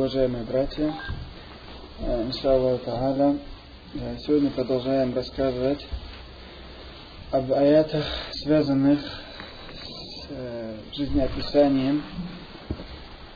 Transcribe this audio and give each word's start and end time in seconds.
уважаемые 0.00 0.44
братья, 0.44 0.94
э, 1.98 2.22
иншаллаху 2.22 2.82
та'аля, 2.86 3.38
э, 3.92 4.16
сегодня 4.24 4.48
продолжаем 4.48 5.14
рассказывать 5.14 5.86
об 7.30 7.52
аятах, 7.52 8.06
связанных 8.32 8.98
с 9.74 10.26
э, 10.30 10.76
жизнеописанием 10.94 12.02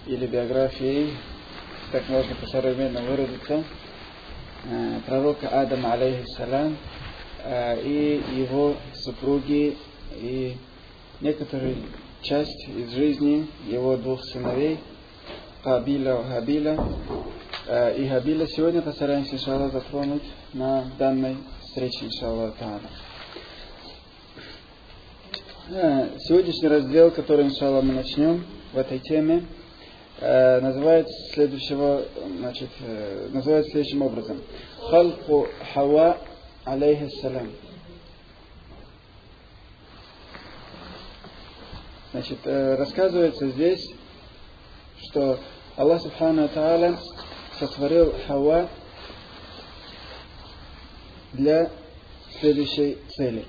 или 0.07 0.27
биографией, 0.27 1.13
так 1.93 2.09
можно 2.09 2.35
по-современно 2.35 3.03
выразиться, 3.03 3.63
пророка 5.07 5.49
Адама, 5.49 5.93
алейхиссалам, 5.93 6.79
и 7.47 8.23
его 8.37 8.75
супруги, 8.95 9.77
и 10.13 10.57
некоторые 11.21 11.77
часть 12.23 12.69
из 12.69 12.91
жизни 12.93 13.49
его 13.67 13.99
двух 13.99 14.25
сыновей– 14.25 14.79
Хабиля, 15.65 16.23
Хабиля 16.23 16.79
э, 17.67 17.97
и 17.97 18.07
Хабиля 18.07 18.47
сегодня 18.49 18.83
постараемся, 18.83 19.37
иншаллах, 19.37 19.73
затронуть 19.73 20.23
на 20.53 20.85
данной 20.99 21.39
встрече, 21.63 22.05
иншаллах, 22.05 22.55
та'ala. 22.61 22.83
Э, 25.71 26.19
сегодняшний 26.19 26.69
раздел, 26.69 27.11
который, 27.13 27.47
иншаллах, 27.47 27.83
мы 27.83 27.95
начнем 27.95 28.45
в 28.75 28.79
этой 28.79 28.99
теме, 28.99 29.47
э, 30.21 30.61
называется 30.61 31.15
следующего, 31.33 32.05
значит, 32.41 32.69
называется 33.33 33.71
следующим 33.71 34.03
образом. 34.03 34.43
Халку 34.91 35.47
Хава 35.73 36.19
алейхиссалам. 36.67 37.51
Значит, 42.13 42.39
рассказывается 42.45 43.49
здесь, 43.49 43.91
что 45.04 45.40
Аллах 45.78 46.02
Субхану 46.02 46.48
Тааля 46.50 46.98
сотворил 47.60 48.14
Хава 48.28 48.68
для 51.34 51.70
следующей 52.40 52.98
цели. 53.18 53.46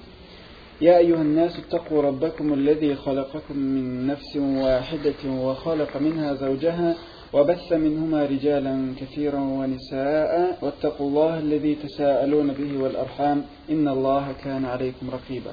يا 0.80 0.98
أيها 0.98 1.22
الناس 1.22 1.58
اتقوا 1.58 2.02
ربكم 2.02 2.54
الذي 2.54 2.94
خلقكم 2.94 3.56
من 3.56 4.06
نفس 4.06 4.36
واحدة 4.36 5.22
وخلق 5.30 5.96
منها 5.96 6.34
زوجها 6.34 6.96
وبث 7.32 7.72
منهما 7.72 8.24
رجالا 8.26 8.94
كثيرا 9.00 9.40
ونساء 9.40 10.58
واتقوا 10.62 11.08
الله 11.08 11.38
الذي 11.38 11.74
تساءلون 11.74 12.52
به 12.52 12.82
والأرحام 12.82 13.44
إن 13.70 13.88
الله 13.88 14.32
كان 14.44 14.64
عليكم 14.64 15.10
رقيبا 15.10 15.52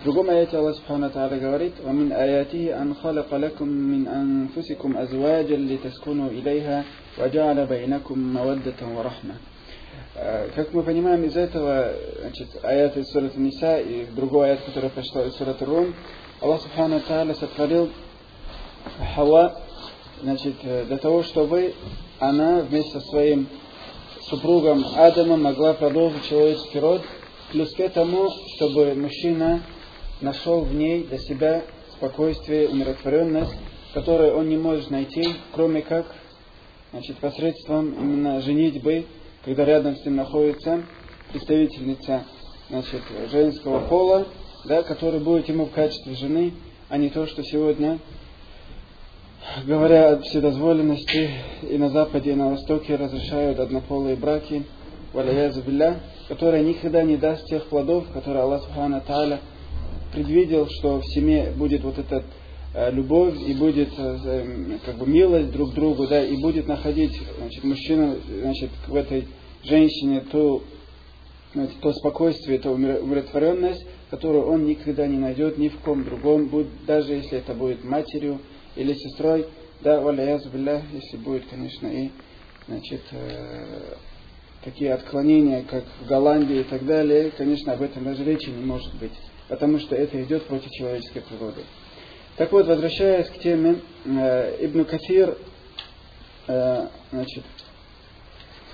В 0.00 0.04
другом 0.04 0.30
аяте 0.30 0.56
Аллах 0.58 0.76
Субхану 0.76 1.10
Тааля 1.10 1.38
говорит, 1.38 1.74
وَمِنْ 1.84 2.12
آيَاتِهِ 2.12 2.80
أَنْ 2.80 2.94
خَلَقَ 2.94 3.34
لَكُم 3.34 3.68
مِّنْ 3.68 4.08
أَنفُسِكُمْ 4.08 4.96
أَزْوَاجًا 4.96 5.56
لِتَسْكُنُوا 5.56 6.30
إِلَيْهَا 6.30 6.84
وَجَعَلَ 7.18 7.66
بَيْنَكُم 7.66 8.18
مَّوَدَّةً 8.18 8.80
وَرَحْمَةً 8.96 9.34
как 10.54 10.72
мы 10.72 10.82
понимаем 10.82 11.24
из 11.24 11.36
этого, 11.36 11.92
значит, 12.20 12.48
аят 12.62 12.96
из 12.96 13.10
Сурата 13.10 13.38
Ниса 13.38 13.80
и 13.80 14.06
другой 14.06 14.50
аят, 14.50 14.60
который 14.64 14.90
пришел 14.90 15.26
из 15.26 15.34
Сурата 15.34 15.64
Рум, 15.64 15.94
Аллах 16.40 16.62
Субхану 16.62 17.00
Тааля 17.00 17.34
сотворил 17.34 17.90
Хава, 19.14 19.56
значит, 20.22 20.54
для 20.62 20.96
того, 20.98 21.22
чтобы 21.22 21.74
она 22.18 22.60
вместе 22.60 22.92
со 22.92 23.00
своим 23.08 23.46
супругом 24.30 24.84
Адамом 24.96 25.42
могла 25.42 25.74
продолжить 25.74 26.28
человеческий 26.28 26.80
род, 26.80 27.02
плюс 27.52 27.72
к 27.74 27.80
этому, 27.80 28.30
чтобы 28.56 28.94
мужчина 28.94 29.62
нашел 30.21 30.61
в 30.61 30.73
ней 30.73 31.03
для 31.03 31.17
себя 31.17 31.63
спокойствие, 31.93 32.69
умиротворенность, 32.69 33.55
которую 33.93 34.37
он 34.37 34.49
не 34.49 34.57
может 34.57 34.89
найти, 34.89 35.27
кроме 35.53 35.81
как 35.81 36.05
значит, 36.91 37.17
посредством 37.17 37.93
именно 37.93 38.41
женитьбы, 38.41 39.05
когда 39.43 39.65
рядом 39.65 39.95
с 39.95 40.05
ним 40.05 40.17
находится 40.17 40.83
представительница 41.31 42.23
значит, 42.69 43.01
женского 43.31 43.87
пола, 43.87 44.27
да, 44.65 44.83
которая 44.83 45.19
будет 45.19 45.49
ему 45.49 45.65
в 45.65 45.71
качестве 45.71 46.15
жены, 46.15 46.53
а 46.89 46.97
не 46.97 47.09
то, 47.09 47.25
что 47.25 47.43
сегодня, 47.43 47.99
говоря 49.65 50.11
о 50.11 50.21
вседозволенности, 50.21 51.29
и 51.63 51.77
на 51.77 51.89
Западе, 51.89 52.31
и 52.31 52.35
на 52.35 52.49
Востоке 52.49 52.95
разрешают 52.95 53.59
однополые 53.59 54.15
браки, 54.15 54.65
валяязу 55.13 55.61
билля, 55.61 55.99
которая 56.27 56.63
никогда 56.63 57.03
не 57.03 57.17
даст 57.17 57.45
тех 57.47 57.65
плодов, 57.67 58.05
которые 58.13 58.43
Аллах 58.43 58.63
Субхану 58.63 59.01
Тааля 59.05 59.39
предвидел, 60.11 60.67
что 60.69 60.99
в 60.99 61.05
семье 61.07 61.51
будет 61.55 61.83
вот 61.83 61.97
эта 61.97 62.23
э, 62.73 62.91
любовь 62.91 63.35
и 63.39 63.53
будет 63.53 63.89
э, 63.97 64.77
как 64.85 64.97
бы 64.97 65.07
милость 65.07 65.51
друг 65.51 65.71
к 65.71 65.75
другу, 65.75 66.07
да, 66.07 66.23
и 66.23 66.35
будет 66.37 66.67
находить 66.67 67.19
значит, 67.37 67.63
мужчина 67.63 68.17
значит, 68.41 68.69
в 68.87 68.95
этой 68.95 69.27
женщине 69.63 70.23
то, 70.31 70.63
знаете, 71.53 71.73
то 71.81 71.93
спокойствие, 71.93 72.59
то 72.59 72.71
умиротворенность, 72.71 73.85
которую 74.09 74.47
он 74.47 74.65
никогда 74.65 75.07
не 75.07 75.17
найдет 75.17 75.57
ни 75.57 75.69
в 75.69 75.77
ком 75.79 76.03
другом, 76.03 76.47
будь, 76.47 76.67
даже 76.85 77.13
если 77.13 77.37
это 77.37 77.53
будет 77.53 77.83
матерью 77.83 78.39
или 78.75 78.93
сестрой, 78.93 79.45
да, 79.81 79.99
валя 80.01 80.39
если 80.93 81.17
будет, 81.17 81.45
конечно, 81.49 81.87
и 81.87 82.09
значит, 82.67 83.01
э, 83.11 83.95
такие 84.63 84.93
отклонения, 84.93 85.63
как 85.63 85.83
в 86.01 86.07
Голландии 86.07 86.59
и 86.59 86.63
так 86.63 86.85
далее, 86.85 87.31
конечно, 87.31 87.73
об 87.73 87.81
этом 87.81 88.03
даже 88.03 88.23
речи 88.23 88.49
не 88.49 88.63
может 88.63 88.93
быть, 88.99 89.13
потому 89.51 89.79
что 89.79 89.97
это 89.97 90.23
идет 90.23 90.43
против 90.43 90.71
человеческой 90.71 91.19
природы. 91.23 91.63
Так 92.37 92.53
вот, 92.53 92.67
возвращаясь 92.67 93.27
к 93.27 93.37
теме, 93.39 93.81
э, 94.05 94.65
Ибн 94.65 94.85
Кафир, 94.85 95.37
э, 96.47 96.87
значит, 97.11 97.43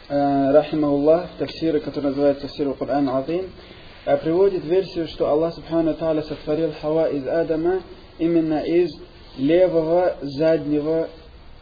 э, 0.07 0.51
Рахимауллах, 0.51 1.31
тафсиры, 1.39 1.79
который 1.79 2.09
называется 2.09 2.43
тафсир 2.43 2.71
Кур'ан 2.75 3.09
Азим, 3.09 3.49
э, 4.05 4.17
приводит 4.17 4.65
версию, 4.65 5.07
что 5.07 5.27
Аллах 5.29 5.55
Субхану 5.55 5.95
Тааля 5.95 6.21
сотворил 6.21 6.71
Хава 6.79 7.09
из 7.09 7.27
Адама 7.27 7.81
именно 8.19 8.59
из 8.59 8.91
левого 9.35 10.17
заднего, 10.21 11.09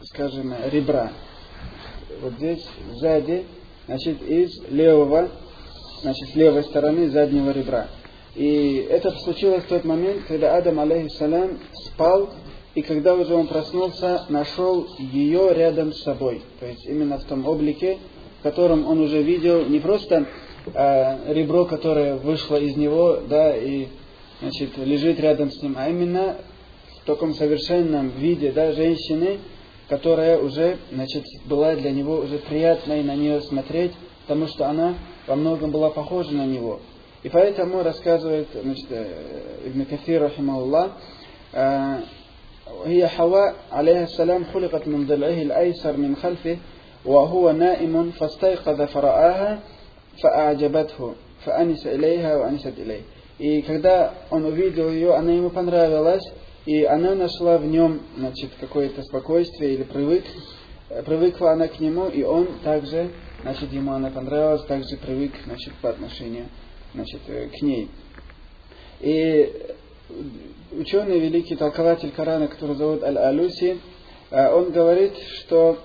скажем, 0.02 0.54
ребра. 0.70 1.10
Вот 2.20 2.34
здесь 2.34 2.68
сзади 2.92 3.46
значит, 3.86 4.20
из 4.20 4.50
левого, 4.68 5.30
значит, 6.02 6.28
с 6.28 6.34
левой 6.34 6.64
стороны 6.64 7.08
заднего 7.08 7.50
ребра. 7.50 7.86
И 8.36 8.86
это 8.90 9.12
случилось 9.12 9.64
в 9.64 9.68
тот 9.68 9.84
момент, 9.84 10.24
когда 10.28 10.56
Адам, 10.56 10.78
алейхиссалям, 10.78 11.58
спал, 11.72 12.28
и 12.74 12.82
когда 12.82 13.14
уже 13.14 13.34
он 13.34 13.46
проснулся, 13.46 14.26
нашел 14.28 14.86
ее 14.98 15.54
рядом 15.54 15.94
с 15.94 16.02
собой. 16.02 16.42
То 16.60 16.66
есть 16.66 16.84
именно 16.84 17.18
в 17.18 17.24
том 17.24 17.48
облике, 17.48 17.96
в 18.40 18.42
котором 18.42 18.86
он 18.86 19.00
уже 19.00 19.22
видел 19.22 19.64
не 19.64 19.80
просто 19.80 20.26
э, 20.66 21.32
ребро, 21.32 21.64
которое 21.64 22.16
вышло 22.16 22.56
из 22.56 22.76
него, 22.76 23.20
да, 23.26 23.56
и 23.56 23.86
значит, 24.42 24.76
лежит 24.76 25.18
рядом 25.18 25.50
с 25.50 25.62
ним, 25.62 25.76
а 25.78 25.88
именно 25.88 26.36
в 27.00 27.06
таком 27.06 27.32
совершенном 27.34 28.10
виде 28.18 28.52
да, 28.52 28.72
женщины, 28.72 29.38
которая 29.88 30.38
уже 30.38 30.76
значит, 30.92 31.24
была 31.46 31.74
для 31.74 31.90
него 31.90 32.16
уже 32.18 32.36
приятной 32.38 33.02
на 33.02 33.14
нее 33.14 33.40
смотреть, 33.40 33.92
потому 34.26 34.46
что 34.48 34.68
она 34.68 34.94
во 35.26 35.36
многом 35.36 35.70
была 35.70 35.88
похожа 35.88 36.34
на 36.34 36.44
него. 36.44 36.80
И 37.25 37.29
поэтому 37.29 37.83
рассказывает 37.83 38.47
значит, 38.53 38.87
Ибн 39.65 39.85
Кафир, 39.85 40.21
рахимахуллах, 40.23 40.91
هي 42.85 43.07
حواء 43.07 43.55
عليه 43.71 44.03
السلام 44.03 44.43
خلقت 44.53 44.87
من 44.87 45.07
ضلعه 45.07 45.41
الأيسر 45.41 45.97
من 45.97 46.15
خلفه 46.15 46.57
وهو 47.05 47.51
نائم 47.51 48.11
فاستيقظ 48.11 48.81
فرآها 48.81 49.59
فأعجبته 50.23 51.13
فأنس 51.45 51.87
إليها 51.87 52.35
وأنست 52.35 52.73
إليه. 52.77 53.01
И 53.39 53.61
когда 53.63 54.13
он 54.29 54.45
увидел 54.45 54.89
ее, 54.89 55.15
она 55.15 55.31
ему 55.31 55.49
понравилась, 55.49 56.23
и 56.65 56.83
она 56.83 57.15
нашла 57.15 57.57
в 57.57 57.65
нем 57.65 58.01
значит, 58.17 58.51
какое-то 58.59 59.01
спокойствие 59.03 59.73
или 59.73 59.83
привык, 59.83 60.23
привыкла 61.05 61.53
она 61.53 61.67
к 61.67 61.79
нему, 61.79 62.07
и 62.07 62.23
он 62.23 62.47
также, 62.63 63.09
значит, 63.41 63.73
ему 63.73 63.93
она 63.93 64.11
понравилась, 64.11 64.63
также 64.65 64.95
привык 64.97 65.33
значит, 65.45 65.73
по 65.81 65.89
отношению 65.89 66.45
значит, 66.96 67.20
э, 67.28 67.48
к 67.48 67.62
ней. 67.62 67.88
И 69.00 69.52
ученый, 70.72 71.20
великий 71.20 71.54
толкователь 71.54 72.10
Корана, 72.10 72.48
который 72.48 72.74
зовут 72.74 73.04
Аль-Алюси, 73.04 73.78
э, 74.30 74.52
он 74.52 74.72
говорит, 74.72 75.12
что 75.40 75.78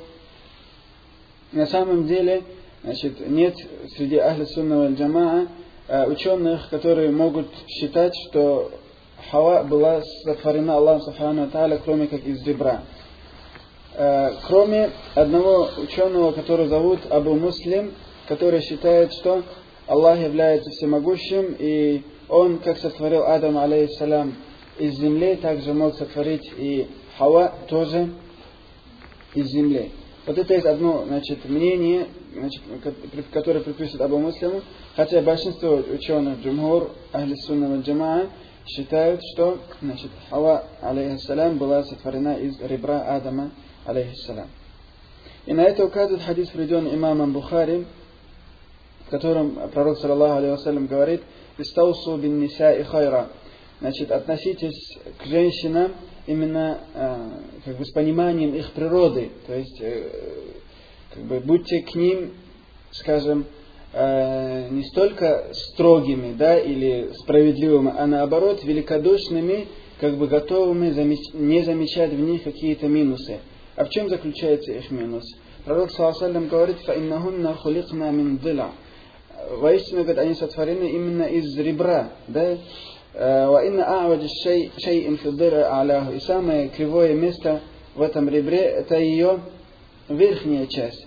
на 1.51 1.67
самом 1.67 2.07
деле 2.07 2.43
значит, 2.83 3.19
нет 3.29 3.55
среди 3.97 4.15
Ахли 4.17 4.45
Сунна 4.45 4.87
Джамаа 4.93 5.47
э, 5.87 6.09
ученых, 6.09 6.69
которые 6.69 7.11
могут 7.11 7.47
считать, 7.67 8.13
что 8.29 8.71
Хава 9.29 9.63
была 9.63 10.01
сотворена 10.23 10.77
Аллахом 10.77 11.01
Субхану 11.01 11.49
Тааля, 11.49 11.79
кроме 11.83 12.07
как 12.07 12.25
из 12.25 12.43
ребра. 12.45 12.81
Кроме 14.47 14.89
одного 15.15 15.69
ученого, 15.77 16.31
который 16.31 16.67
зовут 16.67 17.01
Абу 17.11 17.35
Муслим, 17.35 17.93
который 18.29 18.61
считает, 18.61 19.11
что 19.11 19.43
Аллах 19.91 20.19
является 20.19 20.69
всемогущим, 20.69 21.53
и 21.59 22.03
он, 22.29 22.59
как 22.59 22.77
сотворил 22.77 23.23
Адам, 23.23 23.57
алейхиссалям, 23.57 24.35
из 24.79 24.93
земли, 24.93 25.35
также 25.35 25.73
мог 25.73 25.95
сотворить 25.95 26.49
и 26.57 26.88
Хава 27.17 27.53
тоже 27.67 28.09
из 29.35 29.47
земли. 29.47 29.91
Вот 30.25 30.38
это 30.38 30.53
есть 30.53 30.65
одно 30.65 31.03
значит, 31.05 31.43
мнение, 31.43 32.07
значит, 32.33 32.61
которое 33.33 33.59
приписывает 33.59 34.03
Абу 34.03 34.19
Муслиму, 34.19 34.61
хотя 34.95 35.21
большинство 35.21 35.73
ученых, 35.73 36.39
джумхур, 36.39 36.91
ахли 37.11 37.35
сунна 37.45 37.81
джамаа, 37.81 38.29
считают, 38.65 39.19
что 39.33 39.59
значит, 39.81 40.11
Хава, 40.29 40.63
алейхиссалям, 40.81 41.57
была 41.57 41.83
сотворена 41.83 42.35
из 42.35 42.57
ребра 42.61 43.01
Адама, 43.13 43.51
алейхиссалям. 43.85 44.47
И 45.47 45.51
на 45.51 45.63
это 45.63 45.83
указывает 45.83 46.23
хадис, 46.23 46.47
приведенный 46.47 46.95
имамом 46.95 47.33
Бухари, 47.33 47.85
в 49.11 49.13
котором 49.13 49.59
пророк, 49.73 49.99
саллаллаху 49.99 50.37
алейхи 50.37 50.87
говорит, 50.87 51.21
«Истаусу 51.57 52.15
бин 52.15 52.39
ниса 52.39 52.71
и 52.71 52.83
хайра». 52.83 53.27
Значит, 53.81 54.09
относитесь 54.09 54.97
к 55.17 55.25
женщинам 55.25 55.91
именно 56.27 56.79
э, 56.93 57.17
как 57.65 57.75
бы 57.75 57.83
с 57.83 57.91
пониманием 57.91 58.55
их 58.55 58.71
природы. 58.71 59.31
То 59.47 59.53
есть, 59.53 59.81
э, 59.81 60.07
как 61.13 61.23
бы 61.23 61.41
будьте 61.41 61.81
к 61.81 61.93
ним, 61.93 62.31
скажем, 62.91 63.47
э, 63.91 64.69
не 64.69 64.85
столько 64.85 65.49
строгими, 65.51 66.31
да, 66.31 66.57
или 66.57 67.11
справедливыми, 67.23 67.91
а 67.93 68.07
наоборот 68.07 68.63
великодушными, 68.63 69.67
как 69.99 70.15
бы 70.15 70.27
готовыми 70.27 70.91
замеч- 70.91 71.33
не 71.33 71.63
замечать 71.63 72.11
в 72.13 72.19
них 72.21 72.43
какие-то 72.43 72.87
минусы. 72.87 73.39
А 73.75 73.83
в 73.83 73.89
чем 73.89 74.07
заключается 74.07 74.71
их 74.71 74.89
минус? 74.89 75.25
Пророк 75.65 75.91
Саласалям 75.91 76.47
говорит, 76.47 76.77
«Фаиннахунна 76.85 77.55
хуликна 77.55 78.09
мин 78.11 78.37
дыла» 78.37 78.71
Воистину, 79.50 80.02
говорит, 80.02 80.19
они 80.19 80.34
сотворены 80.34 80.84
именно 80.90 81.22
из 81.25 81.56
ребра, 81.58 82.10
да, 82.28 82.58
وإن 83.14 83.81
أعوج 83.81 84.25
الشيء 84.25 84.72
شيء 84.76 85.16
في 85.16 85.26
الضلع 85.26 85.62
أعلاه. 85.62 86.16
И 86.16 86.20
самое 86.20 86.69
кривое 86.69 87.14
место 87.14 87.60
в 87.94 88.02
этом 88.02 88.28
ребре 88.28 88.58
это 88.58 88.98
ее 88.98 89.40
верхняя 90.08 90.66
часть. 90.66 91.06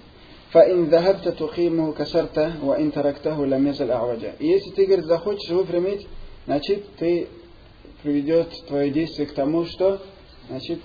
فإن 0.52 0.86
ذهبت 0.86 1.28
تقيمه 1.28 1.94
كسرته 1.94 2.66
وإن 2.66 2.92
تركته 2.92 3.46
لم 3.46 3.68
يزل 3.68 3.92
أعوجا. 3.92 4.34
И 4.40 4.48
если 4.48 4.72
ты, 4.72 4.86
говорит, 4.88 5.06
захочешь 5.06 5.52
выпрямить, 5.52 6.08
значит, 6.48 6.96
ты 6.98 7.28
приведет 8.02 8.48
твое 8.68 8.90
действие 8.90 9.28
к 9.28 9.34
тому, 9.34 9.66
что 9.66 10.00
значит, 10.50 10.80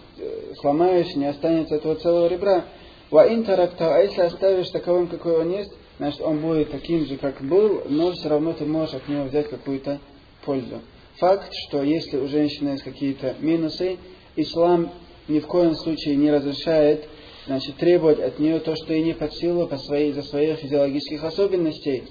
сломаешь, 0.60 1.14
не 1.14 1.24
останется 1.24 1.76
этого 1.76 1.94
целого 1.94 2.28
ребра. 2.28 2.64
وإن 3.10 3.46
تركته, 3.46 3.94
а 3.94 4.00
если 4.00 4.20
оставишь 4.20 4.68
таковым, 4.68 5.06
какой 5.06 5.38
он 5.38 5.50
есть, 5.52 5.72
значит, 5.99 6.21
он 6.21 6.39
будет 6.39 6.71
таким 6.71 7.05
же, 7.05 7.17
как 7.17 7.39
был, 7.41 7.83
но 7.87 8.11
все 8.13 8.29
равно 8.29 8.53
ты 8.53 8.65
можешь 8.65 8.95
от 8.95 9.07
него 9.07 9.25
взять 9.25 9.49
какую-то 9.49 9.99
пользу 10.43 10.81
факт, 11.19 11.51
что 11.67 11.83
если 11.83 12.17
у 12.17 12.27
женщины 12.27 12.69
есть 12.69 12.83
какие-то 12.83 13.35
минусы, 13.39 13.97
ислам 14.35 14.91
ни 15.27 15.39
в 15.39 15.47
коем 15.47 15.75
случае 15.75 16.15
не 16.15 16.31
разрешает 16.31 17.05
значит, 17.45 17.75
требовать 17.75 18.19
от 18.19 18.39
нее 18.39 18.59
то, 18.59 18.75
что 18.75 18.93
ей 18.93 19.03
не 19.03 19.13
под 19.13 19.33
силу 19.33 19.67
по 19.67 19.77
своей, 19.77 20.13
за 20.13 20.23
своих 20.23 20.59
физиологических 20.59 21.23
особенностей. 21.23 22.03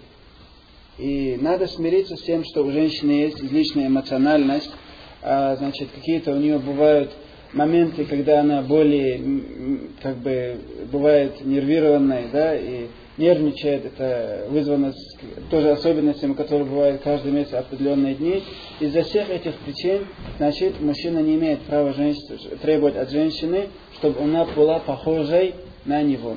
И 0.99 1.39
надо 1.41 1.67
смириться 1.69 2.17
с 2.17 2.23
тем, 2.23 2.45
что 2.45 2.65
у 2.65 2.71
женщины 2.71 3.13
есть 3.13 3.41
излишняя 3.41 3.87
эмоциональность, 3.87 4.71
а, 5.23 5.57
значит, 5.57 5.89
какие-то 5.95 6.33
у 6.33 6.37
нее 6.37 6.59
бывают 6.59 7.13
моменты, 7.53 8.05
когда 8.05 8.41
она 8.41 8.63
более, 8.63 9.41
как 10.03 10.19
бы, 10.19 10.61
бывает 10.93 11.45
нервированной, 11.45 12.27
да, 12.33 12.57
и 12.57 12.89
нервничает, 13.19 13.85
это 13.85 14.47
вызвано 14.49 14.95
тоже 15.51 15.71
особенностями, 15.71 16.35
которые 16.35 16.65
бывают 16.65 17.03
каждый 17.03 17.33
месяц 17.33 17.53
определенные 17.53 18.15
дни. 18.15 18.43
Из-за 18.81 19.03
всех 19.03 19.29
этих 19.29 19.55
причин, 19.57 20.07
значит, 20.39 20.81
мужчина 20.81 21.19
не 21.19 21.35
имеет 21.35 21.61
права 21.63 21.93
женщины, 21.93 22.39
требовать 22.63 22.97
от 22.97 23.11
женщины, 23.11 23.69
чтобы 23.99 24.21
она 24.23 24.45
была 24.45 24.79
похожей 24.79 25.55
на 25.85 26.03
него. 26.03 26.37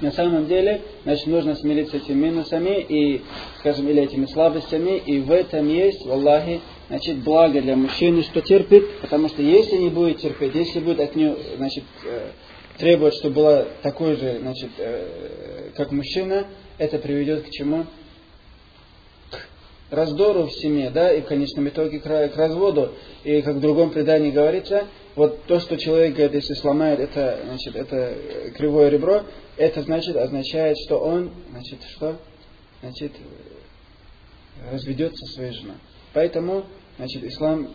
На 0.00 0.10
самом 0.10 0.46
деле, 0.46 0.82
значит, 1.04 1.28
нужно 1.28 1.54
смириться 1.54 1.96
с 1.96 2.02
этими 2.02 2.26
минусами 2.26 2.80
и, 2.80 3.22
скажем, 3.60 3.88
или 3.88 4.02
этими 4.02 4.26
слабостями, 4.26 4.98
и 4.98 5.20
в 5.20 5.30
этом 5.30 5.68
есть, 5.68 6.04
в 6.04 6.10
Аллахе, 6.10 6.60
значит, 6.88 7.18
благо 7.18 7.62
для 7.62 7.76
мужчины, 7.76 8.22
что 8.22 8.40
терпит, 8.40 8.98
потому 9.00 9.28
что 9.28 9.42
если 9.42 9.76
не 9.76 9.90
будет 9.90 10.18
терпеть, 10.18 10.56
если 10.56 10.80
будет 10.80 10.98
от 10.98 11.14
нее, 11.14 11.36
значит, 11.56 11.84
э, 12.04 12.30
требовать, 12.82 13.14
чтобы 13.14 13.36
была 13.36 13.64
такой 13.82 14.16
же, 14.16 14.40
значит, 14.40 14.70
э, 14.76 15.70
как 15.76 15.92
мужчина, 15.92 16.48
это 16.78 16.98
приведет 16.98 17.46
к 17.46 17.50
чему? 17.50 17.86
К 19.30 19.38
раздору 19.92 20.48
в 20.48 20.52
семье, 20.52 20.90
да, 20.90 21.12
и 21.12 21.20
в 21.20 21.26
конечном 21.26 21.68
итоге 21.68 22.00
к, 22.00 22.36
разводу. 22.36 22.92
И 23.22 23.40
как 23.42 23.54
в 23.54 23.60
другом 23.60 23.90
предании 23.90 24.32
говорится, 24.32 24.88
вот 25.14 25.44
то, 25.44 25.60
что 25.60 25.76
человек 25.76 26.16
говорит, 26.16 26.34
если 26.34 26.54
сломает 26.54 26.98
это, 26.98 27.38
значит, 27.44 27.76
это 27.76 28.16
кривое 28.56 28.88
ребро, 28.88 29.22
это 29.56 29.82
значит, 29.82 30.16
означает, 30.16 30.76
что 30.84 30.98
он, 30.98 31.30
значит, 31.52 31.78
что? 31.94 32.16
Значит, 32.80 33.12
разведется 34.72 35.24
со 35.26 35.34
своей 35.34 35.52
женой. 35.52 35.76
Поэтому, 36.14 36.64
значит, 36.96 37.22
ислам 37.22 37.68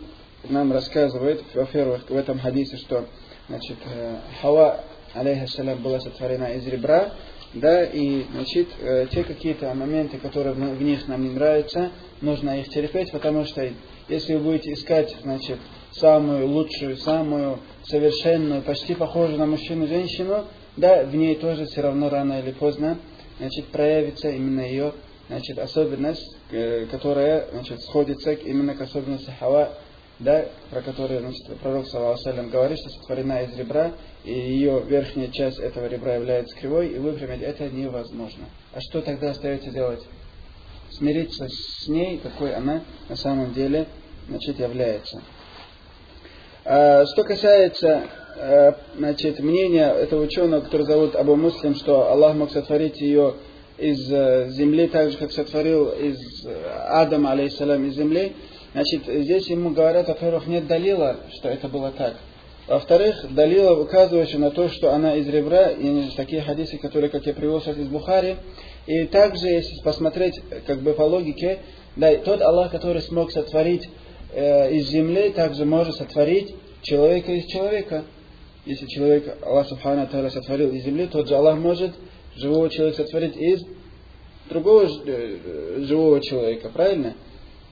нам 0.50 0.70
рассказывает, 0.70 1.42
во-первых, 1.54 2.10
в 2.10 2.14
этом 2.14 2.38
хадисе, 2.38 2.76
что, 2.76 3.06
значит, 3.48 3.78
э, 3.86 4.18
Хава 4.42 4.84
алейхиссалям, 5.14 5.82
была 5.82 6.00
сотворена 6.00 6.54
из 6.54 6.66
ребра, 6.66 7.12
да, 7.54 7.84
и, 7.84 8.24
значит, 8.32 8.68
э, 8.80 9.06
те 9.10 9.24
какие-то 9.24 9.72
моменты, 9.74 10.18
которые 10.18 10.54
в, 10.54 10.82
них 10.82 11.08
нам 11.08 11.22
не 11.22 11.30
нравятся, 11.30 11.90
нужно 12.20 12.60
их 12.60 12.68
терпеть, 12.68 13.10
потому 13.10 13.44
что 13.44 13.70
если 14.08 14.34
вы 14.34 14.40
будете 14.40 14.74
искать, 14.74 15.16
значит, 15.22 15.58
самую 15.92 16.46
лучшую, 16.48 16.96
самую 16.98 17.60
совершенную, 17.84 18.62
почти 18.62 18.94
похожую 18.94 19.38
на 19.38 19.46
мужчину 19.46 19.86
женщину, 19.86 20.44
да, 20.76 21.04
в 21.04 21.14
ней 21.14 21.36
тоже 21.36 21.66
все 21.66 21.80
равно 21.80 22.10
рано 22.10 22.40
или 22.40 22.52
поздно, 22.52 22.98
значит, 23.38 23.66
проявится 23.66 24.28
именно 24.28 24.60
ее, 24.60 24.92
значит, 25.28 25.58
особенность, 25.58 26.36
э, 26.50 26.86
которая, 26.90 27.48
значит, 27.52 27.80
сходится 27.82 28.32
именно 28.32 28.74
к 28.74 28.80
особенности 28.82 29.32
Хава, 29.38 29.72
да, 30.18 30.46
про 30.70 30.82
которую 30.82 31.20
значит, 31.20 31.46
пророк 31.60 31.86
саллаху 31.86 32.50
говорит, 32.50 32.78
что 32.78 32.90
сотворена 32.90 33.44
из 33.44 33.56
ребра, 33.56 33.92
и 34.24 34.32
ее 34.32 34.82
верхняя 34.86 35.28
часть 35.28 35.58
этого 35.58 35.86
ребра 35.86 36.14
является 36.14 36.56
кривой, 36.56 36.88
и 36.88 36.98
выпрямить 36.98 37.42
это 37.42 37.68
невозможно. 37.68 38.46
А 38.72 38.80
что 38.80 39.00
тогда 39.00 39.30
остается 39.30 39.70
делать? 39.70 40.04
Смириться 40.90 41.46
с 41.48 41.86
ней, 41.88 42.18
какой 42.18 42.54
она 42.54 42.82
на 43.08 43.16
самом 43.16 43.52
деле 43.52 43.86
значит, 44.28 44.58
является. 44.58 45.22
А, 46.64 47.06
что 47.06 47.24
касается 47.24 48.04
а, 48.36 48.76
значит, 48.96 49.38
мнения 49.38 49.88
этого 49.88 50.22
ученого, 50.22 50.62
который 50.62 50.86
зовут 50.86 51.14
Абу 51.14 51.36
Муслим, 51.36 51.74
что 51.76 52.10
Аллах 52.10 52.34
мог 52.34 52.50
сотворить 52.50 53.00
ее 53.00 53.34
из 53.78 54.12
э, 54.12 54.48
земли, 54.50 54.88
так 54.88 55.12
же, 55.12 55.18
как 55.18 55.30
сотворил 55.30 55.90
из 55.90 56.18
э, 56.44 56.64
Адама, 56.88 57.30
алейхиссалам, 57.30 57.86
из 57.86 57.94
земли, 57.94 58.34
Значит, 58.72 59.02
здесь 59.06 59.48
ему 59.48 59.70
говорят, 59.70 60.08
во-первых, 60.08 60.46
нет 60.46 60.66
далила, 60.66 61.16
что 61.38 61.48
это 61.48 61.68
было 61.68 61.90
так. 61.90 62.16
Во-вторых, 62.66 63.24
далила, 63.30 63.80
указывающая 63.80 64.38
на 64.38 64.50
то, 64.50 64.68
что 64.68 64.92
она 64.92 65.16
из 65.16 65.26
ребра, 65.26 65.70
и 65.70 66.10
такие 66.10 66.42
хадисы, 66.42 66.76
которые, 66.76 67.08
как 67.08 67.24
я 67.24 67.32
сейчас 67.32 67.78
из 67.78 67.88
Бухари. 67.88 68.36
И 68.86 69.04
также, 69.06 69.46
если 69.46 69.82
посмотреть, 69.82 70.38
как 70.66 70.82
бы 70.82 70.92
по 70.92 71.02
логике, 71.02 71.60
да, 71.96 72.14
тот 72.16 72.42
Аллах, 72.42 72.70
который 72.70 73.00
смог 73.00 73.32
сотворить 73.32 73.88
э, 74.32 74.74
из 74.74 74.88
земли, 74.88 75.30
также 75.30 75.64
может 75.64 75.96
сотворить 75.96 76.54
человека 76.82 77.32
из 77.32 77.46
человека. 77.46 78.04
Если 78.66 78.86
человек, 78.86 79.38
Аллах 79.42 79.66
Субхану 79.68 80.06
Тааля 80.06 80.28
сотворил 80.28 80.70
из 80.70 80.84
земли, 80.84 81.06
тот 81.06 81.26
же 81.26 81.36
Аллах 81.36 81.58
может 81.58 81.92
живого 82.36 82.68
человека 82.68 83.02
сотворить 83.02 83.36
из 83.36 83.64
другого 84.50 84.86
э, 85.06 85.84
живого 85.86 86.20
человека, 86.20 86.68
правильно? 86.68 87.14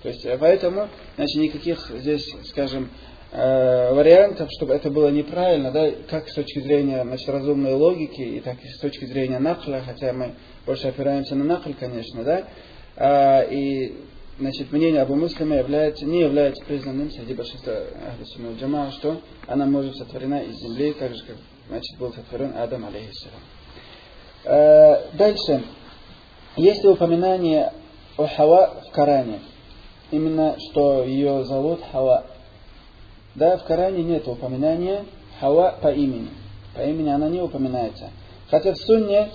То 0.06 0.10
есть, 0.10 0.24
э, 0.24 0.38
поэтому, 0.38 0.88
значит, 1.16 1.34
никаких 1.34 1.90
здесь, 1.96 2.32
скажем, 2.50 2.90
э, 3.32 3.92
вариантов, 3.92 4.48
чтобы 4.52 4.72
это 4.74 4.88
было 4.88 5.08
неправильно, 5.08 5.72
да, 5.72 5.90
как 6.08 6.28
с 6.28 6.34
точки 6.34 6.60
зрения 6.60 7.02
значит, 7.02 7.28
разумной 7.28 7.74
логики, 7.74 8.20
и 8.20 8.38
так 8.38 8.54
и 8.62 8.68
с 8.68 8.78
точки 8.78 9.04
зрения 9.04 9.40
накля, 9.40 9.82
хотя 9.84 10.12
мы 10.12 10.36
больше 10.64 10.86
опираемся 10.86 11.34
на 11.34 11.42
накль, 11.42 11.72
конечно, 11.72 12.22
да, 12.22 12.44
а, 12.94 13.40
и 13.50 13.96
значит, 14.38 14.70
мнение 14.70 15.02
Абу 15.02 15.16
Муслима 15.16 15.56
является, 15.56 16.06
не 16.06 16.20
является 16.20 16.64
признанным 16.64 17.10
среди 17.10 17.34
большинства 17.34 17.74
Ахлисуна 18.08 18.56
Джама, 18.60 18.92
что 18.92 19.20
она 19.48 19.66
может 19.66 19.96
сотворена 19.96 20.44
из 20.44 20.54
земли, 20.54 20.92
так 20.92 21.16
же, 21.16 21.24
как 21.24 21.36
значит, 21.68 21.98
был 21.98 22.12
сотворен 22.12 22.52
Адам, 22.56 22.86
алейхиссалам. 22.86 23.40
А, 24.44 25.02
дальше. 25.14 25.64
Есть 26.54 26.84
ли 26.84 26.90
упоминание 26.90 27.72
о 28.16 28.28
Хава 28.28 28.82
в 28.86 28.92
Коране? 28.92 29.40
Именно, 30.10 30.56
что 30.58 31.04
ее 31.04 31.44
зовут 31.44 31.80
Хава. 31.92 32.24
Да, 33.34 33.56
в 33.58 33.64
Коране 33.64 34.02
нет 34.02 34.26
упоминания 34.26 35.04
Хава 35.40 35.76
по 35.80 35.88
имени. 35.88 36.28
По 36.74 36.80
имени 36.80 37.08
она 37.10 37.28
не 37.28 37.40
упоминается. 37.40 38.10
Хотя 38.50 38.72
в 38.72 38.76
Сунне, 38.78 39.28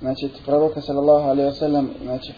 значит, 0.00 0.32
пророка, 0.40 0.80
саллаллаху 0.80 1.28
алейhi 1.28 1.46
вассалям, 1.46 1.94
значит, 2.02 2.36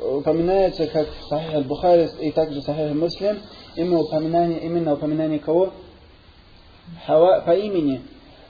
упоминается 0.00 0.86
как 0.86 1.08
Сахих 1.28 1.54
аль-Бухари 1.54 2.08
и 2.20 2.32
также 2.32 2.62
Сахих 2.62 2.94
Муслим, 2.94 3.38
именно 3.76 4.00
упоминание, 4.00 4.60
именно 4.60 4.94
упоминание 4.94 5.38
кого? 5.38 5.72
Хава 7.06 7.40
по 7.40 7.54
имени. 7.56 8.02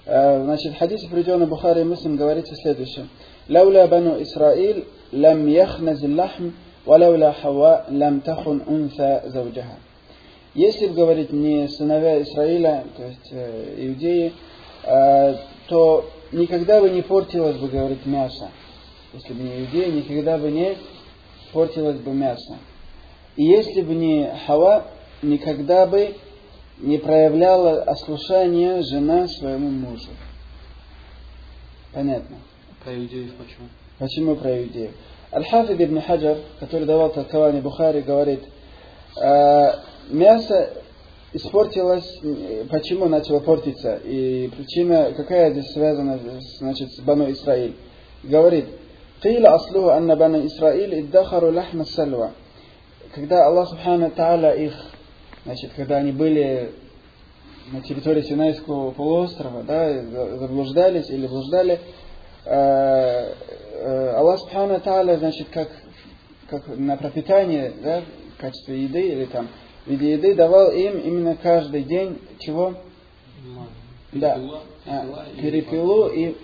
Э, 0.05 0.43
значит, 0.43 0.75
в 0.75 0.79
хадисе, 0.79 1.09
Бухари 1.09 1.81
и 1.81 1.85
Муслим, 1.85 2.17
говорится 2.17 2.55
следующее. 2.57 3.09
«Лауля 3.49 3.87
бану 3.87 4.23
Исраиль 4.23 4.87
лам 5.13 5.47
яхназ 5.47 6.03
лахм, 6.03 6.53
валауля 6.88 7.35
хава 7.40 7.85
лам 7.90 8.21
тахун 8.21 8.62
унса 8.66 9.23
завджаха». 9.26 9.76
Если 10.54 10.87
бы 10.87 10.95
говорить 10.95 11.33
не 11.33 11.68
сыновья 11.68 12.21
Израиля, 12.23 12.85
то 12.97 13.04
есть 13.04 13.28
э, 13.30 13.75
иудеи, 13.76 14.33
э, 14.85 15.35
то 15.68 16.11
никогда 16.33 16.80
бы 16.80 16.90
не 16.90 17.02
портилось 17.02 17.59
бы, 17.59 17.68
говорит, 17.68 18.04
мясо. 18.07 18.49
Если 19.12 19.33
бы 19.35 19.42
не 19.42 19.61
иудеи, 19.61 19.90
никогда 19.90 20.38
бы 20.38 20.50
не 20.50 20.76
портилось 21.52 21.99
бы 21.99 22.12
мясо. 22.12 22.57
И 23.37 23.45
если 23.45 23.83
бы 23.83 23.95
не 23.95 24.28
Хава, 24.47 24.87
никогда 25.23 25.87
бы 25.87 26.16
не 26.78 26.99
проявляла 26.99 27.83
ослушание 27.83 28.83
жена 28.83 29.28
своему 29.28 29.71
мужу. 29.71 30.11
Понятно? 31.92 32.37
Про 32.83 32.97
иудеев 32.97 33.33
почему? 33.35 33.68
Почему 33.99 34.37
про 34.37 34.62
иудеев? 34.62 34.92
Аль-Хафид 35.32 35.82
ибн 35.82 36.02
Хаджар, 36.02 36.38
который 36.60 36.86
давал 36.86 37.12
толкование 37.12 37.62
Бухари, 37.62 38.02
говорит, 38.02 38.44
э, 39.22 39.74
мясо 40.10 40.70
испортилось, 41.34 42.20
почему 42.70 43.08
начало 43.08 43.40
портиться, 43.40 43.96
и 44.04 44.50
причина, 44.50 45.13
какая 45.16 45.52
здесь 45.52 45.72
связана 45.74 46.20
значит, 46.60 46.92
с 46.92 47.00
Бану 47.00 47.32
Исраиль. 47.32 47.75
Говорит, 48.24 48.66
قيل 49.24 49.46
أصله 49.46 49.98
أن 49.98 50.16
بني 50.16 50.46
إسرائيل 50.46 50.94
ادخروا 50.94 51.52
لحم 51.52 51.82
السلوى 51.82 52.30
когда 53.13 53.46
Аллах 53.46 53.70
Субхану 53.70 54.10
Тааля 54.12 54.56
их, 54.56 54.74
значит, 55.46 55.72
когда 55.75 55.98
они 55.98 56.12
были 56.12 56.72
на 57.72 57.82
территории 57.82 58.24
Синайского 58.24 58.92
полуострова, 58.92 59.63
да, 59.63 60.02
заблуждались 60.38 61.10
или 61.10 61.28
блуждали, 61.28 61.80
э, 62.46 62.50
э, 62.50 63.34
Аллах 63.81 64.41
Субхану 64.41 64.81
Тааля, 64.81 65.17
значит, 65.19 65.49
как, 65.51 65.69
как 66.49 66.67
на 66.69 66.97
пропитание, 66.97 67.73
да, 67.83 68.03
в 68.37 68.41
качестве 68.41 68.85
еды 68.85 69.09
или 69.09 69.25
там 69.27 69.49
в 69.87 69.91
виде 69.91 70.13
еды 70.13 70.35
давал 70.35 70.71
им 70.71 70.99
именно 70.99 71.37
каждый 71.37 71.83
день 71.83 72.19
чего? 72.41 72.75
Да, 74.13 74.39
а, 74.87 75.27
перепелу 75.41 76.09
и, 76.09 76.35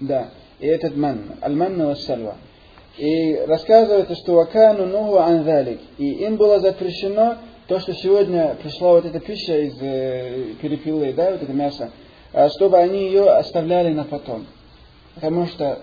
да, 0.00 0.30
и 0.58 0.66
этот 0.66 0.96
ман, 0.96 1.36
аль-манна 1.42 1.88
вассальва. 1.88 2.36
И 2.98 3.36
рассказывается, 3.46 4.14
что 4.16 4.34
вакану 4.34 4.86
нуху 4.86 5.18
анзалик. 5.18 5.80
И 5.98 6.24
им 6.24 6.36
было 6.36 6.60
запрещено 6.60 7.36
то, 7.66 7.80
что 7.80 7.94
сегодня 7.94 8.54
пришла 8.62 8.92
вот 8.92 9.06
эта 9.06 9.18
пища 9.20 9.58
из 9.58 9.80
э, 9.80 10.54
перепелы, 10.60 11.12
да, 11.12 11.32
вот 11.32 11.42
это 11.42 11.52
мясо, 11.52 11.90
а 12.32 12.48
чтобы 12.50 12.78
они 12.78 13.06
ее 13.06 13.30
оставляли 13.30 13.92
на 13.92 14.04
потом. 14.04 14.46
Потому 15.14 15.46
что 15.46 15.78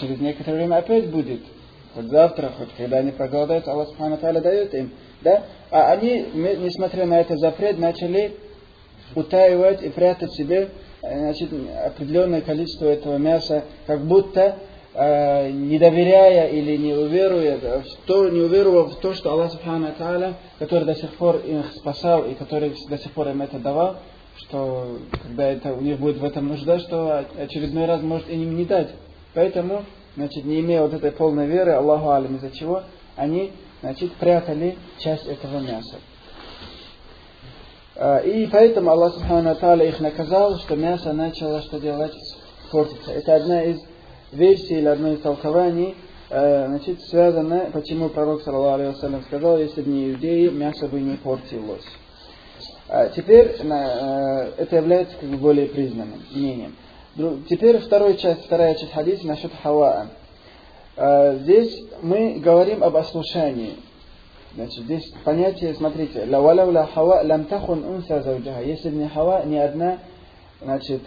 через 0.00 0.20
некоторое 0.20 0.56
время 0.58 0.76
опять 0.76 1.10
будет. 1.10 1.40
Хоть 1.94 2.06
завтра, 2.06 2.52
хоть 2.56 2.68
когда 2.76 2.98
они 2.98 3.10
проголодаются, 3.10 3.72
Аллах 3.72 3.88
Субхану 3.88 4.18
дает 4.18 4.74
им. 4.74 4.92
Да? 5.22 5.44
А 5.70 5.92
они, 5.92 6.26
несмотря 6.34 7.06
на 7.06 7.20
этот 7.20 7.38
запрет, 7.38 7.78
начали 7.78 8.36
утаивать 9.14 9.82
и 9.82 9.88
прятать 9.88 10.32
себе 10.32 10.68
э, 11.02 11.18
значит, 11.18 11.50
определенное 11.86 12.42
количество 12.42 12.86
этого 12.86 13.16
мяса, 13.16 13.64
как 13.86 14.04
будто 14.04 14.56
Э, 15.00 15.48
не 15.50 15.78
доверяя 15.78 16.48
или 16.48 16.76
не 16.76 16.92
уверуя, 16.92 17.84
то, 18.06 18.28
не 18.30 18.40
уверовав 18.40 18.94
в 18.94 19.00
то, 19.00 19.14
что 19.14 19.30
Аллах 19.30 19.52
Субхану 19.52 19.94
который 20.58 20.84
до 20.84 20.96
сих 20.96 21.14
пор 21.14 21.36
их 21.36 21.72
спасал 21.76 22.24
и 22.24 22.34
который 22.34 22.74
до 22.88 22.98
сих 22.98 23.12
пор 23.12 23.28
им 23.28 23.40
это 23.40 23.60
давал, 23.60 23.98
что 24.34 24.98
когда 25.22 25.52
это 25.52 25.72
у 25.72 25.80
них 25.82 26.00
будет 26.00 26.16
в 26.16 26.24
этом 26.24 26.48
нужда, 26.48 26.80
что 26.80 27.24
очередной 27.38 27.84
раз 27.84 28.02
может 28.02 28.28
им 28.28 28.56
не 28.56 28.64
дать. 28.64 28.88
Поэтому, 29.38 29.84
значит, 30.16 30.44
не 30.44 30.58
имея 30.58 30.82
вот 30.82 30.94
этой 30.94 31.12
полной 31.12 31.46
веры, 31.46 31.70
Аллаху 31.70 32.10
Алим, 32.10 32.34
из-за 32.38 32.50
чего 32.50 32.82
они, 33.14 33.52
значит, 33.82 34.12
прятали 34.14 34.76
часть 34.98 35.28
этого 35.28 35.60
мяса. 35.60 35.98
Э, 37.94 38.28
и 38.28 38.48
поэтому 38.48 38.90
Аллах 38.90 39.14
Субхану 39.14 39.52
их 39.52 40.00
наказал, 40.00 40.58
что 40.58 40.74
мясо 40.74 41.12
начало 41.12 41.62
что 41.62 41.78
делать? 41.78 42.10
Портиться. 42.72 43.12
Это 43.12 43.36
одна 43.36 43.62
из 43.62 43.78
версии 44.32 44.78
или 44.78 44.88
одно 44.88 45.12
из 45.12 45.20
толкований, 45.20 45.94
э, 46.30 46.66
значит, 46.66 47.00
связано, 47.02 47.70
почему 47.72 48.08
пророк, 48.08 48.42
саллаху 48.42 49.22
сказал, 49.28 49.58
если 49.58 49.82
бы 49.82 49.88
не 49.88 50.10
иудеи, 50.10 50.48
мясо 50.48 50.88
бы 50.88 51.00
не 51.00 51.16
портилось. 51.16 51.86
А 52.88 53.08
теперь 53.10 53.54
э, 53.56 54.52
это 54.56 54.74
является 54.74 55.16
как 55.16 55.28
бы 55.28 55.36
более 55.36 55.68
признанным 55.68 56.24
мнением. 56.32 56.74
Теперь 57.48 57.78
вторая 57.78 58.14
часть, 58.14 58.44
вторая 58.44 58.74
часть 58.74 58.92
хадиса 58.92 59.26
насчет 59.26 59.52
хаваа. 59.62 60.08
Э, 60.96 61.38
здесь 61.40 61.84
мы 62.02 62.38
говорим 62.38 62.84
об 62.84 62.96
ослушании. 62.96 63.74
Значит, 64.54 64.84
здесь 64.84 65.12
понятие, 65.24 65.74
смотрите, 65.74 66.24
ла 66.26 66.86
хава 66.86 67.22
лам 67.24 67.44
тахун 67.44 67.84
унса. 67.84 68.22
Если 68.64 68.90
не 68.90 69.08
хава, 69.08 69.44
ни 69.44 69.56
одна 69.56 69.98
значит, 70.60 71.02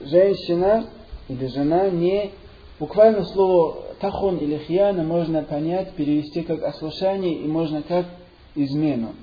женщина 0.00 0.86
или 1.28 1.46
жена 1.46 1.90
не 1.90 2.30
Буквально 2.78 3.24
слово 3.24 3.76
тахон 4.00 4.36
или 4.36 4.56
хьяна 4.56 5.02
можно 5.02 5.42
понять, 5.42 5.94
перевести 5.94 6.42
как 6.42 6.62
ослушание 6.62 7.34
и 7.34 7.48
можно 7.48 7.82
как 7.82 8.06
измену. 8.54 9.14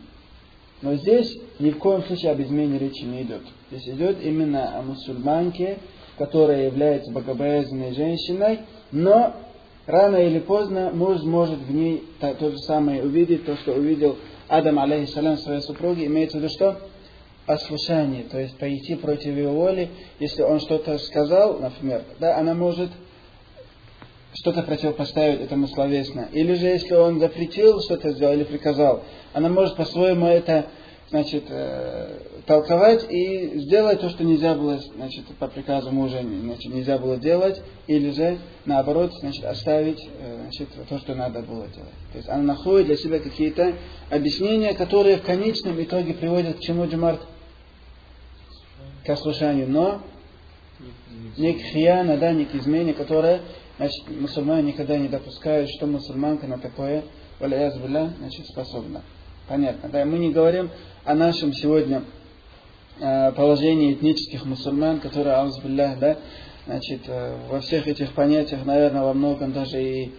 Но 0.82 0.96
здесь 0.96 1.38
ни 1.60 1.70
в 1.70 1.78
коем 1.78 2.04
случае 2.04 2.34
об 2.34 2.42
измене 2.42 2.78
речи 2.78 3.04
не 3.04 3.22
идет. 3.22 3.44
Здесь 3.72 3.96
идет 3.96 4.22
именно 4.22 4.78
о 4.78 4.82
мусульманке, 4.82 5.78
которая 6.18 6.66
является 6.68 7.12
богобоязненной 7.12 7.94
женщиной, 7.94 8.60
но 8.92 9.34
рано 9.86 10.18
или 10.18 10.40
поздно 10.40 10.92
муж 10.94 11.22
может 11.24 11.60
в 11.60 11.72
ней 11.72 12.04
то, 12.20 12.34
то 12.34 12.52
же 12.52 12.58
самое 12.60 13.04
увидеть, 13.04 13.46
то, 13.46 13.56
что 13.58 13.74
увидел 13.74 14.18
Адам, 14.48 14.80
алейхиссалям, 14.80 15.38
своей 15.38 15.62
супруги, 15.62 16.06
имеется 16.06 16.38
в 16.38 16.42
виду 16.42 16.54
что? 16.54 16.80
Ослушание, 17.46 18.24
то 18.24 18.40
есть 18.40 18.58
пойти 18.58 18.96
против 18.96 19.36
его 19.36 19.54
воли. 19.54 19.90
Если 20.20 20.42
он 20.42 20.60
что-то 20.60 20.98
сказал, 20.98 21.60
например, 21.60 22.04
да, 22.20 22.38
она 22.38 22.56
может 22.56 22.90
что-то 24.34 24.64
противопоставить 24.64 25.42
этому 25.42 25.68
словесно. 25.68 26.28
Или 26.32 26.56
же, 26.56 26.66
если 26.66 26.96
он 26.96 27.20
запретил 27.20 27.82
что-то 27.82 28.12
сделать 28.12 28.38
или 28.38 28.44
приказал, 28.46 29.04
она 29.34 29.50
может 29.50 29.76
по-своему 29.76 30.28
это 30.28 30.66
значит, 31.10 31.46
э, 31.50 32.20
толковать 32.46 33.06
и 33.10 33.60
сделать 33.60 34.02
то, 34.02 34.10
что 34.10 34.24
нельзя 34.24 34.54
было, 34.56 34.80
значит, 34.96 35.26
по 35.40 35.48
приказу 35.48 35.92
мужа 35.92 36.22
значит, 36.22 36.74
нельзя 36.74 36.98
было 36.98 37.18
делать, 37.18 37.62
или 37.88 38.12
же, 38.12 38.38
наоборот, 38.66 39.14
значит, 39.20 39.44
оставить 39.46 40.00
э, 40.20 40.38
значит, 40.42 40.70
то, 40.88 41.00
что 41.00 41.16
надо 41.16 41.42
было 41.42 41.68
делать. 41.68 41.94
То 42.12 42.18
есть 42.18 42.30
она 42.30 42.44
находит 42.44 42.88
для 42.88 42.98
себя 42.98 43.20
какие-то 43.20 43.74
объяснения, 44.10 44.74
которые 44.74 45.18
в 45.18 45.24
конечном 45.24 45.82
итоге 45.82 46.14
приводят 46.14 46.58
к 46.58 46.62
чему, 46.62 46.88
Джумарт? 46.88 47.22
К 49.06 49.10
ослушанию, 49.10 49.70
но 49.70 50.02
не 51.38 51.54
к 51.54 51.62
хияна, 51.62 52.18
да, 52.18 52.32
не 52.32 52.46
к 52.46 52.56
измене, 52.56 52.94
которая 52.94 53.42
Значит, 53.78 54.10
мусульмане 54.10 54.72
никогда 54.72 54.98
не 54.98 55.10
допускают, 55.10 55.70
что 55.70 55.86
мусульманка 55.86 56.48
на 56.48 56.58
такое, 56.58 57.04
валяязбилля, 57.40 58.14
значит, 58.20 58.48
способна. 58.48 59.02
Понятно. 59.50 59.90
Да, 59.90 60.06
мы 60.06 60.18
не 60.18 60.32
говорим 60.32 60.70
о 61.04 61.14
нашем 61.14 61.54
сегодня 61.54 62.04
э, 63.00 63.32
положении 63.34 63.94
этнических 63.94 64.46
мусульман, 64.46 65.00
которые, 65.00 65.36
аузбилля, 65.36 65.98
да, 66.00 66.18
значит, 66.66 67.02
э, 67.08 67.38
во 67.50 67.60
всех 67.62 67.88
этих 67.88 68.14
понятиях, 68.14 68.66
наверное, 68.66 69.04
во 69.04 69.14
многом 69.14 69.54
даже 69.54 69.82
и 69.82 70.12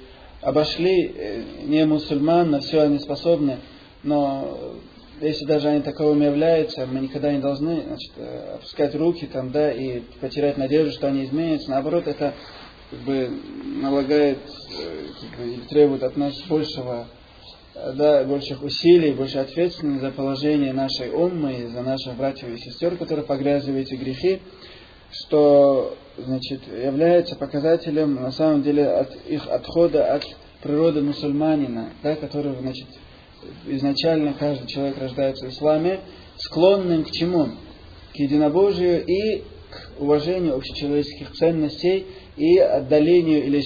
обошли 0.43 1.13
э, 1.15 1.43
не 1.65 1.85
мусульман, 1.85 2.51
на 2.51 2.61
все 2.61 2.83
они 2.83 2.99
способны, 2.99 3.59
но 4.03 4.77
если 5.21 5.47
даже 5.47 5.69
они 5.69 5.83
таковыми 5.83 6.27
являются, 6.27 6.87
мы 6.87 7.01
никогда 7.01 7.33
не 7.33 7.39
должны 7.39 7.83
значит, 7.83 8.13
опускать 8.55 8.95
руки 8.95 9.27
там, 9.27 9.51
да, 9.51 9.73
и 9.73 10.01
потерять 10.21 10.59
надежду, 10.59 10.93
что 10.93 11.07
они 11.07 11.25
изменятся. 11.25 11.71
Наоборот, 11.71 12.07
это 12.07 12.35
как 12.91 12.99
бы 13.01 13.31
налагает 13.81 14.39
как 15.31 15.47
бы, 15.47 15.57
требует 15.69 16.03
от 16.03 16.17
нас 16.17 16.35
большего, 16.43 17.07
да, 17.95 18.25
больших 18.25 18.63
усилий, 18.63 19.13
больше 19.13 19.39
ответственности 19.39 20.01
за 20.01 20.11
положение 20.11 20.73
нашей 20.73 21.11
уммы, 21.11 21.69
за 21.69 21.83
наших 21.83 22.17
братьев 22.17 22.49
и 22.49 22.59
сестер, 22.59 22.97
которые 22.97 23.25
погрязывают 23.25 23.89
эти 23.89 23.97
грехи, 23.97 24.41
что 25.11 25.97
значит, 26.17 26.63
является 26.67 27.37
показателем 27.37 28.15
на 28.15 28.33
самом 28.33 28.63
деле 28.63 28.87
от 28.87 29.15
их 29.27 29.47
отхода 29.49 30.15
от 30.15 30.25
природы 30.63 31.03
мусульманина, 31.03 31.91
да, 32.03 32.17
который 32.17 32.55
значит, 32.57 32.89
изначально 33.67 34.33
каждый 34.35 34.67
человек 34.67 34.99
рождается 34.99 35.47
в 35.47 35.51
исламе, 35.51 36.01
склонным 36.39 37.05
к 37.05 37.11
чему? 37.11 37.49
К 38.15 38.17
единобожию 38.17 39.05
и 39.05 39.43
к 39.71 40.01
уважению 40.01 40.57
общечеловеческих 40.57 41.33
ценностей 41.33 42.07
и 42.37 42.59
отдалению 42.59 43.45
или 43.45 43.63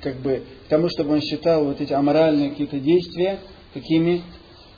как 0.00 0.16
бы 0.16 0.42
к 0.66 0.68
тому, 0.68 0.88
чтобы 0.88 1.12
он 1.12 1.20
считал 1.20 1.64
вот 1.64 1.80
эти 1.80 1.92
аморальные 1.92 2.50
какие-то 2.50 2.80
действия 2.80 3.38
какими 3.74 4.22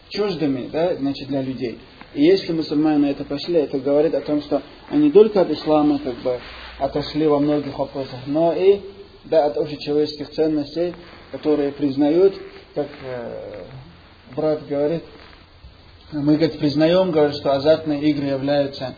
чуждыми, 0.08 0.68
да, 0.72 0.94
значит, 0.96 1.28
для 1.28 1.42
людей. 1.42 1.78
И 2.14 2.22
если 2.22 2.52
мусульмане 2.52 3.10
это 3.10 3.24
пошли, 3.24 3.56
это 3.56 3.78
говорит 3.78 4.14
о 4.14 4.20
том, 4.20 4.40
что 4.40 4.62
они 4.88 5.10
только 5.10 5.40
от 5.40 5.50
ислама 5.50 5.98
как 5.98 6.16
бы 6.18 6.38
отошли 6.78 7.26
во 7.26 7.40
многих 7.40 7.76
вопросах, 7.78 8.20
но 8.26 8.52
и 8.52 8.80
да, 9.24 9.46
от 9.46 9.56
общечеловеческих 9.56 10.30
ценностей, 10.30 10.94
которые 11.32 11.72
признают, 11.72 12.34
как 12.74 12.88
э, 13.02 13.64
брат 14.36 14.66
говорит, 14.66 15.02
мы, 16.12 16.36
говорит, 16.36 16.58
признаем, 16.58 17.10
говорит, 17.10 17.34
что 17.34 17.52
азартные 17.52 18.02
игры 18.10 18.26
являются 18.26 18.94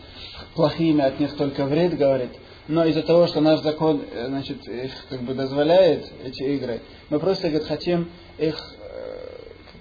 плохими, 0.53 1.01
от 1.01 1.19
них 1.19 1.35
только 1.35 1.65
вред, 1.65 1.97
говорит, 1.97 2.31
но 2.67 2.85
из-за 2.85 3.01
того, 3.01 3.27
что 3.27 3.41
наш 3.41 3.61
закон 3.61 4.03
э, 4.11 4.27
значит, 4.27 4.67
их 4.67 4.91
как 5.09 5.21
бы 5.21 5.33
дозволяет, 5.33 6.11
эти 6.23 6.43
игры, 6.43 6.81
мы 7.09 7.19
просто 7.19 7.49
говорит, 7.49 7.67
хотим 7.67 8.11
их 8.37 8.55
как 8.55 8.76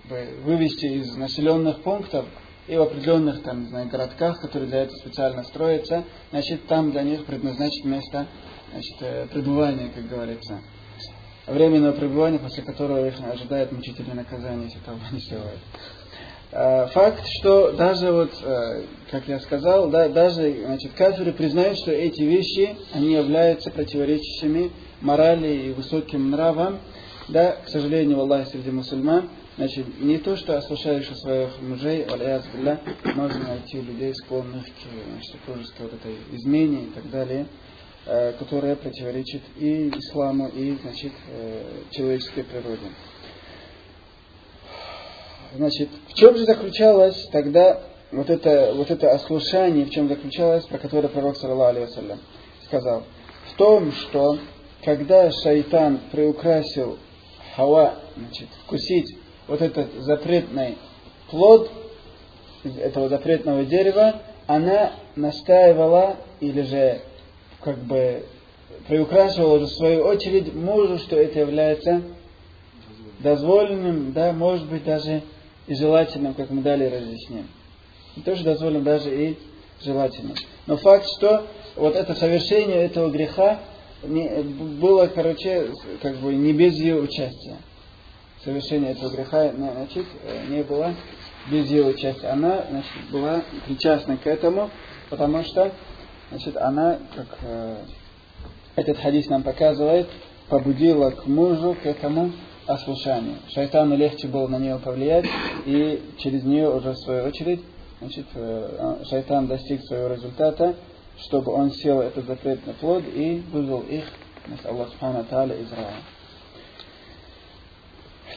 бы, 0.08 0.28
вывести 0.44 0.86
из 0.86 1.16
населенных 1.16 1.82
пунктов 1.82 2.26
и 2.66 2.76
в 2.76 2.82
определенных 2.82 3.42
там, 3.42 3.62
не 3.62 3.68
знаю, 3.68 3.88
городках, 3.88 4.40
которые 4.40 4.68
для 4.68 4.82
этого 4.82 4.96
специально 4.98 5.44
строятся, 5.44 6.04
значит, 6.30 6.66
там 6.66 6.90
для 6.90 7.02
них 7.02 7.24
предназначить 7.24 7.84
место 7.84 8.26
значит, 8.72 8.96
э, 9.00 9.26
пребывания, 9.32 9.90
как 9.94 10.08
говорится. 10.08 10.60
Временного 11.46 11.92
пребывания, 11.92 12.40
после 12.40 12.64
которого 12.64 13.06
их 13.06 13.14
ожидает 13.20 13.70
мучительное 13.70 14.14
наказание, 14.14 14.64
если 14.64 14.80
того 14.80 14.98
не 15.12 15.20
сделают. 15.20 15.60
Э, 16.52 16.86
факт, 16.88 17.24
что 17.38 17.72
даже 17.72 18.10
вот, 18.12 18.32
э, 18.42 18.82
как 19.10 19.28
я 19.28 19.38
сказал, 19.40 19.88
да, 19.90 20.08
даже 20.08 20.64
значит, 20.64 20.92
кафиры 20.94 21.32
признают, 21.32 21.78
что 21.78 21.92
эти 21.92 22.22
вещи, 22.22 22.76
они 22.92 23.12
являются 23.12 23.70
противоречащими 23.70 24.70
морали 25.00 25.68
и 25.68 25.72
высоким 25.72 26.30
нравам, 26.30 26.78
да, 27.28 27.56
к 27.64 27.68
сожалению, 27.68 28.20
Аллах 28.20 28.48
среди 28.48 28.70
мусульман, 28.70 29.28
значит, 29.56 30.00
не 30.00 30.18
то, 30.18 30.36
что 30.36 30.56
ослушаешь 30.56 31.08
своих 31.18 31.60
мужей, 31.60 32.04
аляяз 32.04 32.44
можно 33.14 33.48
найти 33.48 33.80
людей, 33.80 34.14
склонных 34.14 34.64
к 34.64 34.68
значит, 35.10 35.32
супружеской 35.32 35.86
вот 35.86 35.94
этой 35.94 36.16
измене 36.32 36.84
и 36.84 36.90
так 36.90 37.10
далее, 37.10 37.46
э, 38.06 38.32
которая 38.38 38.76
противоречит 38.76 39.42
и 39.56 39.88
исламу, 39.90 40.48
и, 40.48 40.76
значит, 40.82 41.12
человеческой 41.90 42.44
природе. 42.44 42.90
Значит, 45.54 45.88
в 46.08 46.14
чем 46.14 46.36
же 46.36 46.44
заключалось 46.44 47.28
тогда 47.32 47.80
вот 48.12 48.28
это, 48.28 48.72
вот 48.74 48.90
это 48.90 49.10
ослушание, 49.12 49.86
в 49.86 49.90
чем 49.90 50.08
заключалось, 50.08 50.64
про 50.66 50.78
которое 50.78 51.08
пророк, 51.08 51.36
саллаху 51.36 51.78
алейhi 51.78 52.18
сказал? 52.64 53.04
В 53.52 53.56
том, 53.56 53.92
что 53.92 54.38
когда 54.84 55.30
шайтан 55.30 56.00
приукрасил 56.12 56.98
Хава, 57.54 57.96
значит, 58.16 58.48
вкусить 58.64 59.16
вот 59.48 59.62
этот 59.62 59.92
запретный 59.98 60.76
плод 61.30 61.70
этого 62.64 63.08
запретного 63.08 63.64
дерева, 63.64 64.20
она 64.46 64.92
настаивала 65.14 66.16
или 66.40 66.62
же 66.62 67.00
как 67.60 67.78
бы 67.78 68.24
приукрашивала 68.88 69.56
уже 69.56 69.66
в 69.66 69.70
свою 69.70 70.04
очередь 70.04 70.54
мужу, 70.54 70.98
что 70.98 71.16
это 71.16 71.40
является 71.40 72.02
дозволенным, 73.20 74.12
да, 74.12 74.32
может 74.32 74.68
быть 74.68 74.84
даже 74.84 75.22
и 75.66 75.74
желательным, 75.74 76.34
как 76.34 76.50
мы 76.50 76.62
далее 76.62 76.90
разъясним. 76.90 77.48
И 78.16 78.20
тоже 78.20 78.44
дозволено 78.44 78.82
даже 78.82 79.10
и 79.10 79.36
желательным. 79.82 80.36
Но 80.66 80.76
факт, 80.76 81.06
что 81.16 81.46
вот 81.74 81.94
это 81.94 82.14
совершение 82.14 82.84
этого 82.84 83.10
греха 83.10 83.60
не, 84.02 84.28
было, 84.42 85.06
короче, 85.06 85.70
как 86.02 86.16
бы 86.16 86.34
не 86.34 86.52
без 86.52 86.74
ее 86.74 86.96
участия. 87.00 87.56
Совершение 88.46 88.92
этого 88.92 89.10
греха, 89.10 89.50
значит, 89.50 90.06
не 90.48 90.62
было 90.62 90.94
без 91.50 91.68
ее 91.68 91.86
участия. 91.86 92.28
Она, 92.28 92.64
значит, 92.70 93.10
была 93.10 93.42
причастна 93.66 94.16
к 94.16 94.26
этому, 94.28 94.70
потому 95.10 95.42
что, 95.42 95.72
значит, 96.30 96.56
она, 96.56 97.00
как 97.16 97.26
э, 97.42 97.76
этот 98.76 98.98
хадис 98.98 99.28
нам 99.28 99.42
показывает, 99.42 100.08
побудила 100.48 101.10
к 101.10 101.26
мужу 101.26 101.76
к 101.82 101.86
этому 101.86 102.30
ослушанию. 102.68 103.38
Шайтану 103.48 103.96
легче 103.96 104.28
было 104.28 104.46
на 104.46 104.60
нее 104.60 104.78
повлиять, 104.78 105.26
и 105.64 106.00
через 106.18 106.44
нее 106.44 106.70
уже 106.70 106.92
в 106.92 106.98
свою 106.98 107.24
очередь 107.24 107.62
значит, 108.00 108.26
э, 108.34 109.02
шайтан 109.10 109.48
достиг 109.48 109.82
своего 109.82 110.14
результата, 110.14 110.76
чтобы 111.18 111.52
он 111.52 111.72
сел 111.72 112.00
этот 112.00 112.26
запретный 112.26 112.74
плод 112.74 113.02
и 113.12 113.42
вывел 113.50 113.80
их, 113.80 114.04
Аллах 114.64 114.90
Субхану 114.90 115.24
Тааля, 115.24 115.56
из 115.56 115.72
рая. 115.72 115.96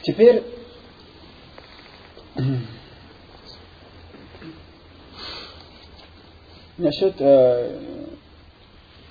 Теперь 0.02 0.42
насчет, 6.78 7.14
э, 7.18 7.78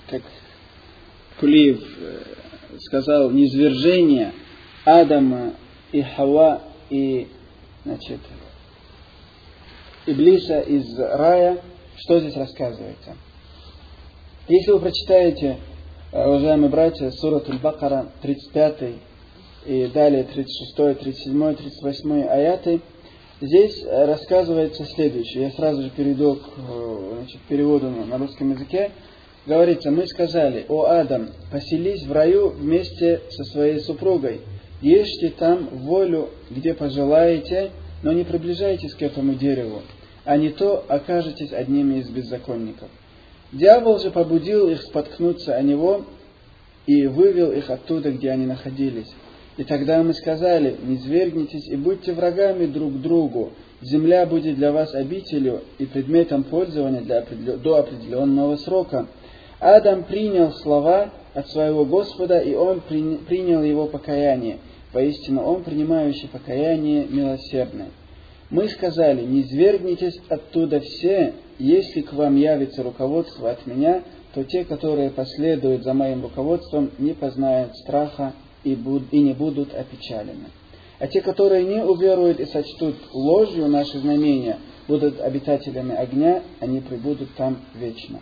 как 0.08 0.22
Кулиев 1.38 1.80
э, 1.98 2.22
сказал, 2.80 3.30
низвержения 3.30 4.32
Адама 4.84 5.54
и 5.92 6.02
Хава 6.02 6.62
и 6.90 7.28
значит, 7.84 8.20
Иблиса 10.06 10.60
из 10.60 10.98
рая, 10.98 11.62
что 11.98 12.18
здесь 12.18 12.34
рассказывается? 12.34 13.16
Если 14.48 14.72
вы 14.72 14.80
прочитаете, 14.80 15.58
э, 16.10 16.26
уважаемые 16.26 16.70
братья, 16.70 17.10
Сурат 17.10 17.48
Аль-Бакара 17.48 18.10
35 18.22 19.09
и 19.66 19.86
далее 19.86 20.24
36, 20.24 20.74
37, 21.00 21.54
38 21.54 22.22
аяты, 22.28 22.80
здесь 23.40 23.84
рассказывается 23.84 24.84
следующее. 24.84 25.44
Я 25.44 25.50
сразу 25.50 25.82
же 25.82 25.90
перейду 25.90 26.36
к 26.36 26.48
э, 26.56 27.12
значит, 27.18 27.40
переводу 27.48 27.90
на 27.90 28.18
русском 28.18 28.52
языке. 28.52 28.90
Говорится, 29.46 29.90
мы 29.90 30.06
сказали, 30.06 30.66
о 30.68 30.84
Адам, 30.84 31.30
поселись 31.50 32.04
в 32.04 32.12
раю 32.12 32.50
вместе 32.50 33.20
со 33.30 33.44
своей 33.44 33.80
супругой– 33.80 34.40
Ешьте 34.80 35.28
там 35.30 35.68
волю, 35.72 36.30
где 36.48 36.72
пожелаете, 36.72 37.70
но 38.02 38.12
не 38.12 38.24
приближайтесь 38.24 38.94
к 38.94 39.02
этому 39.02 39.34
дереву, 39.34 39.82
а 40.24 40.38
не 40.38 40.50
то 40.50 40.84
окажетесь 40.88 41.52
одними 41.52 41.98
из 41.98 42.08
беззаконников. 42.08 42.88
Дьявол 43.52 43.98
же 43.98 44.10
побудил 44.10 44.68
их 44.70 44.80
споткнуться 44.82 45.54
о 45.54 45.62
него 45.62 46.06
и 46.86 47.06
вывел 47.06 47.52
их 47.52 47.68
оттуда, 47.68 48.10
где 48.10 48.30
они 48.30 48.46
находились. 48.46 49.12
И 49.56 49.64
тогда 49.64 50.02
мы 50.02 50.14
сказали, 50.14 50.76
не 50.82 50.98
свергнитесь 50.98 51.68
и 51.68 51.76
будьте 51.76 52.12
врагами 52.12 52.66
друг 52.66 53.00
другу. 53.00 53.50
Земля 53.82 54.26
будет 54.26 54.56
для 54.56 54.72
вас 54.72 54.94
обителю 54.94 55.62
и 55.78 55.86
предметом 55.86 56.44
пользования 56.44 57.00
для, 57.00 57.22
до 57.56 57.76
определенного 57.76 58.56
срока. 58.56 59.06
Адам 59.58 60.04
принял 60.04 60.52
слова 60.52 61.10
от 61.34 61.48
своего 61.50 61.84
Господа, 61.84 62.38
и 62.38 62.54
он 62.54 62.80
принял 62.80 63.62
его 63.62 63.86
покаяние. 63.86 64.58
Поистину 64.92 65.42
Он, 65.42 65.62
принимающий 65.62 66.28
покаяние, 66.28 67.06
милосердный. 67.08 67.86
Мы 68.50 68.68
сказали, 68.68 69.22
не 69.24 69.44
свергнитесь 69.44 70.18
оттуда 70.28 70.80
все, 70.80 71.34
если 71.58 72.00
к 72.00 72.12
вам 72.12 72.36
явится 72.36 72.82
руководство 72.82 73.50
от 73.50 73.64
меня, 73.66 74.02
то 74.34 74.42
те, 74.42 74.64
которые 74.64 75.10
последуют 75.10 75.84
за 75.84 75.94
моим 75.94 76.22
руководством, 76.22 76.90
не 76.98 77.12
познают 77.12 77.76
страха 77.76 78.32
и, 78.64 78.74
буд, 78.74 79.04
и 79.10 79.20
не 79.20 79.32
будут 79.32 79.74
опечалены. 79.74 80.50
А 80.98 81.06
те, 81.06 81.22
которые 81.22 81.64
не 81.64 81.82
уверуют 81.82 82.40
и 82.40 82.46
сочтут 82.46 82.96
ложью 83.12 83.68
наши 83.68 83.98
знамения, 83.98 84.58
будут 84.86 85.20
обитателями 85.20 85.94
огня, 85.94 86.42
они 86.60 86.80
прибудут 86.80 87.34
там 87.36 87.58
вечно. 87.74 88.20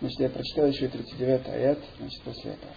Значит, 0.00 0.20
я 0.20 0.28
прочитал 0.28 0.66
еще 0.66 0.86
и 0.86 0.88
39 0.88 1.48
аят, 1.48 1.78
значит, 1.98 2.22
после 2.22 2.52
этого. 2.52 2.72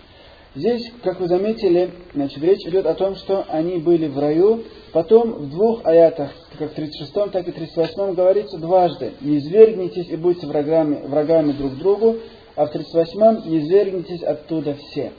Здесь, 0.55 0.91
как 1.03 1.19
вы 1.19 1.27
заметили, 1.27 1.91
значит, 2.15 2.41
речь 2.41 2.65
идет 2.65 2.87
о 2.87 2.95
том, 2.95 3.15
что 3.15 3.45
они 3.49 3.77
были 3.77 4.07
в 4.07 4.17
раю. 4.17 4.63
Потом 4.93 5.33
в 5.33 5.49
двух 5.51 5.85
аятах, 5.85 6.31
как 6.57 6.71
в 6.71 6.73
36, 6.73 7.13
так 7.31 7.47
и 7.47 7.51
38 7.51 8.15
говорится 8.15 8.57
дважды. 8.57 9.13
Не 9.21 9.39
свергнитесь 9.41 10.09
и 10.09 10.15
будьте 10.15 10.47
врагами, 10.47 11.05
врагами 11.05 11.51
друг 11.51 11.77
другу. 11.77 12.17
А 12.55 12.65
в 12.65 12.71
38 12.71 13.47
не 13.47 13.67
свергнитесь 13.67 14.23
оттуда 14.23 14.73
все. 14.73 15.11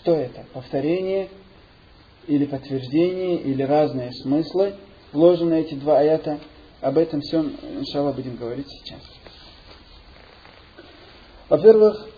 Что 0.00 0.14
это? 0.16 0.46
Повторение 0.54 1.28
или 2.26 2.46
подтверждение, 2.46 3.42
или 3.42 3.62
разные 3.62 4.12
смыслы 4.12 4.76
вложены 5.12 5.60
эти 5.60 5.74
два 5.74 5.98
аята. 5.98 6.40
Об 6.80 6.96
этом 6.96 7.20
всем, 7.20 7.54
иншаллах, 7.62 8.16
будем 8.16 8.36
говорить 8.36 8.66
сейчас. 8.68 9.00
Во-первых, 11.50 12.08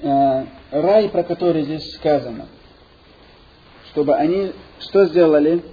э, 0.00 0.46
рай, 0.70 1.08
про 1.08 1.24
который 1.24 1.62
здесь 1.62 1.94
сказано, 1.94 2.46
чтобы 3.90 4.14
они 4.14 4.52
что 4.78 5.06
сделали? 5.06 5.64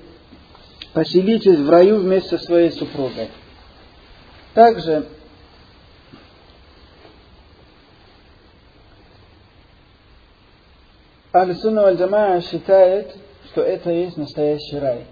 Поселитесь 0.94 1.60
в 1.60 1.70
раю 1.70 2.00
вместе 2.00 2.38
со 2.38 2.44
своей 2.46 2.72
супругой. 2.72 3.30
Также 4.56 5.10
Аль-Сунна 11.36 11.82
Валь-Джамаа 11.82 12.40
считает, 12.44 13.14
что 13.52 13.62
это 13.62 13.92
есть 13.92 14.16
настоящий 14.16 14.80
рай, 14.80 15.06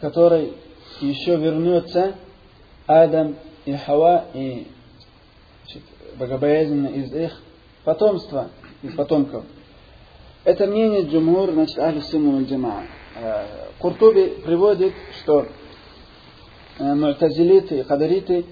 который 0.00 0.54
еще 1.02 1.36
вернется 1.36 2.14
Адам 2.86 3.36
и 3.66 3.74
Хава, 3.74 4.24
и 4.32 4.66
значит, 5.64 5.82
богобоязненно 6.18 6.86
из 6.86 7.12
их 7.12 7.42
потомства, 7.84 8.48
из 8.82 8.94
потомков. 8.94 9.44
Это 10.44 10.66
мнение 10.66 11.02
Джумур, 11.02 11.52
значит, 11.52 11.78
Ахли 11.80 12.00
Сунна 12.00 12.42
Джама. 12.44 12.84
Э, 13.16 13.44
Куртуби 13.78 14.42
приводит, 14.42 14.94
что 15.20 15.48
э, 16.78 16.94
мутазилиты 16.94 17.80
и 17.80 17.82
кадариты 17.82 18.46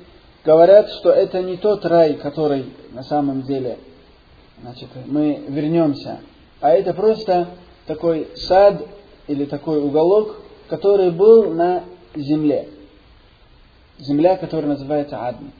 говорят, 0.44 0.90
что 0.90 1.12
это 1.12 1.40
не 1.40 1.56
тот 1.56 1.86
рай, 1.86 2.12
который 2.14 2.66
на 2.92 3.04
самом 3.04 3.40
деле 3.44 3.78
значит, 4.60 4.90
мы 5.06 5.44
вернемся, 5.48 6.20
а 6.64 6.70
это 6.70 6.94
просто 6.94 7.48
такой 7.86 8.26
сад 8.36 8.88
или 9.26 9.44
такой 9.44 9.80
уголок, 9.82 10.36
который 10.66 11.10
был 11.10 11.52
на 11.52 11.84
земле. 12.14 12.70
Земля, 13.98 14.38
которая 14.38 14.68
называется 14.68 15.26
Адн. 15.26 15.50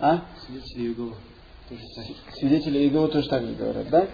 А? 0.00 0.22
Свидетели 0.44 0.88
Иеговы. 0.88 1.14
Свидетели 2.32 2.78
Иеговы 2.80 3.08
тоже 3.10 3.28
так 3.28 3.44
же 3.44 3.54
говорят, 3.54 3.90
да? 3.90 4.08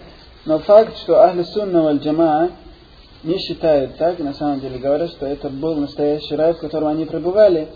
Но 0.45 0.59
факт, 0.59 0.95
что 0.99 1.23
Ахли 1.23 1.41
Сунна 1.41 1.81
валь 1.81 1.97
Джамаа 1.97 2.51
не 3.23 3.39
считают 3.39 3.97
так, 3.97 4.19
на 4.19 4.35
самом 4.35 4.59
деле 4.59 4.77
говорят, 4.77 5.09
что 5.09 5.25
это 5.25 5.49
был 5.49 5.77
настоящий 5.77 6.35
рай, 6.35 6.53
в 6.53 6.59
котором 6.59 6.89
они 6.89 7.05
пребывали. 7.05 7.67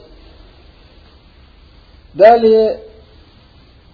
Далее 2.13 2.87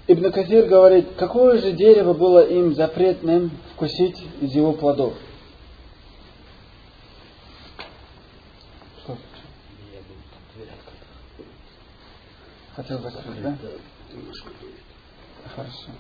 Ибн 0.06 0.32
Катир 0.32 0.66
говорит, 0.66 1.16
какое 1.18 1.62
же 1.62 1.72
дерево 1.72 2.14
было 2.14 2.46
им 2.46 2.76
запретным 2.76 3.52
вкусить 3.74 4.22
из 4.42 4.54
его 4.54 4.74
плодов? 4.74 5.14
Хотел 12.76 13.00
закрыть, 13.00 13.42
да? 13.42 13.58
Хорошо. 15.56 15.92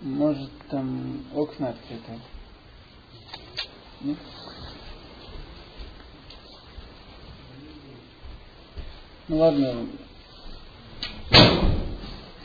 Может 0.00 0.50
там 0.68 1.24
окна 1.34 1.68
открыты? 1.68 2.18
Нет? 4.00 4.16
Ну 9.28 9.36
ладно. 9.38 9.86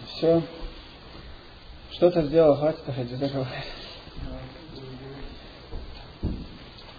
Все. 0.07 0.43
Что-то 1.97 2.21
сделал, 2.21 2.55
хватит 2.57 2.81
ходить 2.85 3.17
заговаривать. 3.17 3.65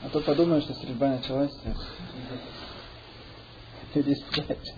А 0.05 0.09
то 0.13 0.21
подумаю, 0.21 0.61
что 0.61 0.75
стрельба 0.75 1.11
началась. 1.11 1.53
Люди 3.95 4.13
испугаются. 4.13 4.75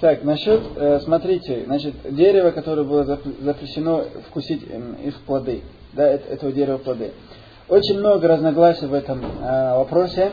Так, 0.00 0.22
насчет, 0.22 0.62
э, 0.76 1.00
смотрите, 1.00 1.64
значит, 1.66 1.94
дерево, 2.14 2.52
которое 2.52 2.84
было 2.84 3.02
запрещено 3.40 4.04
вкусить 4.28 4.62
их 5.04 5.22
плоды, 5.22 5.64
да, 5.94 6.06
этого 6.06 6.52
дерева 6.52 6.78
плоды. 6.78 7.12
Очень 7.68 7.98
много 7.98 8.28
разногласий 8.28 8.86
в 8.86 8.94
этом 8.94 9.24
э, 9.24 9.76
вопросе. 9.76 10.30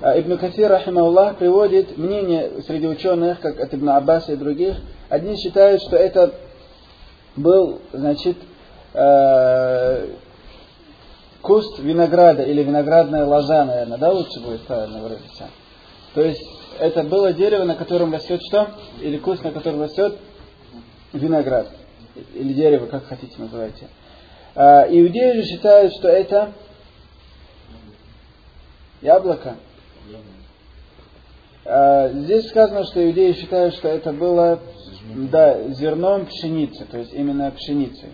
Э, 0.00 0.18
Ибн 0.18 0.38
Касир, 0.38 0.70
рахимауллах, 0.70 1.36
приводит 1.36 1.98
мнение 1.98 2.62
среди 2.66 2.86
ученых, 2.86 3.40
как 3.40 3.60
от 3.60 3.74
Ибн 3.74 3.90
Аббаса 3.90 4.32
и 4.32 4.36
других. 4.36 4.76
Одни 5.10 5.36
считают, 5.36 5.82
что 5.82 5.96
это 5.96 6.32
был, 7.36 7.80
значит, 7.92 8.36
э, 8.94 10.08
куст 11.40 11.78
винограда 11.78 12.42
или 12.42 12.62
виноградная 12.62 13.24
лоза, 13.24 13.64
наверное, 13.64 13.98
да, 13.98 14.10
лучше 14.10 14.40
будет 14.40 14.62
правильно 14.62 15.00
выразиться. 15.00 15.48
То 16.14 16.22
есть 16.22 16.46
это 16.78 17.02
было 17.02 17.32
дерево, 17.32 17.64
на 17.64 17.74
котором 17.74 18.12
растет 18.12 18.40
что? 18.48 18.70
Или 19.00 19.18
куст, 19.18 19.42
на 19.42 19.50
котором 19.50 19.82
растет 19.82 20.18
виноград. 21.12 21.68
Или 22.34 22.52
дерево, 22.52 22.86
как 22.86 23.06
хотите 23.06 23.34
называйте. 23.38 23.88
А, 24.54 24.86
иудеи 24.88 25.32
же 25.32 25.44
считают, 25.44 25.94
что 25.94 26.08
это 26.08 26.52
яблоко. 29.00 29.56
А, 31.64 32.08
здесь 32.10 32.48
сказано, 32.48 32.84
что 32.84 33.04
иудеи 33.04 33.32
считают, 33.32 33.74
что 33.74 33.88
это 33.88 34.12
было 34.12 34.60
да, 35.14 35.68
зерном 35.68 36.26
пшеницы, 36.26 36.84
то 36.90 36.98
есть 36.98 37.12
именно 37.12 37.50
пшеницей. 37.50 38.10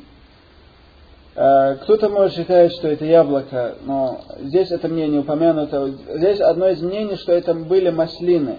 А, 1.37 1.77
кто-то 1.77 2.09
может 2.09 2.37
считать, 2.37 2.73
что 2.73 2.89
это 2.89 3.05
яблоко, 3.05 3.77
но 3.85 4.23
здесь 4.41 4.71
это 4.71 4.89
мнение 4.89 5.21
упомянуто. 5.21 5.95
Здесь 6.17 6.41
одно 6.41 6.69
из 6.69 6.83
мнений, 6.83 7.17
что 7.17 7.33
это 7.33 7.55
были 7.55 7.91
маслины. 7.91 8.59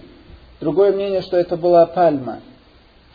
Другое 0.62 0.94
мнение, 0.94 1.22
что 1.22 1.38
это 1.38 1.58
была 1.58 1.86
пальма. 1.86 2.39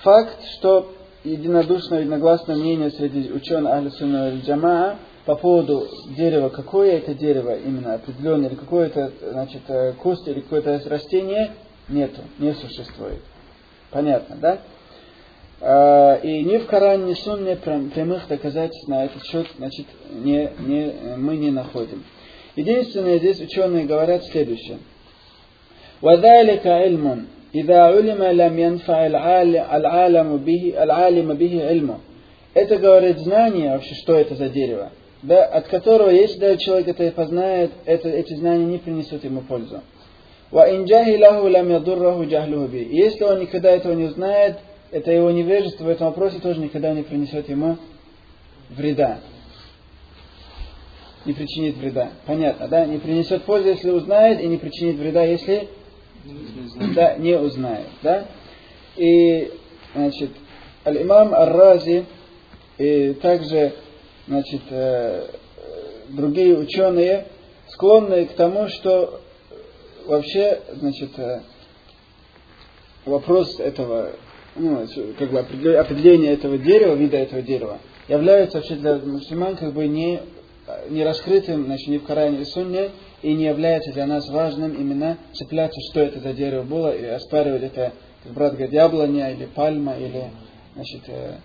Факт, 0.03 0.37
что 0.59 0.92
единодушное, 1.24 2.00
единогласное 2.00 2.57
мнение 2.57 2.90
среди 2.90 3.33
ученых 3.33 4.44
Джамаа 4.44 4.96
по 5.24 5.37
поводу 5.37 5.88
дерева, 6.14 6.50
какое 6.50 6.98
это 6.98 7.14
дерево 7.14 7.57
именно 7.57 7.94
определенное, 7.94 8.50
или 8.50 8.57
какое 8.57 8.88
это 8.88 9.12
значит, 9.31 9.62
э, 9.68 9.94
куст, 9.94 10.29
или 10.29 10.40
какое-то 10.40 10.79
растение, 10.90 11.53
нету, 11.88 12.20
не 12.38 12.53
существует. 12.53 13.22
Понятно, 13.90 14.37
да? 14.37 14.59
А, 15.62 16.15
и 16.15 16.43
ни 16.43 16.57
в 16.57 16.67
Коране, 16.67 17.05
ни 17.05 17.13
в 17.13 17.19
Сунне 17.19 17.55
прямых 17.55 18.27
доказательств 18.27 18.88
на 18.88 19.05
этот 19.05 19.23
счет 19.25 19.47
значит, 19.57 19.85
не, 20.12 20.49
не, 20.59 21.15
мы 21.17 21.38
не 21.38 21.51
находим. 21.51 22.03
Единственное, 22.55 23.19
здесь 23.19 23.39
ученые 23.41 23.85
говорят 23.85 24.23
следующее. 24.25 24.79
وذلك 26.01 26.65
علم 26.65 27.27
إذا 27.55 27.79
علم 27.79 28.23
لم 28.23 28.59
ينفع 28.59 29.07
العالم 29.07 30.38
به 30.38 30.73
العالم 30.77 31.33
به 31.33 31.67
علمه. 31.67 31.99
Это 32.53 32.77
говорит 32.77 33.19
знание 33.19 33.73
вообще, 33.73 33.95
что 33.95 34.15
это 34.15 34.35
за 34.35 34.47
дерево, 34.49 34.91
да, 35.21 35.45
от 35.45 35.67
которого, 35.67 36.09
если 36.09 36.39
даже 36.39 36.57
человек 36.57 36.88
это 36.88 37.12
познает, 37.12 37.71
это, 37.85 38.09
эти 38.09 38.33
знания 38.35 38.65
не 38.65 38.79
принесут 38.79 39.23
ему 39.23 39.41
пользу. 39.41 39.81
Если 40.51 41.23
он 43.23 43.39
никогда 43.39 43.69
этого 43.69 43.93
не 43.93 44.05
узнает, 44.05 44.57
это 44.94 45.11
его 45.11 45.33
невежество 45.33 45.85
в 45.85 45.88
этом 45.88 46.07
вопросе 46.07 46.38
тоже 46.38 46.61
никогда 46.61 46.94
не 46.94 47.02
принесет 47.02 47.48
ему 47.48 47.78
вреда. 48.70 49.18
Не 51.24 51.33
причинит 51.33 51.76
вреда. 51.78 52.12
Понятно, 52.26 52.68
да? 52.68 52.87
Не 52.87 52.98
принесет 52.98 53.42
пользы, 53.42 53.70
если 53.70 53.90
узнает, 53.90 54.40
и 54.40 54.46
не 54.46 54.57
причинит 54.57 54.94
вреда, 54.94 55.24
если 55.24 55.68
не 56.24 56.94
да, 56.94 57.16
не 57.16 57.37
узнает. 57.37 57.88
Да? 58.02 58.28
И, 58.94 59.50
значит, 59.96 60.30
Аль-Имам 60.87 61.35
Ар-Рази 61.35 62.07
и 62.78 63.14
также, 63.14 63.74
значит, 64.28 64.62
э, 64.70 65.26
другие 66.11 66.57
ученые 66.57 67.26
склонны 67.66 68.26
к 68.26 68.35
тому, 68.35 68.68
что 68.68 69.20
вообще, 70.07 70.61
значит, 70.72 71.18
э, 71.18 71.40
вопрос 73.07 73.59
этого 73.59 74.12
ну, 74.56 74.86
как 75.18 75.30
бы 75.30 75.38
определение 75.38 76.32
этого 76.32 76.58
дерева, 76.58 76.94
вида 76.94 77.16
этого 77.16 77.42
дерева, 77.42 77.78
является 78.08 78.58
вообще 78.58 78.76
для 78.76 78.96
мусульман 78.96 79.56
как 79.56 79.72
бы 79.72 79.86
не, 79.86 80.20
не 80.90 81.04
раскрытым, 81.04 81.66
значит, 81.66 81.88
ни 81.88 81.98
в 81.98 82.04
Коране 82.04 82.42
и 82.42 82.44
Сунне, 82.44 82.90
и 83.22 83.34
не 83.34 83.44
является 83.44 83.92
для 83.92 84.06
нас 84.06 84.28
важным 84.28 84.72
именно 84.72 85.18
цепляться, 85.32 85.80
что 85.90 86.00
это 86.00 86.20
за 86.20 86.32
дерево 86.32 86.62
было, 86.62 86.94
и 86.94 87.04
оспаривать 87.06 87.62
это, 87.62 87.92
как 88.22 88.32
брат 88.32 88.52
говорит, 88.52 88.72
яблоня 88.72 89.32
или 89.32 89.46
пальма, 89.46 89.96
или 89.96 90.30
значит, 90.74 91.02
э, 91.08 91.36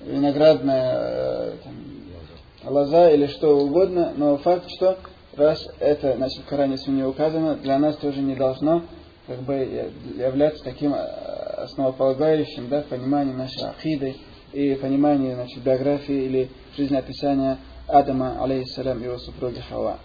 виноградная 0.00 0.94
э, 0.98 1.52
там, 1.64 2.72
лоза 2.72 3.10
или 3.10 3.26
что 3.26 3.56
угодно, 3.56 4.12
но 4.16 4.36
факт, 4.38 4.68
что 4.70 4.98
раз 5.36 5.64
это 5.78 6.16
значит, 6.16 6.40
в 6.40 6.46
Коране 6.46 6.74
и 6.74 6.78
Сунне 6.78 7.06
указано, 7.06 7.56
для 7.56 7.78
нас 7.78 7.96
тоже 7.96 8.20
не 8.20 8.34
должно 8.34 8.82
как 9.28 9.42
бы 9.42 9.92
являться 10.16 10.64
таким 10.64 10.94
э, 10.94 10.98
основополагающим 10.98 12.68
да, 12.68 12.82
в 12.82 13.36
нашей 13.36 13.68
ахиды 13.68 14.16
и 14.54 14.74
понимании 14.74 15.34
значит, 15.34 15.62
биографии 15.62 16.24
или 16.24 16.50
жизнеописания 16.76 17.58
Адама, 17.86 18.42
алейхиссалям, 18.42 19.02
его 19.02 19.18
супруги 19.18 19.60
Хава. 19.68 19.98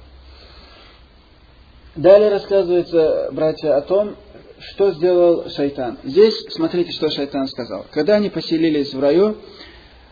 Далее 1.95 2.29
рассказывается, 2.29 3.29
братья, 3.31 3.77
о 3.77 3.81
том, 3.81 4.15
что 4.59 4.91
сделал 4.91 5.49
шайтан. 5.49 5.99
Здесь 6.03 6.33
смотрите, 6.49 6.91
что 6.91 7.09
шайтан 7.09 7.47
сказал. 7.47 7.85
Когда 7.91 8.15
они 8.15 8.29
поселились 8.29 8.93
в 8.93 8.99
раю, 8.99 9.37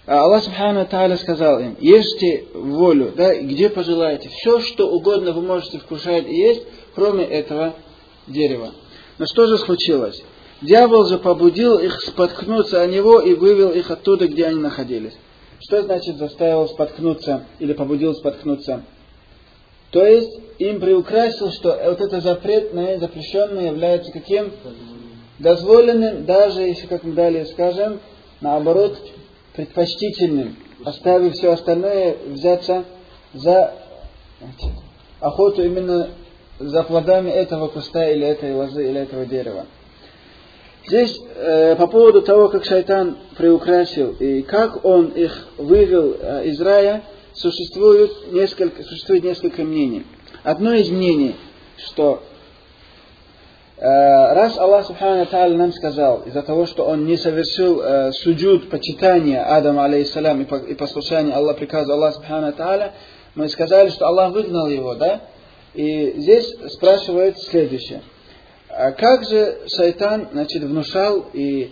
Аллах 0.05 0.43
Субхану 0.43 0.85
Тааля 0.85 1.17
сказал 1.17 1.59
им, 1.59 1.75
ешьте 1.79 2.45
волю, 2.53 3.11
да, 3.15 3.35
где 3.35 3.69
пожелаете. 3.69 4.29
Все, 4.29 4.61
что 4.61 4.89
угодно 4.89 5.33
вы 5.33 5.41
можете 5.41 5.79
вкушать 5.79 6.27
и 6.27 6.35
есть, 6.35 6.63
кроме 6.95 7.25
этого 7.25 7.75
дерева. 8.27 8.71
Но 9.21 9.27
что 9.27 9.45
же 9.45 9.59
случилось? 9.59 10.19
Дьявол 10.63 11.05
же 11.05 11.19
побудил 11.19 11.77
их 11.77 12.01
споткнуться 12.01 12.81
о 12.81 12.87
него 12.87 13.19
и 13.19 13.35
вывел 13.35 13.69
их 13.69 13.91
оттуда, 13.91 14.27
где 14.27 14.47
они 14.47 14.59
находились. 14.59 15.13
Что 15.59 15.83
значит 15.83 16.17
заставил 16.17 16.67
споткнуться 16.67 17.45
или 17.59 17.73
побудил 17.73 18.15
споткнуться? 18.15 18.81
То 19.91 20.03
есть 20.03 20.39
им 20.57 20.79
приукрасил, 20.79 21.51
что 21.51 21.69
вот 21.69 22.01
это 22.01 22.19
запретное, 22.19 22.97
запрещенное 22.97 23.67
является 23.67 24.11
каким? 24.11 24.53
Дозволенным, 25.37 26.25
даже 26.25 26.61
если, 26.61 26.87
как 26.87 27.03
мы 27.03 27.13
далее 27.13 27.45
скажем, 27.45 27.99
наоборот, 28.41 28.97
предпочтительным, 29.53 30.55
оставив 30.83 31.35
все 31.35 31.51
остальное, 31.51 32.17
взяться 32.25 32.85
за 33.35 33.75
охоту 35.19 35.61
именно 35.61 36.09
за 36.67 36.83
плодами 36.83 37.29
этого 37.29 37.67
куста 37.67 38.09
или 38.09 38.25
этой 38.25 38.53
лозы 38.53 38.87
или 38.87 39.01
этого 39.01 39.25
дерева. 39.25 39.65
Здесь 40.87 41.19
э, 41.35 41.75
по 41.75 41.87
поводу 41.87 42.21
того, 42.21 42.49
как 42.49 42.65
шайтан 42.65 43.17
приукрасил 43.37 44.15
и 44.19 44.41
как 44.41 44.83
он 44.83 45.07
их 45.09 45.47
вывел 45.57 46.15
э, 46.19 46.45
из 46.45 46.59
рая, 46.59 47.03
существует 47.33 48.11
несколько, 48.31 48.83
существует 48.83 49.23
несколько 49.23 49.63
мнений. 49.63 50.05
Одно 50.43 50.73
из 50.73 50.89
мнений, 50.89 51.35
что 51.77 52.23
э, 53.77 53.83
раз 53.83 54.57
Аллах 54.57 54.87
Субхану 54.87 55.25
Тааля 55.27 55.55
нам 55.55 55.71
сказал, 55.71 56.23
из-за 56.25 56.41
того, 56.41 56.65
что 56.65 56.85
он 56.85 57.05
не 57.05 57.17
совершил 57.17 57.79
э, 57.79 58.11
суджуд 58.13 58.69
почитания 58.69 59.43
Адама, 59.43 59.85
алейхиссалям, 59.85 60.41
и, 60.41 60.45
по, 60.45 60.55
и 60.55 60.73
послушания 60.73 61.33
Аллах, 61.33 61.57
приказу 61.57 61.93
Аллаха 61.93 62.15
Субхану 62.15 62.53
Тааля, 62.53 62.93
мы 63.35 63.47
сказали, 63.49 63.89
что 63.89 64.07
Аллах 64.07 64.33
выгнал 64.33 64.67
его, 64.67 64.95
да? 64.95 65.21
И 65.73 66.13
здесь 66.17 66.53
спрашивают 66.73 67.39
следующее. 67.39 68.01
А 68.69 68.91
как 68.91 69.23
же 69.25 69.59
шайтан, 69.75 70.29
значит, 70.31 70.63
внушал 70.63 71.25
и 71.33 71.71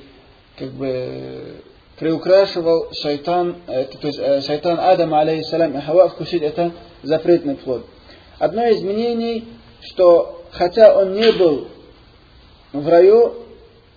как 0.58 0.72
бы 0.72 1.62
приукрашивал 1.98 2.92
шайтан, 2.94 3.58
это, 3.68 3.98
то 3.98 4.08
есть 4.08 4.20
э, 4.20 4.42
шайтан 4.42 4.80
Адама, 4.80 5.20
алейхиссалям, 5.22 5.78
и 5.78 5.82
Хава 5.82 6.10
вкусить 6.10 6.42
это 6.42 6.72
запретный 7.04 7.56
плод. 7.56 7.86
Одно 8.38 8.66
из 8.68 8.82
мнений, 8.82 9.48
что 9.82 10.46
хотя 10.52 10.98
он 10.98 11.14
не 11.14 11.32
был 11.34 11.68
в 12.72 12.88
раю, 12.88 13.36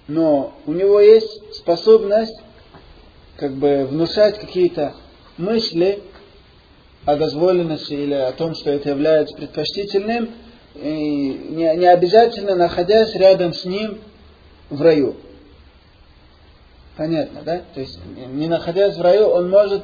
но 0.09 0.55
у 0.67 0.73
него 0.73 1.01
есть 1.01 1.55
способность 1.57 2.41
как 3.37 3.55
бы 3.55 3.87
внушать 3.87 4.39
какие-то 4.39 4.95
мысли 5.39 6.03
о 7.05 7.17
дозволенности 7.17 7.93
или 7.93 8.15
о 8.15 8.33
том, 8.33 8.55
что 8.55 8.71
это 8.71 8.91
является 8.91 9.37
предпочтительным, 9.37 10.31
и 10.75 11.49
не, 11.51 11.77
не 11.77 11.87
обязательно 11.87 12.55
находясь 12.55 13.15
рядом 13.15 13.53
с 13.53 13.65
ним 13.65 14.01
в 14.71 14.81
раю. 14.81 15.17
Понятно, 16.97 17.41
да? 17.45 17.63
То 17.75 17.81
есть, 17.81 17.99
не 18.15 18.49
находясь 18.49 18.97
в 18.97 19.03
раю, 19.03 19.29
он 19.29 19.51
может 19.51 19.83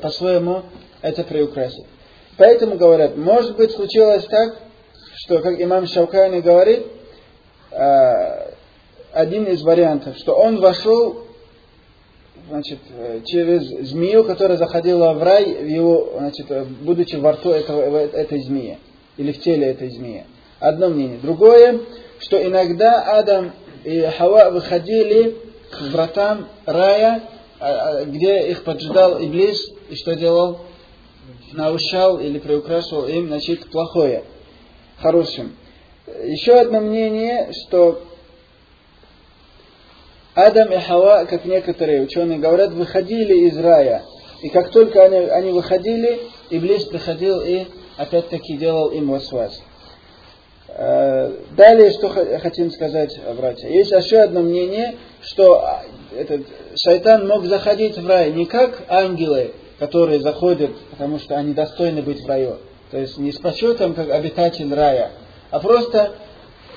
по-своему 0.00 0.62
это 1.02 1.24
приукрасить. 1.24 1.86
Поэтому 2.36 2.76
говорят, 2.76 3.16
может 3.16 3.56
быть 3.56 3.72
случилось 3.72 4.24
так, 4.24 4.56
что, 5.16 5.40
как 5.40 5.60
имам 5.60 5.86
Шаукани 5.86 6.40
говорит, 6.40 6.86
а, 7.70 8.50
один 9.12 9.44
из 9.44 9.62
вариантов, 9.62 10.16
что 10.18 10.34
он 10.34 10.60
вошел 10.60 11.23
значит, 12.48 12.78
через 13.24 13.88
змею, 13.88 14.24
которая 14.24 14.58
заходила 14.58 15.12
в 15.12 15.22
рай, 15.22 15.44
в 15.54 15.66
его, 15.66 16.14
значит, 16.18 16.46
будучи 16.82 17.16
во 17.16 17.32
рту 17.32 17.50
этого, 17.50 17.80
этой 17.82 18.42
змеи, 18.42 18.78
или 19.16 19.32
в 19.32 19.40
теле 19.40 19.68
этой 19.68 19.90
змеи. 19.90 20.24
Одно 20.60 20.88
мнение. 20.88 21.18
Другое, 21.22 21.80
что 22.20 22.42
иногда 22.42 23.18
Адам 23.18 23.52
и 23.84 24.00
Хава 24.00 24.50
выходили 24.50 25.36
к 25.70 25.80
вратам 25.92 26.48
рая, 26.64 27.22
а, 27.60 27.98
а, 28.00 28.04
где 28.04 28.50
их 28.50 28.64
поджидал 28.64 29.22
Иблис, 29.22 29.58
и 29.90 29.94
что 29.96 30.14
делал? 30.14 30.60
Наушал 31.52 32.18
или 32.18 32.38
приукрашивал 32.38 33.06
им, 33.06 33.28
значит, 33.28 33.70
плохое, 33.70 34.24
хорошим. 34.98 35.54
Еще 36.24 36.52
одно 36.52 36.80
мнение, 36.80 37.52
что 37.52 38.02
Адам 40.34 40.72
и 40.72 40.78
Хава, 40.80 41.26
как 41.26 41.44
некоторые 41.44 42.02
ученые 42.02 42.38
говорят, 42.38 42.72
выходили 42.72 43.46
из 43.48 43.58
рая. 43.58 44.02
И 44.42 44.48
как 44.48 44.70
только 44.70 45.02
они, 45.02 45.16
они 45.16 45.52
выходили, 45.52 46.20
Иблис 46.50 46.84
приходил 46.84 47.40
и 47.40 47.66
опять-таки 47.96 48.56
делал 48.56 48.90
им 48.90 49.10
васвас. 49.10 49.62
Э, 50.68 51.32
далее, 51.56 51.92
что 51.92 52.08
хотим 52.40 52.72
сказать, 52.72 53.16
братья. 53.36 53.68
Есть 53.68 53.92
еще 53.92 54.18
одно 54.18 54.40
мнение, 54.40 54.96
что 55.22 55.62
а, 55.62 55.84
этот 56.16 56.42
шайтан 56.76 57.28
мог 57.28 57.44
заходить 57.44 57.96
в 57.96 58.06
рай 58.06 58.32
не 58.32 58.46
как 58.46 58.82
ангелы, 58.88 59.52
которые 59.78 60.20
заходят, 60.20 60.72
потому 60.90 61.20
что 61.20 61.36
они 61.36 61.54
достойны 61.54 62.02
быть 62.02 62.22
в 62.22 62.26
раю. 62.26 62.56
То 62.90 62.98
есть 62.98 63.18
не 63.18 63.30
с 63.30 63.38
почетом, 63.38 63.94
как 63.94 64.10
обитатель 64.10 64.72
рая, 64.74 65.12
а 65.50 65.60
просто 65.60 66.12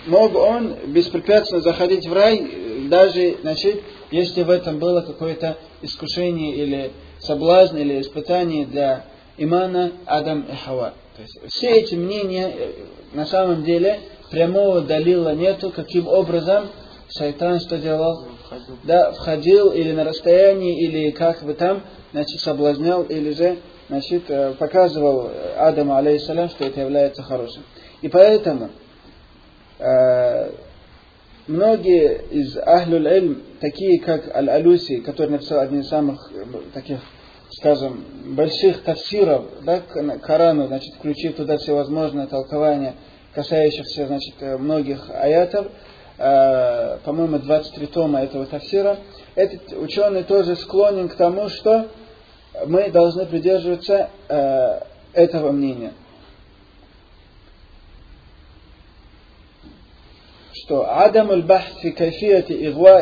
мог 0.05 0.35
он 0.35 0.75
беспрепятственно 0.87 1.61
заходить 1.61 2.07
в 2.07 2.13
рай, 2.13 2.39
даже, 2.87 3.37
значит, 3.41 3.81
если 4.11 4.43
в 4.43 4.49
этом 4.49 4.79
было 4.79 5.01
какое-то 5.01 5.57
искушение 5.81 6.55
или 6.55 6.91
соблазн, 7.19 7.77
или 7.77 8.01
испытание 8.01 8.65
для 8.65 9.05
имана 9.37 9.91
Адам 10.05 10.45
и 10.51 10.55
Хава. 10.55 10.93
То 11.15 11.21
есть 11.21 11.39
все 11.53 11.69
эти 11.79 11.95
мнения 11.95 12.53
э, 12.55 12.71
на 13.13 13.25
самом 13.25 13.63
деле 13.63 13.99
прямого 14.29 14.81
далила 14.81 15.33
нету, 15.33 15.71
каким 15.71 16.07
образом 16.07 16.69
шайтан 17.17 17.59
что 17.59 17.77
делал? 17.77 18.25
Входил. 18.45 18.77
Да, 18.83 19.11
входил 19.11 19.71
или 19.71 19.91
на 19.91 20.03
расстоянии, 20.03 20.83
или 20.83 21.11
как 21.11 21.43
бы 21.43 21.53
там, 21.53 21.83
значит, 22.11 22.39
соблазнял, 22.39 23.03
или 23.03 23.33
же, 23.33 23.57
значит, 23.89 24.29
э, 24.29 24.53
показывал 24.57 25.31
Адаму, 25.57 25.95
алейхиссалям, 25.95 26.49
что 26.49 26.65
это 26.65 26.81
является 26.81 27.23
хорошим. 27.23 27.63
И 28.01 28.09
поэтому 28.09 28.69
э, 29.79 30.51
многие 31.47 32.21
из 32.31 32.57
Ахлюль 32.57 33.07
Эльм, 33.07 33.43
такие 33.59 33.99
как 33.99 34.35
Аль-Алюси, 34.35 35.01
который 35.01 35.31
написал 35.31 35.59
один 35.59 35.79
из 35.79 35.87
самых 35.87 36.31
э, 36.33 36.45
таких 36.73 36.99
скажем, 37.51 38.03
больших 38.35 38.83
тафсиров 38.83 39.45
да, 39.63 39.79
к 39.79 40.19
Корану, 40.19 40.67
значит, 40.67 40.93
включив 40.95 41.35
туда 41.35 41.57
всевозможные 41.57 42.27
толкования, 42.27 42.95
касающихся, 43.33 44.07
значит, 44.07 44.35
э, 44.41 44.57
многих 44.57 45.09
аятов, 45.09 45.67
э, 46.17 46.97
по-моему, 47.03 47.39
23 47.39 47.87
тома 47.87 48.21
этого 48.21 48.45
тафсира, 48.45 48.97
этот 49.35 49.71
ученый 49.73 50.23
тоже 50.23 50.55
склонен 50.55 51.09
к 51.09 51.15
тому, 51.15 51.49
что 51.49 51.87
мы 52.65 52.89
должны 52.89 53.25
придерживаться 53.25 54.09
э, 54.27 54.79
этого 55.13 55.51
мнения. 55.51 55.93
Что 60.67 60.85
Адам 60.85 61.31
аль-Бахт 61.31 61.79
фи 61.79 61.91
кайфияти 61.91 62.51
игва 62.51 63.01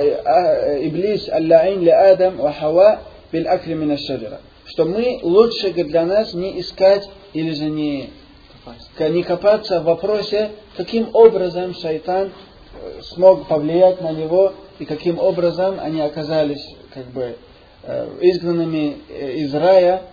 Иблис 0.85 1.27
аль-Лаин 1.27 1.81
ли 1.81 1.89
Адам 1.89 2.37
ва 2.37 2.53
Хава 2.53 2.99
биль 3.31 3.47
акли 3.47 3.73
мина 3.73 3.97
шаджара. 3.97 4.39
Что 4.65 4.85
мы 4.85 5.19
лучше 5.23 5.73
для 5.73 6.05
нас 6.05 6.35
не 6.35 6.61
искать 6.61 7.09
или 7.33 7.53
же 7.53 7.65
не, 7.65 8.11
не 8.99 9.23
копаться 9.23 9.81
в 9.81 9.85
вопросе, 9.85 10.51
каким 10.77 11.09
образом 11.13 11.73
шайтан 11.73 12.29
э, 12.83 13.01
смог 13.01 13.47
повлиять 13.47 13.99
на 13.99 14.11
него 14.11 14.53
и 14.77 14.85
каким 14.85 15.17
образом 15.17 15.79
они 15.79 16.01
оказались 16.01 16.63
как 16.93 17.05
бы 17.05 17.35
э, 17.81 18.07
изгнанными 18.21 18.97
э, 19.09 19.37
из 19.37 19.55
рая 19.55 20.03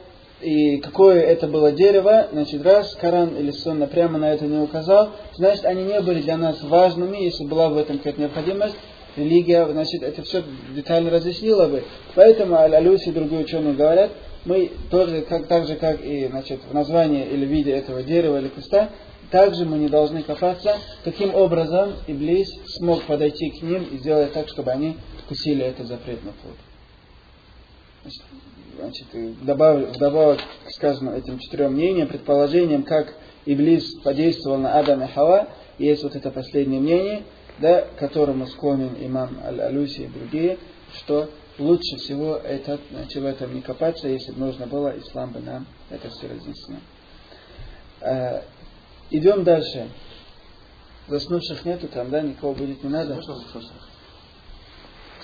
и 0.43 0.79
какое 0.79 1.21
это 1.21 1.47
было 1.47 1.73
дерево, 1.73 2.29
значит, 2.33 2.63
раз 2.63 2.95
Коран 2.97 3.37
или 3.37 3.51
Сунна 3.51 3.87
прямо 3.87 4.19
на 4.19 4.33
это 4.33 4.47
не 4.47 4.59
указал, 4.59 5.11
значит, 5.37 5.65
они 5.65 5.85
не 5.85 6.01
были 6.01 6.21
для 6.21 6.37
нас 6.37 6.63
важными, 6.63 7.19
если 7.19 7.45
была 7.45 7.69
в 7.69 7.77
этом 7.77 7.99
какая-то 7.99 8.21
необходимость, 8.21 8.77
религия, 9.17 9.67
значит, 9.67 10.03
это 10.03 10.23
все 10.23 10.43
детально 10.75 11.11
разъяснила 11.11 11.69
бы. 11.69 11.85
Поэтому 12.15 12.57
Аль-Алюси 12.57 13.11
и 13.11 13.13
другие 13.13 13.43
ученые 13.43 13.75
говорят, 13.75 14.11
мы 14.45 14.73
тоже, 14.91 15.23
как, 15.23 15.47
так 15.47 15.67
же, 15.67 15.77
как 15.77 16.05
и 16.05 16.27
значит, 16.27 16.61
в 16.69 16.75
названии 16.75 17.25
или 17.25 17.47
виде 17.47 17.73
этого 17.73 18.03
дерева 18.03 18.39
или 18.39 18.49
куста, 18.49 18.91
также 19.31 19.65
мы 19.65 19.79
не 19.79 19.89
должны 19.89 20.23
копаться, 20.23 20.77
каким 21.05 21.35
образом 21.35 21.95
Иблис 22.07 22.49
смог 22.77 23.03
подойти 23.05 23.51
к 23.51 23.63
ним 23.63 23.85
и 23.85 23.99
сделать 23.99 24.33
так, 24.33 24.49
чтобы 24.49 24.73
они 24.73 24.97
вкусили 25.25 25.65
этот 25.65 25.87
запретный 25.87 26.33
плод. 26.33 26.57
Значит, 28.79 29.07
вдобавок, 29.13 29.97
вдобавок 29.97 30.41
к 30.67 30.71
сказанным 30.71 31.15
этим 31.15 31.39
четырем 31.39 31.75
мнениям, 31.75 32.09
предположениям, 32.09 32.83
как 32.83 33.15
Иблис 33.45 33.95
подействовал 34.03 34.59
на 34.59 34.79
Адама 34.79 35.07
и 35.07 35.09
Хава, 35.09 35.49
есть 35.79 36.03
вот 36.03 36.17
это 36.17 36.31
последнее 36.31 36.81
мнение– 36.81 37.23
да, 37.59 37.83
которому 37.99 38.47
склонен 38.47 38.97
имам 38.99 39.39
Аль-Алюси 39.45 40.03
и 40.03 40.09
другие, 40.09 40.59
что 40.95 41.31
лучше 41.59 41.97
всего 41.97 42.37
это, 42.37 42.81
значит, 42.91 43.23
в 43.23 43.27
этом 43.27 43.55
не 43.55 43.63
копаться, 43.63 44.09
если 44.09 44.33
бы 44.33 44.41
нужно 44.41 44.67
было, 44.67 44.99
ислам 44.99 45.33
бы 45.33 45.41
нам 45.41 45.67
это 45.91 46.09
все 46.11 46.29
разъяснил. 46.29 46.81
Э, 48.01 48.43
идем 49.11 49.45
дальше. 49.45 49.89
Заснувших 51.09 51.65
нету 51.65 51.89
там, 51.89 52.11
да, 52.11 52.21
никого 52.23 52.55
будет 52.55 52.83
не 52.83 52.91
надо. 52.91 53.21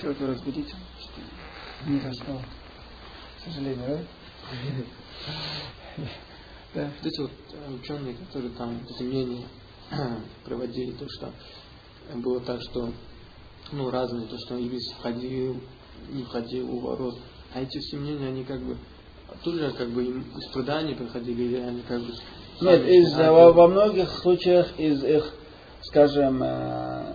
Чего 0.01 0.13
вы 0.13 0.27
разбудите? 0.27 0.75
Не 1.87 1.99
заснул. 1.99 2.39
К 3.39 3.45
сожалению, 3.45 4.05
да? 6.75 6.91
Вот 7.01 7.05
эти 7.05 7.19
вот 7.21 7.31
э, 7.53 7.73
ученые, 7.73 8.15
которые 8.15 8.51
там 8.51 8.81
эти 8.89 9.03
мнения 9.03 9.47
проводили, 10.43 10.91
то, 10.91 11.07
что 11.07 11.33
было 12.15 12.41
так, 12.41 12.61
что 12.61 12.91
ну, 13.71 13.89
разные, 13.89 14.27
то, 14.27 14.37
что 14.45 14.57
Ибис 14.57 14.91
входил, 14.97 15.61
не 16.09 16.23
входил 16.23 16.69
у 16.69 16.79
ворот. 16.79 17.17
А 17.53 17.61
эти 17.61 17.77
все 17.79 17.97
мнения, 17.97 18.27
они 18.27 18.43
как 18.43 18.61
бы 18.61 18.77
тоже 19.43 19.71
как 19.71 19.89
бы 19.89 20.03
им 20.03 20.21
из 20.21 20.51
преданий 20.51 20.95
приходили, 20.95 21.43
или 21.43 21.57
они 21.57 21.81
как 21.81 22.01
бы... 22.01 22.13
Нет, 22.61 22.87
из, 22.87 23.13
во, 23.15 23.53
во 23.53 23.67
многих 23.67 24.09
случаях 24.19 24.77
из 24.77 25.03
их, 25.03 25.33
скажем, 25.83 26.43
э, 26.43 27.13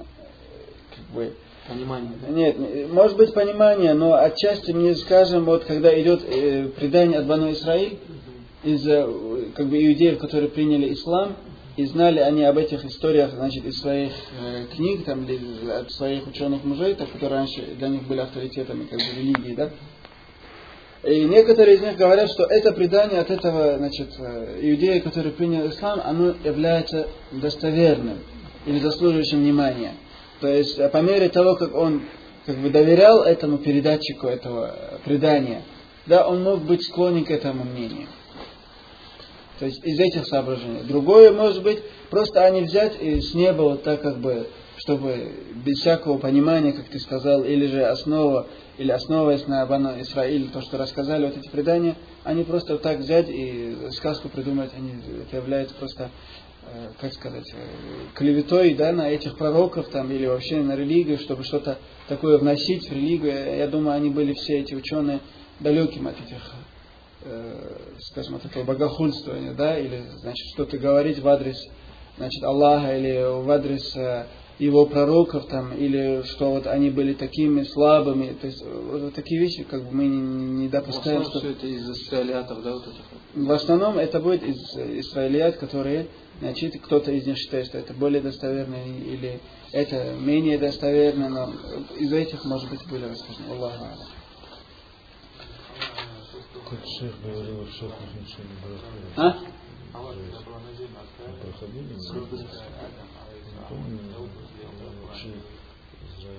как 0.96 1.14
бы, 1.14 1.36
Понимание, 1.68 2.12
да? 2.20 2.28
Нет, 2.28 2.56
может 2.90 3.16
быть 3.16 3.32
понимание, 3.32 3.94
но 3.94 4.14
отчасти 4.14 4.72
мне 4.72 4.94
скажем, 4.96 5.44
вот 5.44 5.64
когда 5.64 5.98
идет 6.00 6.22
э, 6.26 6.68
предание 6.76 7.20
от 7.20 7.26
Бану 7.26 7.52
Исраиль, 7.52 7.98
из 8.62 8.86
э, 8.86 9.06
как 9.54 9.68
бы 9.68 9.76
иудеев, 9.82 10.18
которые 10.18 10.50
приняли 10.50 10.92
ислам, 10.92 11.36
и 11.76 11.86
знали 11.86 12.20
они 12.20 12.44
об 12.44 12.56
этих 12.56 12.84
историях, 12.84 13.32
значит, 13.32 13.64
из 13.64 13.80
своих 13.80 14.12
э, 14.40 14.66
книг, 14.74 15.04
там, 15.04 15.24
или 15.24 15.70
от 15.70 15.90
своих 15.90 16.26
ученых 16.26 16.64
мужей, 16.64 16.94
так, 16.94 17.10
которые 17.10 17.40
раньше 17.40 17.62
для 17.78 17.88
них 17.88 18.04
были 18.04 18.20
авторитетами, 18.20 18.84
как 18.84 18.98
бы, 18.98 19.04
религии, 19.16 19.54
да. 19.54 19.70
И 21.02 21.24
некоторые 21.24 21.76
из 21.76 21.82
них 21.82 21.96
говорят, 21.96 22.30
что 22.30 22.44
это 22.44 22.72
предание 22.72 23.20
от 23.20 23.30
этого, 23.30 23.76
значит, 23.76 24.08
э, 24.18 24.58
иудея, 24.62 25.00
который 25.00 25.32
принял 25.32 25.68
ислам, 25.68 26.00
оно 26.02 26.34
является 26.44 27.08
достоверным 27.32 28.18
или 28.66 28.78
заслуживающим 28.78 29.40
внимания. 29.40 29.94
То 30.40 30.48
есть, 30.48 30.78
э, 30.78 30.88
по 30.88 30.98
мере 30.98 31.28
того, 31.28 31.56
как 31.56 31.74
он 31.74 32.02
как 32.46 32.56
бы 32.58 32.70
доверял 32.70 33.22
этому 33.22 33.58
передатчику 33.58 34.26
этого 34.26 34.74
предания, 35.04 35.62
да, 36.06 36.28
он 36.28 36.42
мог 36.42 36.62
быть 36.62 36.84
склонен 36.84 37.24
к 37.24 37.30
этому 37.30 37.64
мнению. 37.64 38.08
То 39.58 39.66
есть 39.66 39.84
из 39.84 39.98
этих 39.98 40.26
соображений. 40.26 40.82
Другое 40.82 41.32
может 41.32 41.62
быть, 41.62 41.78
просто 42.10 42.44
они 42.44 42.62
взять 42.62 43.00
и 43.00 43.20
с 43.20 43.34
неба 43.34 43.62
вот 43.62 43.82
так 43.84 44.02
как 44.02 44.18
бы, 44.18 44.48
чтобы 44.78 45.32
без 45.64 45.78
всякого 45.78 46.18
понимания, 46.18 46.72
как 46.72 46.88
ты 46.88 46.98
сказал, 46.98 47.44
или 47.44 47.66
же 47.66 47.84
основа, 47.84 48.48
или 48.76 48.90
основываясь 48.90 49.46
на 49.46 49.64
Бану 49.64 49.98
Исраиль, 50.00 50.50
то, 50.50 50.60
что 50.60 50.76
рассказали 50.76 51.26
вот 51.26 51.36
эти 51.36 51.48
предания, 51.48 51.96
они 52.24 52.42
просто 52.42 52.78
так 52.78 52.98
взять 52.98 53.28
и 53.28 53.76
сказку 53.92 54.28
придумать, 54.28 54.72
они, 54.76 54.94
это 55.22 55.36
является 55.36 55.76
просто, 55.76 56.04
э, 56.04 56.08
как 57.00 57.12
сказать, 57.12 57.50
э, 57.52 58.14
клеветой 58.14 58.74
да, 58.74 58.92
на 58.92 59.08
этих 59.08 59.36
пророков 59.36 59.88
там, 59.88 60.10
или 60.10 60.26
вообще 60.26 60.56
на 60.62 60.76
религию, 60.76 61.18
чтобы 61.18 61.44
что-то 61.44 61.78
такое 62.08 62.38
вносить 62.38 62.88
в 62.88 62.92
религию. 62.92 63.56
Я 63.56 63.66
думаю, 63.68 63.96
они 63.96 64.10
были 64.10 64.32
все 64.32 64.60
эти 64.60 64.74
ученые 64.74 65.20
далеким 65.60 66.08
от 66.08 66.20
этих 66.20 66.40
э, 67.24 67.76
скажем, 68.00 68.36
от 68.36 68.44
этого 68.44 68.64
богохульствования, 68.64 69.54
да, 69.54 69.78
или, 69.78 70.04
значит, 70.18 70.46
что-то 70.54 70.78
говорить 70.78 71.18
в 71.18 71.28
адрес, 71.28 71.56
значит, 72.16 72.42
Аллаха, 72.42 72.96
или 72.96 73.42
в 73.42 73.50
адрес 73.50 73.96
э, 73.96 74.26
его 74.58 74.86
пророков, 74.86 75.46
там, 75.46 75.74
или 75.74 76.22
что 76.24 76.50
вот 76.50 76.66
они 76.66 76.90
были 76.90 77.14
такими 77.14 77.62
слабыми, 77.64 78.36
то 78.40 78.46
есть 78.46 78.64
вот, 78.64 79.14
такие 79.14 79.40
вещи, 79.40 79.64
как 79.64 79.84
бы 79.84 79.90
мы 79.92 80.06
не, 80.06 80.62
не 80.62 80.68
допускаем. 80.68 81.22
В 81.22 81.26
основном 81.26 81.30
что... 81.30 81.38
все 81.40 81.50
это 81.50 81.66
из 81.66 81.90
израилятов, 81.90 82.62
да, 82.62 82.72
вот 82.72 82.86
этих? 82.86 83.04
В 83.34 83.52
основном 83.52 83.98
это 83.98 84.20
будет 84.20 84.42
из 84.44 84.56
израилят, 84.76 85.56
которые, 85.56 86.08
значит, 86.40 86.80
кто-то 86.82 87.12
из 87.12 87.26
них 87.26 87.38
считает, 87.38 87.66
что 87.66 87.78
это 87.78 87.94
более 87.94 88.20
достоверно, 88.20 88.76
или 88.76 89.40
это 89.72 90.14
менее 90.14 90.58
достоверно, 90.58 91.28
но 91.28 91.52
из 91.96 92.12
этих, 92.12 92.44
может 92.44 92.68
быть, 92.70 92.86
были 92.88 93.04
рассказаны. 93.04 93.50
Аллаху 93.50 93.84
как 96.74 96.80
шейх 96.86 97.12
говорил, 97.22 97.66
шейх. 97.66 97.92
А? 99.16 99.38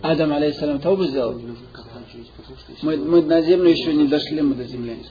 Адам, 0.02 0.34
алейхиссалам, 0.34 0.80
таубу 0.80 1.06
сделал? 1.06 1.40
Мы, 2.82 2.98
мы 2.98 3.22
на 3.22 3.42
землю 3.42 3.70
еще 3.70 3.94
не 3.94 4.08
дошли, 4.08 4.42
мы 4.42 4.56
до 4.56 4.66
земли. 4.66 5.06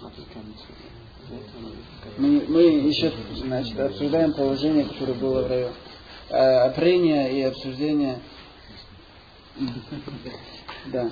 Мы, 2.19 2.45
мы 2.49 2.63
еще 2.63 3.13
значит, 3.37 3.79
обсуждаем 3.79 4.35
положение, 4.35 4.85
которое 4.85 5.15
было 5.15 5.43
в 5.43 5.49
раю. 5.49 5.69
А, 6.31 6.71
и 6.71 7.43
обсуждение. 7.43 8.19
Да. 10.93 11.11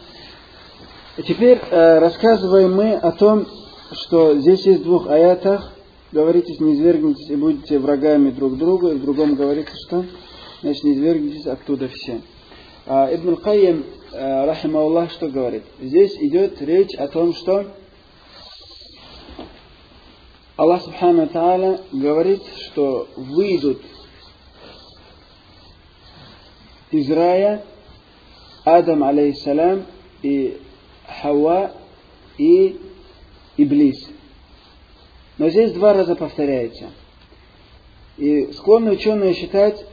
Теперь 1.17 1.59
э, 1.59 1.99
рассказываем 1.99 2.75
мы 2.75 2.95
о 2.95 3.13
том, 3.13 3.47
что 3.93 4.39
здесь 4.39 4.65
есть 4.67 4.81
в 4.81 4.85
двух 4.85 5.09
аятах, 5.09 5.73
говорите, 6.11 6.55
не 6.63 6.75
извергнитесь 6.75 7.31
и 7.31 7.37
будете 7.37 7.79
врагами 7.79 8.31
друг 8.31 8.57
другу, 8.57 8.89
и 8.89 8.95
в 8.95 9.03
другом 9.03 9.35
говорится, 9.35 9.75
что, 9.87 10.05
значит, 10.63 10.85
не 10.85 10.95
извергнитесь 10.95 11.47
оттуда 11.47 11.89
все. 11.89 12.21
А, 12.87 13.15
Ибн 13.15 13.37
Кайим, 13.37 13.85
а, 14.13 14.47
рахима 14.47 15.09
что 15.11 15.29
говорит? 15.29 15.65
Здесь 15.81 16.17
идет 16.17 16.61
речь 16.63 16.95
о 16.97 17.09
том, 17.09 17.35
что 17.35 17.67
Аллах 20.57 20.83
Субхану 20.83 21.27
Тааля 21.29 21.81
говорит, 21.93 22.43
что 22.67 23.09
выйдут 23.17 23.81
из 26.91 27.11
рая 27.11 27.65
Адам, 28.65 29.03
алейхиссалям, 29.03 29.87
и 30.23 30.61
Хауа, 31.23 31.73
и 32.37 32.79
Иблис. 33.57 34.09
Но 35.39 35.49
здесь 35.49 35.73
два 35.73 35.95
раза 35.95 36.15
повторяется. 36.15 36.91
И 38.19 38.53
склонны 38.53 38.93
ученые 38.93 39.35
считать 39.35 39.85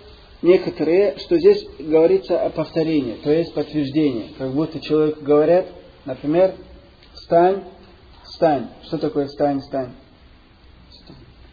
некоторые, 0.42 1.18
что 1.20 1.38
здесь 1.38 1.66
говорится 1.80 2.46
о 2.46 2.50
повторении, 2.50 3.14
то 3.14 3.32
есть 3.32 3.54
подтверждении. 3.54 4.34
Как 4.38 4.52
будто 4.52 4.82
человек 4.82 5.20
говорят, 5.22 5.68
например, 6.04 6.56
встань, 7.14 7.64
встань. 8.26 8.68
Что 8.84 8.98
такое 8.98 9.28
встань, 9.28 9.62
встань? 9.62 9.94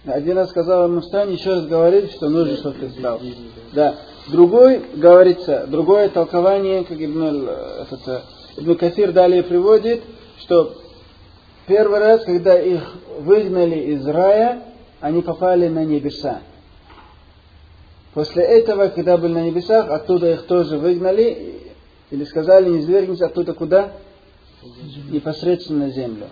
Один 0.07 0.39
раз 0.39 0.51
сказал 0.51 0.89
ему 0.89 1.01
встань, 1.01 1.33
еще 1.33 1.55
раз 1.55 1.67
говорит, 1.67 2.13
что 2.13 2.29
нужно, 2.29 2.57
чтобы 2.57 2.79
ты 2.79 2.89
встал. 2.89 3.21
Да. 3.73 3.97
Другой, 4.29 4.83
говорится, 4.95 5.67
другое 5.67 6.09
толкование, 6.09 6.85
как 6.85 7.01
Ибн, 7.01 7.49
этот, 7.81 8.25
Ибн 8.57 8.77
Кафир 8.77 9.13
далее 9.13 9.43
приводит, 9.43 10.03
что 10.39 10.77
Первый 11.67 11.99
раз, 11.99 12.25
когда 12.25 12.61
их 12.61 12.95
выгнали 13.19 13.93
из 13.93 14.07
рая, 14.07 14.63
они 15.01 15.21
попали 15.21 15.67
на 15.67 15.85
небеса. 15.85 16.41
После 18.15 18.45
этого, 18.45 18.89
когда 18.89 19.19
были 19.19 19.33
на 19.33 19.45
небесах, 19.47 19.91
оттуда 19.91 20.33
их 20.33 20.47
тоже 20.47 20.79
выгнали, 20.79 21.61
или 22.11 22.25
сказали, 22.25 22.71
не 22.71 22.79
извергнись 22.81 23.21
оттуда 23.21 23.53
куда? 23.53 23.93
Непосредственно 25.11 25.87
на 25.87 25.91
землю. 25.91 26.29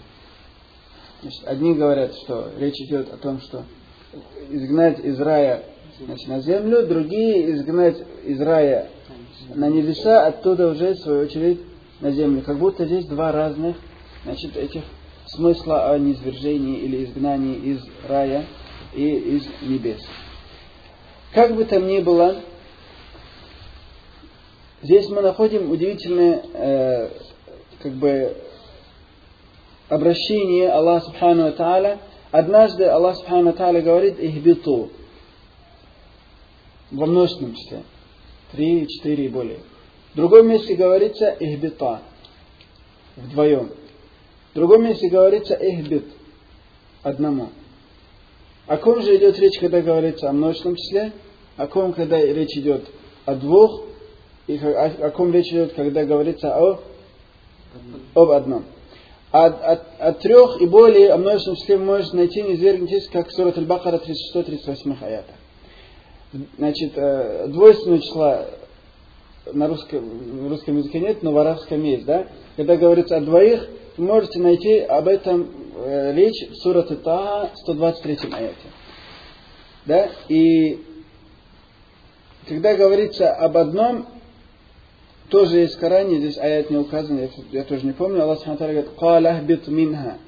Значит, 1.24 1.42
одни 1.46 1.72
говорят, 1.72 2.14
что 2.16 2.50
речь 2.58 2.78
идет 2.82 3.10
о 3.10 3.16
том, 3.16 3.40
что 3.40 3.62
изгнать 4.50 5.02
из 5.02 5.18
рая 5.18 5.64
значит, 5.98 6.28
на 6.28 6.40
землю, 6.40 6.86
другие 6.86 7.50
изгнать 7.54 7.96
из 8.26 8.38
рая 8.42 8.90
на 9.54 9.70
небеса, 9.70 10.26
оттуда 10.26 10.68
уже, 10.68 10.92
в 10.92 10.98
свою 10.98 11.22
очередь, 11.22 11.60
на 12.02 12.10
землю. 12.10 12.42
Как 12.42 12.58
будто 12.58 12.84
здесь 12.84 13.06
два 13.06 13.32
разных 13.32 13.74
значит, 14.24 14.54
этих 14.54 14.82
смысла 15.28 15.92
о 15.92 15.98
низвержении 15.98 16.80
или 16.80 17.06
изгнании 17.06 17.56
из 17.72 17.80
рая 18.06 18.44
и 18.92 19.08
из 19.08 19.46
небес. 19.62 20.02
Как 21.32 21.56
бы 21.56 21.64
там 21.64 21.86
ни 21.86 22.00
было, 22.00 22.36
здесь 24.82 25.08
мы 25.08 25.22
находим 25.22 25.70
удивительное 25.70 26.42
э, 26.52 27.08
как 27.80 27.92
бы 27.92 28.43
обращение 29.94 30.70
Аллаха 30.70 31.06
Субхану 31.06 31.52
Тааля. 31.52 31.98
Однажды 32.30 32.84
Аллах 32.84 33.16
Субхану 33.16 33.52
Тааля 33.52 33.80
говорит 33.80 34.18
«Ихбиту» 34.18 34.90
во 36.90 37.06
множественном 37.06 37.54
числе. 37.54 37.84
Три, 38.52 38.88
четыре 38.88 39.26
и 39.26 39.28
более. 39.28 39.60
В 40.12 40.16
другом 40.16 40.48
месте 40.48 40.74
говорится 40.74 41.36
«Ихбита» 41.38 42.02
вдвоем. 43.16 43.70
В 44.52 44.54
другом 44.54 44.84
месте 44.84 45.08
говорится 45.08 45.54
«эхбит» 45.54 46.06
одному. 47.02 47.50
О 48.66 48.76
ком 48.76 49.02
же 49.02 49.16
идет 49.16 49.38
речь, 49.38 49.58
когда 49.60 49.80
говорится 49.80 50.28
о 50.28 50.32
множественном 50.32 50.76
числе? 50.76 51.12
О 51.56 51.66
ком, 51.66 51.92
когда 51.92 52.20
речь 52.20 52.56
идет 52.56 52.88
о 53.26 53.34
двух? 53.34 53.82
И 54.46 54.56
о, 54.58 54.86
о 54.86 55.10
ком 55.10 55.32
речь 55.32 55.48
идет, 55.48 55.74
когда 55.74 56.04
говорится 56.04 56.56
о, 56.58 56.80
об 58.14 58.30
одном? 58.30 58.64
От, 59.36 59.64
от, 59.64 59.82
от 59.98 60.20
трех 60.20 60.60
и 60.60 60.66
более 60.66 61.10
о 61.10 61.16
множественном 61.18 61.56
числе 61.56 61.76
вы 61.76 61.86
можете 61.86 62.16
найти, 62.16 62.40
не 62.40 62.54
извергнитесь, 62.54 63.08
как 63.08 63.32
Сурат 63.32 63.58
Аль-Бакара 63.58 64.00
36-38 64.32 64.96
аята. 65.02 65.32
Значит, 66.56 66.92
э, 66.94 67.48
двойственного 67.48 68.00
числа 68.00 68.46
на 69.52 69.66
русском, 69.66 70.46
в 70.46 70.48
русском 70.50 70.78
языке 70.78 71.00
нет, 71.00 71.24
но 71.24 71.32
в 71.32 71.38
арабском 71.38 71.82
есть, 71.82 72.04
да? 72.04 72.28
Когда 72.54 72.76
говорится 72.76 73.16
о 73.16 73.22
двоих, 73.22 73.68
вы 73.96 74.04
можете 74.04 74.38
найти 74.38 74.78
об 74.78 75.08
этом 75.08 75.50
э, 75.78 76.12
речь 76.14 76.48
в 76.50 76.54
Сурат 76.62 77.02
Таха 77.02 77.50
123 77.56 78.18
аяте. 78.30 78.54
Да? 79.84 80.10
И 80.28 80.80
когда 82.46 82.76
говорится 82.76 83.32
об 83.32 83.56
одном, 83.56 84.06
тоже 85.30 85.58
есть 85.58 85.74
в 85.74 85.80
Коране, 85.80 86.18
здесь 86.18 86.38
аят 86.38 86.70
не 86.70 86.76
указан, 86.76 87.18
я, 87.18 87.28
я 87.52 87.64
тоже 87.64 87.86
не 87.86 87.92
помню, 87.92 88.22
Аллах 88.22 88.38
Субхану 88.38 88.58
говорит, 88.58 88.90
«Каля 88.98 89.40
бит 89.42 89.66
минха». 89.68 90.18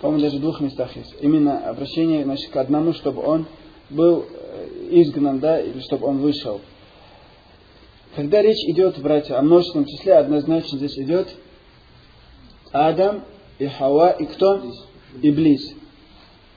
По-моему, 0.00 0.22
даже 0.22 0.38
в 0.38 0.40
двух 0.40 0.60
местах 0.60 0.94
есть. 0.96 1.14
Именно 1.20 1.68
обращение 1.68 2.24
значит, 2.24 2.50
к 2.50 2.56
одному, 2.56 2.92
чтобы 2.92 3.22
он 3.22 3.46
был 3.88 4.26
э, 4.28 4.88
изгнан, 4.90 5.38
да, 5.38 5.60
или 5.60 5.80
чтобы 5.80 6.06
он 6.06 6.18
вышел. 6.18 6.60
Когда 8.14 8.42
речь 8.42 8.62
идет, 8.68 8.98
братья, 8.98 9.38
о 9.38 9.42
множественном 9.42 9.86
числе, 9.86 10.14
однозначно 10.14 10.78
здесь 10.78 10.98
идет 10.98 11.28
Адам 12.72 13.24
и 13.58 13.66
Хава, 13.66 14.10
и 14.10 14.26
кто? 14.26 14.62
Иблис. 15.22 15.74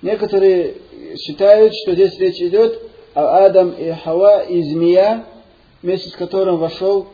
Некоторые 0.02 0.78
считают, 1.18 1.74
что 1.76 1.94
здесь 1.94 2.18
речь 2.20 2.42
идет 2.42 2.82
о 3.14 3.46
Адам 3.46 3.72
и 3.72 3.92
Хава 3.92 4.44
и 4.44 4.62
змея, 4.64 5.26
вместе 5.82 6.10
с 6.10 6.14
которым 6.14 6.58
вошел 6.58 7.08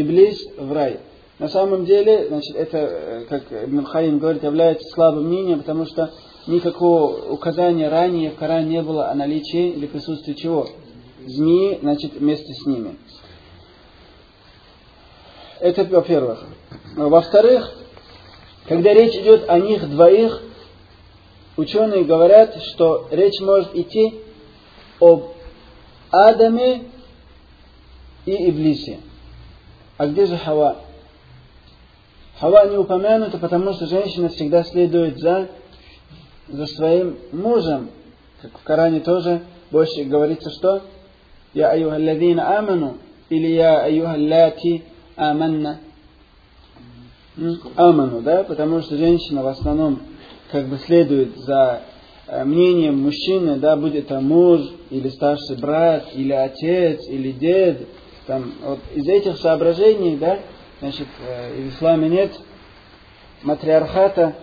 Иблис 0.00 0.38
в 0.58 0.72
рай. 0.72 1.00
На 1.38 1.48
самом 1.48 1.86
деле, 1.86 2.28
значит, 2.28 2.54
это, 2.54 2.78
э, 2.78 3.24
как 3.28 3.50
Ибн 3.50 3.84
Хаим 3.84 4.18
говорит, 4.18 4.42
является 4.42 4.88
слабым 4.90 5.26
мнением, 5.28 5.60
потому 5.60 5.86
что 5.86 6.12
никакого 6.46 7.30
указания 7.30 7.88
ранее 7.88 8.30
в 8.30 8.36
Коране 8.36 8.68
не 8.68 8.82
было 8.82 9.08
о 9.08 9.14
наличии 9.14 9.70
или 9.70 9.86
присутствии 9.86 10.34
чего? 10.34 10.68
Змеи, 11.24 11.78
значит, 11.80 12.12
вместе 12.12 12.52
с 12.52 12.66
ними. 12.66 12.96
Это 15.60 15.84
во-первых. 15.84 16.44
Во-вторых, 16.94 17.74
когда 18.68 18.92
речь 18.92 19.14
идет 19.14 19.48
о 19.48 19.58
них 19.58 19.88
двоих, 19.88 20.42
ученые 21.56 22.04
говорят, 22.04 22.54
что 22.62 23.08
речь 23.10 23.40
может 23.40 23.74
идти 23.74 24.20
об 25.00 25.32
Адаме 26.10 26.84
и 28.26 28.50
Иблисе. 28.50 28.98
А 29.98 30.06
где 30.06 30.26
же 30.26 30.36
Хава? 30.36 30.76
Хава 32.38 32.66
не 32.66 32.76
упомянута, 32.76 33.38
потому 33.38 33.72
что 33.72 33.86
женщина 33.86 34.28
всегда 34.28 34.62
следует 34.64 35.18
за, 35.18 35.48
за 36.48 36.66
своим 36.66 37.16
мужем. 37.32 37.90
Как 38.42 38.58
в 38.58 38.62
Коране 38.62 39.00
тоже 39.00 39.42
больше 39.70 40.04
говорится, 40.04 40.50
что 40.50 40.82
«Я 41.54 41.70
аюхалладина 41.70 42.58
аману» 42.58 42.98
или 43.30 43.46
«Я 43.48 43.84
аюхаллати 43.84 44.84
аманна». 45.16 45.80
Аману, 47.76 48.20
да, 48.20 48.44
потому 48.44 48.82
что 48.82 48.96
женщина 48.96 49.42
в 49.42 49.46
основном 49.46 50.00
как 50.50 50.68
бы 50.68 50.78
следует 50.78 51.36
за 51.38 51.82
э, 52.26 52.44
мнением 52.44 52.98
мужчины, 53.02 53.56
да, 53.56 53.76
будет 53.76 54.06
это 54.06 54.20
муж, 54.20 54.60
или 54.90 55.08
старший 55.08 55.56
брат, 55.56 56.04
или 56.14 56.32
отец, 56.32 57.06
или 57.08 57.32
дед, 57.32 57.88
там, 58.26 58.52
вот 58.62 58.80
из 58.94 59.06
этих 59.06 59.38
соображений, 59.38 60.16
да, 60.16 60.40
значит, 60.80 61.06
э, 61.26 61.62
в 61.62 61.68
исламе 61.70 62.08
нет 62.08 62.32
матриархата, 63.42 64.34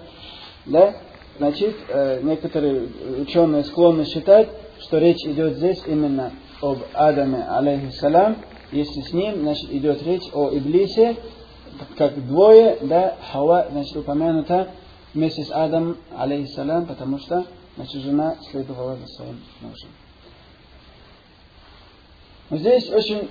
да, 0.66 0.96
значит, 1.38 1.76
э, 1.90 2.22
некоторые 2.24 2.88
ученые 3.20 3.64
склонны 3.66 4.06
считать, 4.06 4.50
что 4.82 4.98
речь 5.00 5.24
идет 5.26 5.58
здесь 5.58 5.82
именно 5.86 6.32
об 6.62 6.80
Адаме, 6.94 7.46
алейхиссалам, 7.50 8.38
если 8.72 9.02
с 9.02 9.14
ним, 9.14 9.42
значит, 9.42 9.70
идет 9.72 10.02
речь 10.04 10.30
о 10.34 10.50
Иблисе, 10.50 11.18
как 11.98 12.26
двое, 12.26 12.78
да, 12.82 13.18
Хава, 13.32 13.68
значит, 13.72 13.98
упомянута 13.98 14.70
вместе 15.14 15.44
с 15.44 15.52
Адамом, 15.52 15.98
алейхиссалам, 16.18 16.86
потому 16.86 17.20
что, 17.20 17.46
значит, 17.76 18.02
жена 18.02 18.38
следовала 18.50 18.96
за 18.96 19.08
своим 19.08 19.40
мужем. 19.62 19.90
Здесь 22.52 22.90
очень 22.90 23.30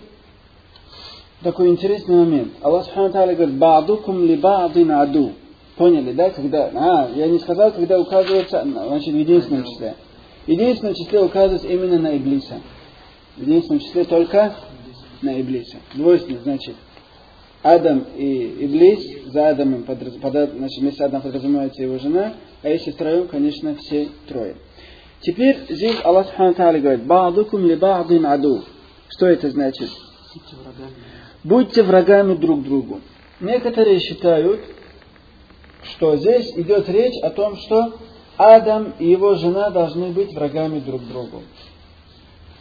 такой 1.43 1.68
интересный 1.68 2.16
момент. 2.16 2.53
Аллах 2.61 2.84
Субхану 2.84 3.11
говорит, 3.11 3.55
«Ба'дукум 3.55 4.24
ли 4.24 4.36
ба'дин 4.36 4.90
аду». 4.93 5.32
Поняли, 5.76 6.12
да? 6.12 6.30
Когда, 6.30 6.70
а, 6.74 7.11
я 7.14 7.28
не 7.28 7.38
сказал, 7.38 7.72
когда 7.72 7.99
указывается, 7.99 8.62
значит, 8.62 9.14
в 9.14 9.16
единственном 9.16 9.64
числе. 9.64 9.95
В 10.47 10.49
единственном 10.49 10.95
числе 10.95 11.22
указывается 11.22 11.68
именно 11.68 11.99
на 11.99 12.16
Иблиса. 12.16 12.61
В 13.36 13.43
единственном 13.43 13.80
числе 13.80 14.05
только 14.05 14.55
на 15.22 15.40
Иблиса. 15.40 15.76
Двойственно, 15.95 16.40
значит, 16.43 16.74
Адам 17.62 18.05
и 18.16 18.64
Иблис, 18.66 19.32
за 19.32 19.49
Адамом, 19.49 19.84
подраз, 19.84 20.14
под, 20.14 20.32
значит, 20.32 20.80
вместе 20.80 21.05
Адам 21.05 21.22
подразумевается 21.22 21.82
его 21.82 21.99
жена, 21.99 22.34
а 22.62 22.68
если 22.68 22.90
втроем, 22.90 23.28
конечно, 23.28 23.76
все 23.76 24.09
трое. 24.28 24.57
Теперь 25.20 25.57
здесь 25.70 25.97
Аллах 26.03 26.26
Субхану 26.26 26.80
говорит, 26.80 27.05
«Ба'дукум 27.05 27.64
ли 27.64 27.76
ба'дин 27.76 28.26
аду». 28.26 28.62
Что 29.09 29.26
это 29.26 29.51
значит? 29.51 29.88
Будьте 31.45 31.82
врагами 31.82 32.34
друг 32.34 32.62
другу. 32.62 33.01
Некоторые 33.40 33.99
считают, 34.01 34.61
что 35.82 36.16
здесь 36.16 36.53
идет 36.57 36.88
речь 36.88 37.20
о 37.22 37.30
том, 37.30 37.57
что 37.57 37.95
Адам 38.36 38.95
и 38.99 39.09
его 39.09 39.34
жена 39.34 39.70
должны 39.70 40.09
быть 40.09 40.32
врагами 40.32 40.78
друг 40.80 41.03
другу. 41.09 41.43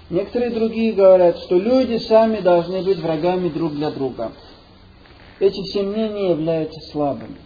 Некоторые 0.09 0.51
другие 0.51 0.93
говорят, 0.93 1.37
что 1.39 1.57
люди 1.57 1.97
сами 1.97 2.41
должны 2.41 2.81
быть 2.81 2.97
врагами 2.97 3.49
друг 3.49 3.73
для 3.73 3.91
друга. 3.91 4.31
Эти 5.39 5.61
все 5.69 5.83
мнения 5.83 6.31
являются 6.31 6.79
слабыми. 6.91 7.37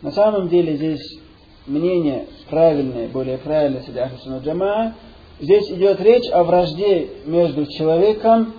На 0.00 0.12
самом 0.12 0.48
деле 0.48 0.76
здесь 0.76 1.18
мнение 1.66 2.26
правильное, 2.48 3.08
более 3.08 3.38
правильное 3.38 3.82
среди 3.82 3.98
Ахлисуна 3.98 4.38
Джамаа, 4.38 4.94
Здесь 5.40 5.70
идет 5.70 6.00
речь 6.00 6.28
о 6.32 6.42
вражде 6.42 7.10
между 7.24 7.64
человеком 7.66 8.54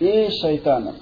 и 0.00 0.30
шайтаном. 0.40 0.94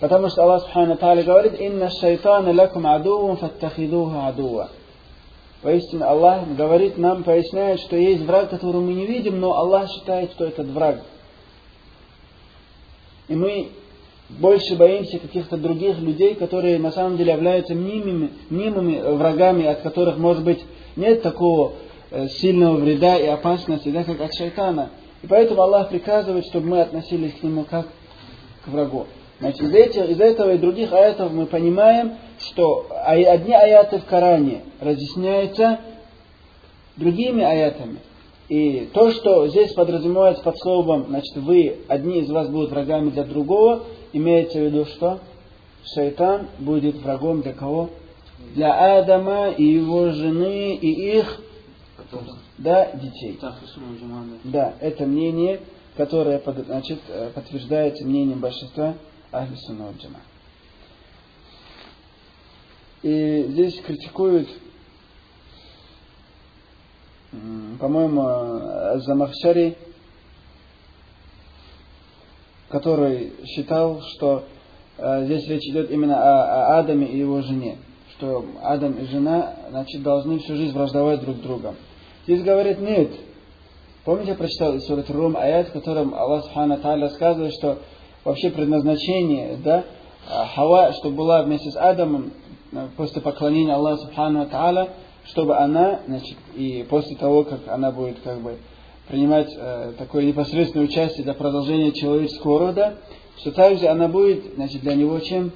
Потому 0.00 0.28
что 0.28 0.42
Аллах 0.44 0.62
Субхану 0.62 0.96
Тааля 0.96 1.22
говорит, 1.22 1.60
«Инна 1.60 1.90
шайтана 1.90 2.52
лакум 2.52 2.86
адувун 2.86 3.36
фаттахидуха 3.36 4.28
адува». 4.28 4.70
Поистине 5.62 6.04
Аллах 6.04 6.46
говорит 6.56 6.98
нам, 6.98 7.24
поясняет, 7.24 7.80
что 7.80 7.96
есть 7.96 8.22
враг, 8.22 8.50
которого 8.50 8.80
мы 8.80 8.94
не 8.94 9.06
видим, 9.06 9.40
но 9.40 9.58
Аллах 9.58 9.90
считает, 9.90 10.30
что 10.32 10.44
этот 10.44 10.68
враг. 10.68 11.02
И 13.26 13.34
мы 13.34 13.70
больше 14.28 14.76
боимся 14.76 15.18
каких-то 15.18 15.56
других 15.56 15.98
людей, 15.98 16.34
которые 16.36 16.78
на 16.78 16.92
самом 16.92 17.16
деле 17.16 17.32
являются 17.32 17.74
мнимыми, 17.74 18.30
мнимыми 18.50 19.00
врагами, 19.16 19.66
от 19.66 19.80
которых, 19.80 20.16
может 20.16 20.44
быть, 20.44 20.64
нет 20.96 21.22
такого 21.22 21.72
Э, 22.10 22.26
сильного 22.26 22.76
вреда 22.76 23.18
и 23.18 23.26
опасности, 23.26 23.90
да, 23.90 24.02
как 24.02 24.18
от 24.20 24.32
шайтана. 24.32 24.90
И 25.22 25.26
поэтому 25.26 25.60
Аллах 25.60 25.90
приказывает, 25.90 26.46
чтобы 26.46 26.68
мы 26.68 26.80
относились 26.80 27.34
к 27.34 27.42
нему 27.42 27.64
как 27.64 27.86
к 28.64 28.68
врагу. 28.68 29.06
Значит, 29.40 29.60
из, 29.62 29.74
этих, 29.74 30.08
из 30.10 30.20
этого 30.20 30.54
и 30.54 30.58
других 30.58 30.92
аятов 30.92 31.32
мы 31.32 31.46
понимаем, 31.46 32.14
что 32.40 32.86
одни 32.90 33.54
аяты 33.54 33.98
в 33.98 34.04
Коране 34.04 34.62
разъясняются 34.80 35.80
другими 36.96 37.44
аятами. 37.44 37.98
И 38.48 38.88
то, 38.92 39.10
что 39.12 39.46
здесь 39.48 39.72
подразумевается 39.74 40.42
под 40.42 40.58
словом, 40.58 41.06
значит, 41.08 41.36
вы, 41.36 41.76
одни 41.86 42.20
из 42.20 42.30
вас 42.30 42.48
будут 42.48 42.70
врагами 42.70 43.10
для 43.10 43.24
другого, 43.24 43.84
имеется 44.12 44.58
в 44.58 44.62
виду, 44.62 44.86
что 44.86 45.20
шайтан 45.94 46.48
будет 46.58 46.96
врагом 46.96 47.42
для 47.42 47.52
кого? 47.52 47.90
Для 48.54 48.98
Адама 48.98 49.50
и 49.50 49.64
его 49.64 50.10
жены 50.10 50.74
и 50.76 51.18
их 51.18 51.40
да, 52.56 52.90
детей. 52.92 53.38
Да, 54.44 54.74
это 54.80 55.04
мнение, 55.04 55.60
которое 55.96 56.40
значит, 56.66 57.00
э, 57.08 57.30
подтверждается 57.34 58.06
мнением 58.06 58.40
большинства 58.40 58.94
Ахлисуна 59.32 59.92
Джама. 59.98 60.20
И 63.02 63.44
здесь 63.50 63.80
критикуют, 63.82 64.48
по-моему, 67.78 68.98
Замахшари, 69.00 69.76
который 72.68 73.32
считал, 73.46 74.00
что 74.02 74.44
э, 74.98 75.24
здесь 75.24 75.46
речь 75.48 75.66
идет 75.70 75.90
именно 75.90 76.18
о, 76.18 76.76
о 76.76 76.78
Адаме 76.80 77.06
и 77.06 77.18
его 77.18 77.40
жене, 77.42 77.78
что 78.16 78.44
Адам 78.62 78.92
и 78.94 79.06
жена 79.06 79.56
значит, 79.70 80.02
должны 80.02 80.38
всю 80.40 80.56
жизнь 80.56 80.74
враждовать 80.74 81.20
друг 81.20 81.36
с 81.36 81.40
другом. 81.40 81.76
Здесь 82.24 82.42
говорит 82.42 82.78
нет. 82.80 83.10
Помните, 84.04 84.30
я 84.30 84.36
прочитал 84.36 84.74
из 84.74 84.86
Сурат 84.86 85.08
Рум 85.10 85.36
аят, 85.36 85.68
в 85.68 85.72
котором 85.72 86.14
Аллах 86.14 86.44
Субхану 86.44 86.78
Тааля 86.78 87.08
рассказывает, 87.08 87.54
что 87.54 87.78
вообще 88.28 88.50
предназначение, 88.50 89.58
да, 89.64 89.84
Хава, 90.54 90.92
чтобы 90.92 91.16
была 91.16 91.42
вместе 91.42 91.70
с 91.70 91.76
Адамом 91.76 92.32
э, 92.72 92.88
после 92.96 93.22
поклонения 93.22 93.74
Аллаху 93.74 94.02
Субхану 94.02 94.46
Тааля, 94.46 94.90
чтобы 95.24 95.56
она, 95.56 96.00
значит, 96.06 96.36
и 96.54 96.86
после 96.88 97.16
того, 97.16 97.44
как 97.44 97.66
она 97.68 97.90
будет 97.90 98.18
как 98.20 98.40
бы 98.42 98.58
принимать 99.08 99.54
э, 99.56 99.92
такое 99.96 100.24
непосредственное 100.24 100.84
участие 100.84 101.24
для 101.24 101.32
продолжения 101.32 101.92
человеческого 101.92 102.58
рода, 102.58 102.98
что 103.38 103.52
также 103.52 103.86
она 103.86 104.08
будет, 104.08 104.54
значит, 104.56 104.82
для 104.82 104.94
него 104.94 105.18
чем? 105.20 105.50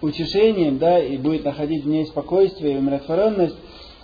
Утешением, 0.00 0.78
да, 0.78 1.02
и 1.02 1.16
будет 1.16 1.44
находить 1.44 1.84
в 1.84 1.88
ней 1.88 2.06
спокойствие 2.06 2.74
и 2.74 2.78
умиротворенность, 2.78 3.56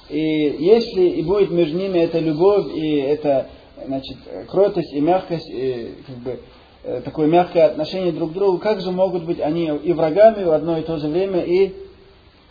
И 0.09 0.19
если 0.19 1.03
и 1.03 1.23
будет 1.23 1.53
между 1.53 1.79
ними 1.79 1.99
эта 2.01 2.19
любовь 2.19 2.75
и 2.75 2.97
эта 2.97 3.47
значит, 3.87 4.17
кротость 4.49 4.93
и 4.93 5.01
мягкость, 5.01 5.49
и 5.49 5.95
как 6.07 6.17
бы 6.17 6.41
такое 6.83 7.27
мягкое 7.29 7.67
отношение 7.67 8.13
друг 8.13 8.31
к 8.31 8.35
другу, 8.35 8.59
как 8.59 8.81
же 8.81 8.91
могут 8.91 9.25
быть 9.25 9.41
они 9.41 9.67
и 9.67 9.93
врагами 9.93 10.45
в 10.45 10.51
одно 10.51 10.79
и 10.79 10.83
то 10.83 10.99
же 10.99 11.09
время, 11.09 11.41
и 11.41 11.75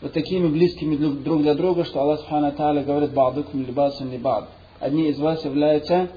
вот 0.01 0.13
такими 0.13 0.47
близкими 0.47 0.95
друг 0.95 1.41
для 1.41 1.53
друга, 1.53 1.85
что 1.85 2.01
Аллах 2.01 2.21
Субхану 2.21 2.51
Тааля 2.53 2.83
говорит 2.83 3.11
«Ба'дукум 3.11 3.65
либасун 3.65 4.11
либад». 4.11 4.49
Одни 4.79 5.09
из 5.09 5.19
вас 5.19 5.45
являются 5.45 6.09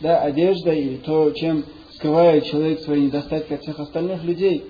да, 0.00 0.20
одеждой 0.20 0.80
или 0.80 0.96
то, 0.96 1.30
чем 1.32 1.64
скрывает 1.92 2.44
человек 2.44 2.80
свои 2.80 3.02
недостатки 3.02 3.52
от 3.52 3.60
всех 3.60 3.78
остальных 3.78 4.24
людей. 4.24 4.64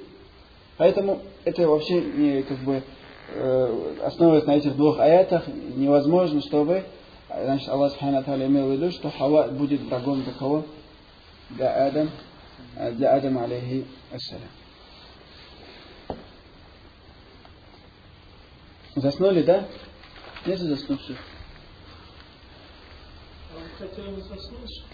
Поэтому 0.76 1.20
это 1.44 1.68
вообще 1.68 2.00
не 2.00 2.42
как 2.42 2.58
бы 2.58 2.82
э, 3.34 3.94
основываясь 4.02 4.46
на 4.46 4.56
этих 4.56 4.74
двух 4.76 4.98
аятах, 4.98 5.44
невозможно, 5.76 6.40
чтобы 6.42 6.82
значит, 7.28 7.68
Аллах 7.68 7.92
Субхану 7.92 8.24
Тааля 8.24 8.46
имел 8.46 8.66
в 8.66 8.72
виду, 8.72 8.90
что 8.90 9.10
Хава 9.10 9.48
будет 9.48 9.82
врагом 9.82 10.22
для 10.22 10.32
кого? 10.32 10.64
Для 11.50 11.86
Адам, 11.86 12.10
для 12.76 13.14
Адама, 13.14 13.44
алейхи 13.44 13.86
ассалям. 14.12 14.48
Заснули, 18.96 19.42
да? 19.42 19.66
Нет 20.46 20.58
заснувших? 20.58 21.16
Хотел 23.78 24.16
заснуть. 24.16 24.84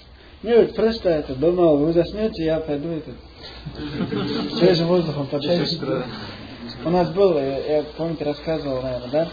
Нет, 0.42 0.74
просто 0.74 1.10
это, 1.10 1.34
думал, 1.34 1.76
вы 1.78 1.92
заснете, 1.92 2.44
я 2.44 2.60
пойду 2.60 2.88
этот, 2.88 3.14
свежим 4.58 4.86
воздухом 4.86 5.26
подышать. 5.26 5.78
У 6.82 6.90
нас 6.90 7.10
был, 7.10 7.36
я, 7.36 7.84
помните, 7.96 8.24
рассказывал, 8.24 8.80
наверное, 8.80 9.10
да? 9.10 9.28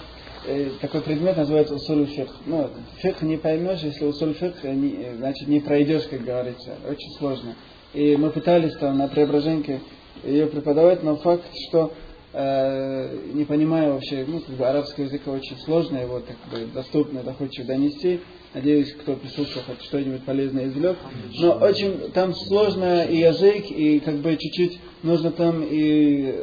Э, 0.46 0.70
такой 0.82 1.02
предмет 1.02 1.38
называется 1.38 1.76
усуль 1.76 2.06
фикх. 2.08 2.32
Ну, 2.46 2.70
фикх 2.98 3.22
не 3.22 3.38
поймешь, 3.38 3.82
если 3.82 4.06
усуль 4.06 4.34
фикх, 4.34 4.64
не, 4.64 5.16
значит, 5.18 5.48
не 5.48 5.62
пройдешь, 5.62 6.08
как 6.10 6.24
говорится. 6.24 6.76
Очень 6.88 7.12
сложно. 7.18 7.56
И 7.98 8.16
мы 8.16 8.30
пытались 8.30 8.76
там 8.76 9.00
на 9.00 9.08
Преображенке 9.08 9.82
ее 10.24 10.46
преподавать, 10.46 11.02
но 11.02 11.16
факт, 11.16 11.46
что 11.68 11.92
э, 12.32 13.18
не 13.34 13.44
понимая 13.44 13.92
вообще, 13.92 14.24
ну, 14.28 14.40
как 14.40 14.54
бы 14.54 14.68
арабского 14.68 15.06
языка 15.06 15.32
очень 15.32 15.58
сложно 15.66 15.98
его 15.98 16.20
так 16.20 16.38
бы 16.52 16.68
доступно, 16.72 17.24
доходчиво 17.24 17.66
донести. 17.66 18.20
Надеюсь, 18.54 18.94
кто 18.94 19.16
присутствовал, 19.16 19.66
хоть 19.66 19.82
что-нибудь 19.86 20.24
полезное 20.26 20.68
извлек. 20.68 20.98
Но 21.40 21.54
очень 21.54 22.12
там 22.12 22.36
сложно 22.36 23.04
и 23.04 23.18
язык, 23.18 23.66
и 23.72 24.00
как 24.00 24.18
бы 24.18 24.38
чуть-чуть 24.38 24.80
нужно 25.02 25.32
там 25.32 25.64
и 25.68 26.36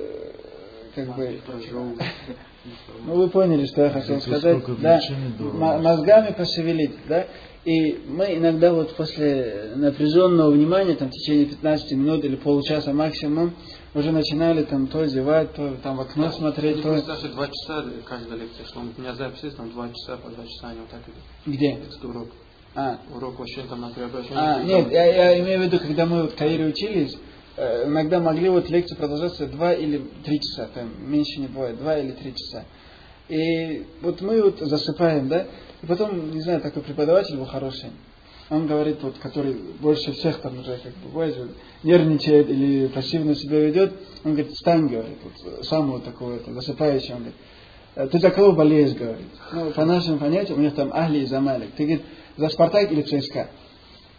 как 0.96 1.14
бы... 1.14 1.38
Ну, 3.05 3.16
вы 3.16 3.28
поняли, 3.28 3.66
что 3.66 3.82
я 3.82 3.90
хотел 3.90 4.22
сказать. 4.22 4.57
Да, 4.78 4.98
мозгами 5.78 6.32
пошевелить, 6.32 6.94
да. 7.07 7.26
И 7.64 7.98
мы 8.06 8.36
иногда 8.36 8.74
вот 8.74 8.94
после 8.94 9.72
напряженного 9.76 10.50
внимания, 10.50 10.94
там, 10.96 11.08
в 11.08 11.12
течение 11.12 11.46
15 11.46 11.92
минут 11.92 12.24
или 12.24 12.36
получаса 12.36 12.92
максимум, 12.92 13.54
уже 13.94 14.12
начинали 14.12 14.64
там 14.64 14.86
то 14.86 15.06
зевать, 15.06 15.54
то 15.54 15.76
там 15.82 15.96
в 15.96 16.00
окно 16.02 16.30
смотреть, 16.30 16.82
то... 16.82 17.00
Даже 17.02 17.28
два 17.28 17.46
часа 17.46 17.84
каждая 18.04 18.40
лекция, 18.40 18.66
что 18.66 18.80
у 18.80 19.00
меня 19.00 19.14
запись 19.14 19.54
там 19.56 19.70
два 19.70 19.88
часа, 19.88 20.18
по 20.18 20.28
два 20.28 20.44
часа, 20.44 20.68
они 20.68 20.80
вот 20.80 20.90
так 20.90 21.00
идут. 21.04 21.22
Где? 21.46 21.72
Это 21.72 22.06
урок. 22.06 22.28
А. 22.74 22.98
Урок 23.14 23.38
вообще 23.38 23.62
там 23.62 23.80
на 23.80 23.90
преображение. 23.90 24.36
А, 24.36 24.62
нет, 24.62 24.90
я, 24.90 25.04
я 25.04 25.40
имею 25.40 25.60
в 25.60 25.62
виду, 25.62 25.78
когда 25.78 26.04
мы 26.04 26.22
вот 26.22 26.32
в 26.32 26.36
Каире 26.36 26.66
учились, 26.66 27.16
э, 27.56 27.86
иногда 27.86 28.20
могли 28.20 28.50
вот 28.50 28.68
лекции 28.68 28.96
продолжаться 28.96 29.46
два 29.46 29.72
или 29.72 30.04
три 30.24 30.38
часа, 30.40 30.68
там 30.74 30.90
меньше 30.98 31.40
не 31.40 31.46
бывает, 31.46 31.78
два 31.78 31.96
или 31.98 32.10
три 32.10 32.34
часа. 32.34 32.64
И 33.29 33.87
вот 34.03 34.20
мы 34.20 34.43
вот 34.43 34.59
засыпаем, 34.61 35.29
да, 35.29 35.47
и 35.83 35.87
потом, 35.87 36.31
не 36.31 36.41
знаю, 36.41 36.61
такой 36.61 36.83
преподаватель 36.83 37.37
был 37.37 37.47
хороший, 37.47 37.91
он 38.51 38.66
говорит, 38.66 39.03
вот, 39.03 39.16
который 39.18 39.55
больше 39.81 40.12
всех 40.12 40.39
там 40.41 40.59
уже 40.59 40.77
как 40.77 40.93
бы 40.97 41.09
бывает, 41.09 41.37
нервничает 41.83 42.51
или 42.51 42.89
пассивно 42.89 43.35
себя 43.35 43.61
ведет, 43.61 43.95
он 44.25 44.35
говорит, 44.35 44.53
встань, 44.53 44.89
говорит, 44.89 45.18
вот, 45.22 45.64
сам 45.64 45.91
вот 45.91 46.05
такой 46.05 46.39
вот, 46.39 46.55
засыпающий, 46.55 47.14
он 47.14 47.20
говорит, 47.20 47.37
«Э, 47.95 48.07
ты 48.09 48.18
за 48.18 48.31
кого 48.31 48.53
болеешь, 48.53 48.95
говорит. 48.95 49.27
Ну, 49.53 49.70
по 49.70 49.85
нашим 49.87 50.18
понятиям, 50.18 50.59
у 50.59 50.62
них 50.62 50.75
там 50.75 50.91
Ахли 50.93 51.20
и 51.20 51.27
Замалик. 51.27 51.72
Ты, 51.77 51.85
говорит, 51.85 52.05
за 52.37 52.49
Спартак 52.51 52.93
или 52.93 53.03
ЦСКА? 53.03 53.49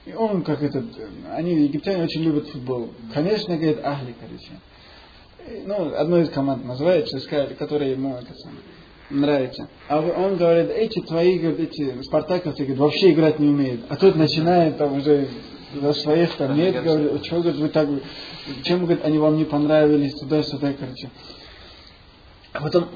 И 0.06 0.14
он, 0.14 0.44
как 0.44 0.64
этот, 0.64 0.86
они, 1.32 1.54
египтяне, 1.64 2.04
очень 2.04 2.24
любят 2.24 2.48
футбол. 2.48 2.90
Конечно, 3.14 3.56
говорит, 3.56 3.80
Ахли, 3.84 4.16
короче. 4.20 5.66
Ну, 5.68 5.96
одну 5.96 6.22
из 6.22 6.30
команд 6.30 6.66
называет 6.66 7.08
ЦСКА, 7.10 7.48
которая 7.60 7.90
ему, 7.90 8.16
это 8.16 8.34
самое, 8.34 8.62
нравится. 9.10 9.70
А 9.88 10.00
он 10.00 10.38
говорит, 10.38 10.70
эти 10.72 11.00
твои, 11.02 11.38
говорит, 11.40 11.72
эти 11.72 12.02
спартаковцы, 12.04 12.64
говорит, 12.64 12.80
вообще 12.80 13.12
играть 13.12 13.40
не 13.40 13.50
умеют. 13.50 13.82
А 13.90 13.96
тут 13.96 14.16
начинает 14.16 14.78
там 14.78 14.98
уже 14.98 15.28
за 15.74 15.94
своих 15.94 16.36
там 16.36 16.56
нет, 16.56 16.84
говорит, 16.84 17.26
что, 17.26 17.38
говорит, 17.38 17.60
вы 17.60 17.70
так, 17.70 17.90
чем, 18.64 18.86
говорит, 18.86 19.04
они 19.04 19.18
вам 19.18 19.38
не 19.38 19.46
понравились, 19.46 20.14
туда-сюда, 20.16 20.74
короче. 20.74 21.10
А 22.54 22.62
потом 22.62 22.88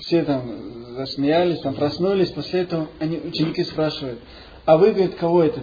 все 0.00 0.22
там 0.24 0.94
засмеялись, 0.94 1.60
там 1.60 1.74
проснулись, 1.74 2.30
после 2.30 2.60
этого 2.60 2.88
они, 3.00 3.18
ученики 3.18 3.64
спрашивают, 3.64 4.20
а 4.64 4.76
вы, 4.76 4.92
говорит, 4.92 5.16
кого 5.16 5.42
это, 5.42 5.60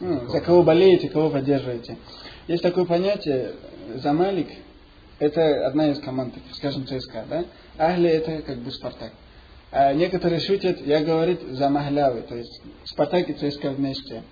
ну, 0.00 0.28
за 0.28 0.40
кого 0.40 0.62
болеете, 0.62 1.08
кого 1.08 1.30
поддерживаете? 1.30 1.98
Есть 2.48 2.62
такое 2.62 2.84
понятие, 2.84 3.52
замалик, 3.96 4.48
это 5.18 5.66
одна 5.66 5.90
из 5.90 6.00
команд, 6.00 6.34
скажем, 6.54 6.86
ЦСКА, 6.86 7.26
да? 7.28 7.44
Ахли 7.78 8.10
это 8.10 8.42
как 8.42 8.58
бы 8.58 8.70
Спартак. 8.70 9.12
А 9.72 9.92
некоторые 9.94 10.40
шутят, 10.40 10.84
я 10.84 11.00
говорит, 11.00 11.40
за 11.50 11.68
Махлявы, 11.68 12.22
то 12.22 12.36
есть 12.36 12.60
Спартак 12.84 13.28
и 13.30 13.34
ЦСКА 13.34 13.70
вместе. 13.70 14.22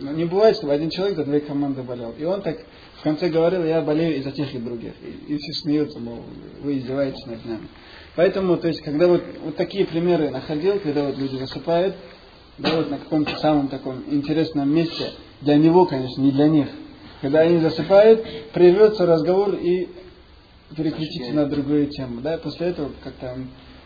Но 0.00 0.12
не 0.12 0.24
бывает, 0.24 0.56
чтобы 0.56 0.72
один 0.72 0.90
человек 0.90 1.16
за 1.16 1.24
две 1.24 1.40
команды 1.40 1.82
болел. 1.82 2.14
И 2.16 2.24
он 2.24 2.42
так 2.42 2.58
в 3.00 3.02
конце 3.02 3.28
говорил, 3.28 3.64
я 3.64 3.80
болею 3.80 4.16
из-за 4.18 4.30
тех 4.30 4.54
и 4.54 4.58
других. 4.58 4.92
И, 5.02 5.34
и 5.34 5.38
все 5.38 5.52
смеются, 5.62 5.98
мол, 5.98 6.22
вы 6.62 6.78
издеваетесь 6.78 7.26
над 7.26 7.44
нами. 7.44 7.68
Поэтому, 8.14 8.56
то 8.56 8.68
есть, 8.68 8.80
когда 8.82 9.08
вот, 9.08 9.22
вот 9.44 9.56
такие 9.56 9.84
примеры 9.84 10.30
находил, 10.30 10.78
когда 10.78 11.04
вот 11.04 11.18
люди 11.18 11.36
засыпают, 11.36 11.96
да, 12.58 12.76
вот 12.76 12.90
на 12.90 12.98
каком-то 12.98 13.36
самом 13.38 13.68
таком 13.68 14.02
интересном 14.10 14.72
месте, 14.72 15.12
для 15.40 15.56
него, 15.56 15.86
конечно, 15.86 16.20
не 16.20 16.32
для 16.32 16.48
них. 16.48 16.68
Когда 17.20 17.40
они 17.40 17.58
засыпают, 17.58 18.24
прервется 18.52 19.06
разговор 19.06 19.54
и 19.54 19.88
переключиться 20.75 21.33
на 21.33 21.45
другую 21.45 21.87
тему. 21.87 22.21
Да, 22.21 22.37
после 22.37 22.67
этого 22.67 22.91
как-то 23.03 23.37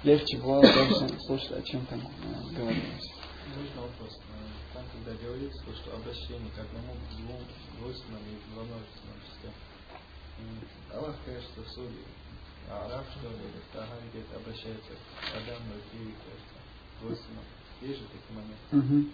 легче 0.03 0.37
было 0.37 0.61
дальше 0.61 1.07
слушать, 1.25 1.51
о 1.51 1.61
чем 1.61 1.85
там 1.87 1.99
э, 1.99 2.55
говорилось. 2.55 3.09
Можно 3.55 3.81
вопрос. 3.81 4.17
Э, 4.17 4.73
там, 4.73 4.83
когда 4.93 5.17
говорится, 5.21 5.63
что 5.63 5.95
обращение 5.95 6.51
к 6.55 6.59
одному, 6.59 6.93
к 6.93 7.15
двум, 7.17 7.41
двойственному 7.79 8.25
и 8.25 8.55
во 8.55 8.63
множественном 8.63 9.19
числе. 9.25 9.49
Аллах, 10.93 11.15
кажется, 11.25 11.61
в 11.61 11.69
суде. 11.73 12.05
А 12.69 12.85
араб, 12.85 13.05
что 13.11 13.29
ли, 13.29 13.35
или 13.35 13.63
Тагари 13.71 14.07
где-то 14.11 14.35
обращается 14.37 14.91
к 14.91 15.35
Адаму 15.35 15.71
и 15.75 15.81
Киви, 15.91 16.13
кажется, 16.23 16.57
двойственном. 17.01 17.43
Есть 17.81 17.99
же 17.99 18.05
такие 18.11 18.33
моменты? 18.35 18.67
Угу. 18.71 19.09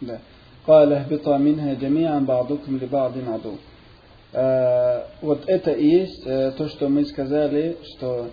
Да. 0.00 0.20
قال 0.66 0.92
اهبطا 0.92 1.38
منها 1.38 1.74
جميعا 1.74 2.20
بعضكم 2.20 2.76
لبعض 2.76 3.18
عدو 3.18 3.54
Э, 3.54 3.75
вот 5.21 5.45
это 5.47 5.71
и 5.71 5.87
есть 5.87 6.21
э, 6.25 6.51
то, 6.51 6.69
что 6.69 6.89
мы 6.89 7.05
сказали, 7.05 7.77
что 7.95 8.29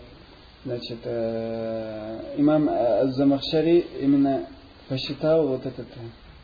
значит, 0.64 0.98
э, 1.05 2.34
имам 2.36 2.68
Замахшари 3.12 3.86
именно 4.00 4.46
посчитал 4.88 5.46
вот 5.48 5.64
этот 5.64 5.86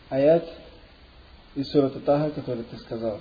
аят 0.08 0.48
из 1.54 1.70
сурата 1.70 2.00
Таха, 2.00 2.30
который 2.30 2.64
ты 2.64 2.76
сказал. 2.78 3.20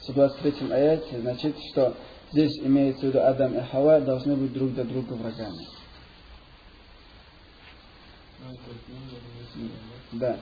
В 0.00 0.04
123 0.04 0.72
аяте, 0.72 1.20
значит, 1.20 1.56
что 1.70 1.96
здесь 2.30 2.58
имеется 2.58 3.06
в 3.06 3.08
виду 3.08 3.20
Адам 3.20 3.56
и 3.58 3.62
Хава 3.62 4.00
должны 4.00 4.36
быть 4.36 4.52
друг 4.52 4.74
для 4.74 4.84
друга 4.84 5.14
врагами. 5.14 5.66
Да. 10.12 10.36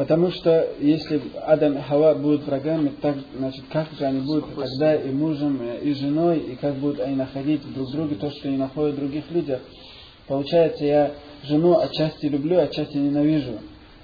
Потому 0.00 0.30
что 0.30 0.66
если 0.80 1.20
Адам 1.44 1.76
и 1.76 1.82
Хава 1.82 2.14
будут 2.14 2.46
врагами, 2.46 2.90
так, 3.02 3.16
значит, 3.36 3.64
как 3.70 3.86
же 3.98 4.06
они 4.06 4.20
будут 4.20 4.46
тогда 4.54 4.94
и 4.94 5.10
мужем, 5.10 5.60
и 5.62 5.92
женой, 5.92 6.38
и 6.38 6.56
как 6.56 6.76
будут 6.76 7.00
они 7.00 7.16
находить 7.16 7.60
друг 7.74 7.92
друга 7.92 8.14
то, 8.14 8.30
что 8.30 8.48
они 8.48 8.56
находят 8.56 8.96
в 8.96 8.98
других 8.98 9.30
людях. 9.30 9.60
Получается, 10.26 10.86
я 10.86 11.12
жену 11.42 11.78
отчасти 11.78 12.24
люблю, 12.24 12.60
отчасти 12.60 12.96
ненавижу. 12.96 13.58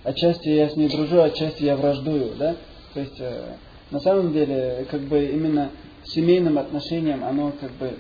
Отчасти 0.05 0.51
я 0.51 0.69
с 0.69 0.77
ней 0.77 0.91
дружу, 0.91 1.23
отчасти 1.23 1.65
я 1.65 1.79
враждую, 1.79 2.35
да? 2.39 2.57
То 2.93 3.01
есть, 3.01 3.19
э, 3.19 3.55
на 3.91 4.01
самом 4.01 4.35
деле, 4.35 4.87
как 4.91 5.01
бы 5.01 5.25
именно 5.25 5.71
семейным 6.05 6.59
отношениям 6.59 7.25
оно 7.25 7.55
как 7.59 7.71
бы 7.73 7.95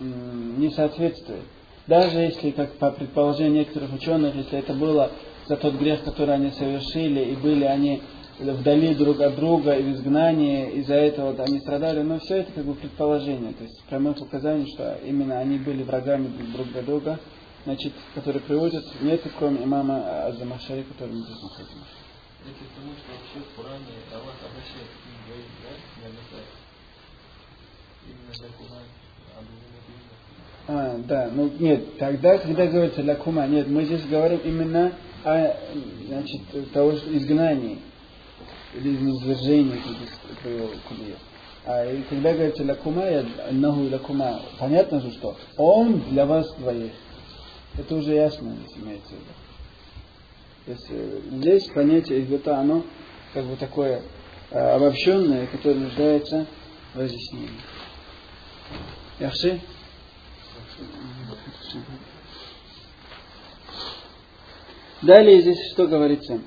не 0.00 0.70
соответствует. 0.70 1.42
Даже 1.86 2.20
если, 2.20 2.52
как 2.52 2.72
по 2.76 2.90
предположению 2.90 3.52
некоторых 3.52 3.92
ученых, 3.92 4.34
если 4.34 4.58
это 4.58 4.72
было 4.72 5.10
за 5.52 5.56
тот 5.58 5.74
грех, 5.74 6.02
который 6.02 6.34
они 6.34 6.50
совершили, 6.52 7.20
и 7.32 7.36
были 7.36 7.64
они 7.64 8.02
вдали 8.38 8.94
друг 8.94 9.20
от 9.20 9.36
друга 9.36 9.74
и 9.74 9.82
в 9.82 9.92
изгнании, 9.92 10.70
из-за 10.80 10.94
этого 10.94 11.34
они 11.44 11.60
страдали, 11.60 12.00
но 12.00 12.18
все 12.20 12.36
это 12.36 12.52
как 12.52 12.64
бы 12.64 12.74
предположение, 12.74 13.52
то 13.52 13.64
есть 13.64 13.84
прямых 13.84 14.18
указаний, 14.18 14.66
что 14.72 14.98
именно 15.04 15.38
они 15.38 15.58
были 15.58 15.82
врагами 15.82 16.28
друг 16.54 16.68
для 16.68 16.82
друга, 16.82 17.20
значит, 17.64 17.92
который 18.14 18.40
приводят, 18.40 18.84
нет 19.02 19.20
кроме 19.38 19.64
имама 19.64 20.24
Азамахшари, 20.24 20.84
который 20.84 21.12
мы 21.16 21.20
здесь 21.20 21.42
находимся. 21.42 21.76
Это 22.44 22.64
потому, 22.74 22.92
что 22.96 23.12
вообще 23.12 23.38
в 23.38 23.54
Коране 23.54 23.96
Аллах 24.10 24.36
обращает 24.40 24.88
к 24.88 25.04
ним 25.06 25.18
двоих, 25.26 25.46
да? 25.62 25.72
Однократно. 26.08 26.62
Именно 28.08 28.34
за 28.34 28.48
Куман, 28.56 28.86
А, 30.66 30.98
да, 31.06 31.30
ну 31.32 31.52
нет, 31.60 31.98
тогда, 31.98 32.38
когда 32.38 32.66
говорится 32.66 33.04
лакума, 33.04 33.46
нет, 33.46 33.68
мы 33.68 33.84
здесь 33.84 34.04
говорим 34.06 34.40
именно 34.44 34.92
о, 35.24 35.56
значит, 36.06 36.72
того 36.72 36.92
же 36.92 37.16
изгнании 37.16 37.78
или 38.74 38.96
привел 40.42 40.70
Кулиев. 40.88 41.18
А 41.64 41.84
когда 42.08 42.32
говорится 42.32 42.64
лакума, 42.64 43.04
наху 43.50 43.82
лакума, 43.82 44.42
понятно 44.58 45.00
же, 45.00 45.12
что 45.12 45.36
он 45.56 46.00
для 46.10 46.26
вас 46.26 46.52
двоих. 46.56 46.92
Это 47.78 47.94
уже 47.94 48.14
ясно, 48.14 48.56
имеется 48.76 49.10
в 49.10 49.12
виду. 49.12 49.32
То 50.66 50.72
есть 50.72 50.86
э, 50.90 51.20
здесь 51.32 51.68
понятие 51.68 52.22
ихбита, 52.22 52.58
оно 52.58 52.84
как 53.32 53.46
бы 53.46 53.56
такое 53.56 54.02
э, 54.50 54.58
обобщенное, 54.58 55.46
которое 55.46 55.76
нуждается 55.76 56.46
в 56.94 56.98
разъяснении. 56.98 57.60
Яхши? 59.18 59.60
Далее 65.01 65.41
здесь 65.41 65.59
что 65.73 65.87
говорится? 65.87 66.39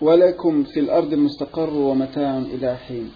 وَلَكُمْ 0.00 0.64
فِي 0.64 0.80
الْأَرْضِ 0.80 1.14
مُسْتَقَرُّ 1.14 1.70
وَمَتَاعٌ 1.70 2.46
إِلَى 2.54 2.78
حِينٍ 2.88 3.10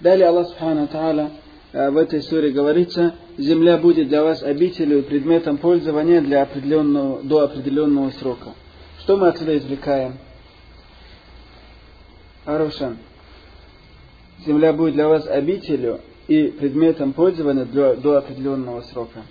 Далее 0.00 0.28
Аллах 0.28 0.48
Субхану 0.48 0.88
Тааля 0.88 1.30
э, 1.72 1.90
в 1.90 1.98
этой 1.98 2.22
суре 2.22 2.50
говорится, 2.50 3.14
земля 3.36 3.76
будет 3.76 4.08
для 4.08 4.22
вас 4.22 4.42
обителью, 4.42 5.02
предметом 5.02 5.58
пользования 5.58 6.22
для 6.22 6.42
определенного, 6.42 7.22
до 7.22 7.40
определенного 7.40 8.10
срока. 8.12 8.54
Что 9.00 9.18
мы 9.18 9.28
отсюда 9.28 9.58
извлекаем? 9.58 10.16
Арушан. 12.46 12.96
Земля 14.46 14.72
будет 14.72 14.94
для 14.94 15.08
вас 15.08 15.26
обителью 15.26 16.00
и 16.26 16.48
предметом 16.48 17.12
пользования 17.12 17.66
для, 17.66 17.94
до 17.94 18.16
определенного 18.16 18.80
срока. 18.80 19.22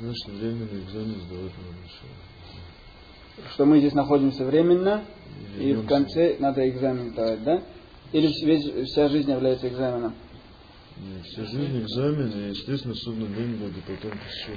Значит, 0.00 0.26
временный 0.28 0.82
экзамен 0.84 1.20
сдавать 1.20 1.52
надо 1.58 1.78
еще. 1.84 3.48
Что 3.54 3.64
мы 3.64 3.78
здесь 3.80 3.94
находимся 3.94 4.44
временно, 4.44 5.04
И 5.58 5.70
и 5.70 5.74
в 5.74 5.86
конце 5.86 6.36
надо 6.38 6.68
экзамен 6.68 7.10
сдавать, 7.10 7.42
да? 7.44 7.62
Или 8.12 8.28
весь, 8.44 8.88
вся 8.90 9.08
жизнь 9.08 9.30
является 9.30 9.68
экзаменом? 9.68 10.14
Нет, 10.96 11.24
вся 11.26 11.44
жизнь 11.44 11.80
экзамен, 11.80 12.28
и, 12.30 12.50
естественно, 12.50 12.94
судно 12.94 13.26
день 13.26 13.56
будет, 13.56 13.82
потом 13.84 14.12
еще 14.12 14.52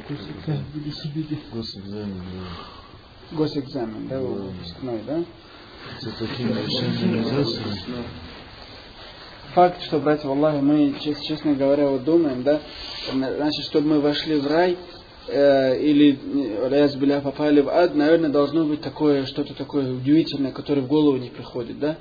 госэкзамен, 1.53 2.21
да. 2.33 3.35
Госэкзамен, 3.38 4.07
да, 4.07 4.19
Да. 4.19 4.25
выпускной, 4.25 5.01
да? 5.05 5.23
Решением 6.01 7.15
нельзя 7.15 7.43
судить. 7.45 7.85
Факт, 9.53 9.81
что, 9.83 9.99
братья, 9.99 10.27
Аллахе, 10.27 10.61
мы, 10.61 10.93
чес- 10.99 11.21
честно 11.21 11.55
говоря, 11.55 11.88
вот 11.89 12.03
думаем, 12.03 12.43
да, 12.43 12.61
значит, 13.11 13.65
чтобы 13.65 13.88
мы 13.88 14.01
вошли 14.01 14.39
в 14.39 14.45
рай, 14.45 14.77
э, 15.28 15.82
или, 15.82 16.17
аляз 16.63 16.95
биля, 16.95 17.21
попали 17.21 17.61
в 17.61 17.69
ад, 17.69 17.95
наверное, 17.95 18.30
должно 18.30 18.65
быть 18.65 18.82
такое, 18.82 19.25
что-то 19.25 19.53
такое 19.53 19.91
удивительное, 19.91 20.51
которое 20.51 20.82
в 20.82 20.88
голову 20.88 21.17
не 21.17 21.30
приходит, 21.30 21.80
да? 21.80 21.97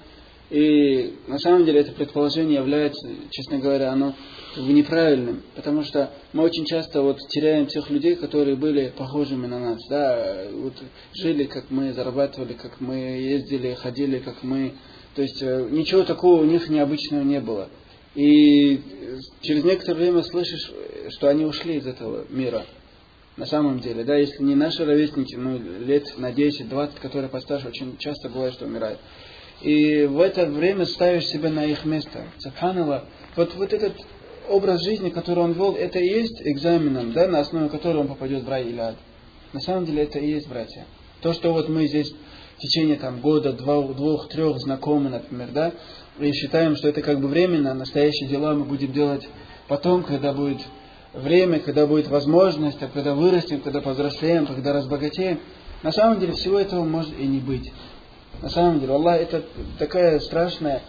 И 0.49 1.15
на 1.27 1.39
самом 1.39 1.65
деле 1.65 1.81
это 1.81 1.93
предположение 1.93 2.59
является, 2.59 3.09
честно 3.31 3.59
говоря, 3.59 3.91
оно 3.91 4.15
неправильным, 4.57 5.43
потому 5.57 5.83
что 5.83 6.11
мы 6.33 6.45
очень 6.45 6.65
часто 6.65 7.03
вот 7.03 7.19
теряем 7.29 7.67
тех 7.67 7.91
людей, 7.91 8.15
которые 8.15 8.57
были 8.57 8.93
похожими 8.97 9.47
на 9.47 9.59
нас, 9.59 9.79
да, 9.91 10.47
вот 10.53 10.75
жили 11.15 11.45
как 11.45 11.65
мы, 11.71 11.93
зарабатывали 11.93 12.53
как 12.53 12.81
мы, 12.81 12.95
ездили, 12.97 13.75
ходили 13.75 14.19
как 14.21 14.43
мы, 14.43 14.75
то 15.17 15.23
есть 15.23 15.43
э, 15.43 15.69
ничего 15.71 16.05
такого 16.05 16.43
у 16.43 16.45
них 16.45 16.69
необычного 16.69 17.23
не 17.23 17.41
было. 17.41 17.69
И 18.15 18.77
э, 18.77 18.81
через 19.41 19.65
некоторое 19.65 19.99
время 19.99 20.23
слышишь, 20.23 20.71
э, 20.73 21.09
что 21.11 21.29
они 21.29 21.45
ушли 21.45 21.77
из 21.77 21.87
этого 21.87 22.25
мира. 22.31 22.65
На 23.37 23.45
самом 23.45 23.81
деле, 23.81 24.03
да, 24.05 24.17
если 24.17 24.43
не 24.43 24.55
наши 24.55 24.85
ровесники, 24.85 25.35
ну, 25.35 25.59
лет 25.59 26.17
на 26.17 26.33
10-20, 26.33 27.01
которые 27.01 27.29
постарше, 27.29 27.69
очень 27.69 27.99
часто 27.99 28.31
бывает, 28.31 28.55
что 28.55 28.65
умирают. 28.65 28.99
И 29.61 30.05
в 30.05 30.21
это 30.21 30.47
время 30.47 30.87
ставишь 30.87 31.27
себя 31.27 31.51
на 31.51 31.65
их 31.67 31.85
место. 31.85 32.25
Субханаллах. 32.39 33.05
Вот, 33.37 33.55
вот 33.55 33.73
этот 33.75 33.93
образ 34.49 34.83
жизни, 34.83 35.11
который 35.11 35.45
он 35.45 35.53
вел, 35.53 35.75
это 35.75 35.99
и 35.99 36.07
есть 36.07 36.41
экзаменом, 36.41 37.13
да, 37.13 37.29
на 37.29 37.41
основе 37.41 37.69
которого 37.69 38.03
он 38.03 38.09
попадет 38.09 38.45
в 38.45 38.49
рай 38.49 38.65
или 38.65 38.79
ад. 38.79 38.97
На 39.53 39.61
самом 39.61 39.85
деле 39.85 40.05
это 40.05 40.19
и 40.19 40.31
есть, 40.31 40.49
братья. 40.49 40.87
То, 41.21 41.33
что 41.35 41.53
вот 41.53 41.69
мы 41.69 41.87
здесь 41.89 42.15
в 42.57 42.61
течение 42.61 42.97
там, 42.97 43.21
года, 43.21 43.53
два- 43.53 43.83
двух, 43.83 44.29
трех 44.29 44.59
знакомы, 44.59 45.11
например, 45.11 45.49
да, 45.53 45.73
и 46.19 46.33
считаем, 46.33 46.75
что 46.77 46.89
это 46.89 47.03
как 47.03 47.21
бы 47.21 47.29
временно, 47.29 47.73
а 47.73 47.75
настоящие 47.75 48.29
дела 48.29 48.55
мы 48.55 48.65
будем 48.65 48.93
делать 48.93 49.29
потом, 49.69 50.05
когда 50.05 50.33
будет 50.33 50.59
время, 51.17 51.61
когда 51.61 51.87
будет 51.87 52.09
возможность, 52.09 52.83
а 52.83 52.89
когда 52.89 53.15
вырастем, 53.15 53.61
когда 53.61 53.81
повзрослеем, 53.81 54.47
когда 54.47 54.73
разбогатеем. 54.73 55.41
На 55.83 55.93
самом 55.93 56.21
деле 56.21 56.33
всего 56.33 56.59
этого 56.59 56.85
может 56.85 57.19
и 57.19 57.27
не 57.27 57.39
быть. 57.39 57.73
На 58.43 58.51
самом 58.51 58.81
деле, 58.81 58.93
Аллах, 58.93 59.21
это 59.21 59.45
такая 59.79 60.21
страшная 60.21 60.83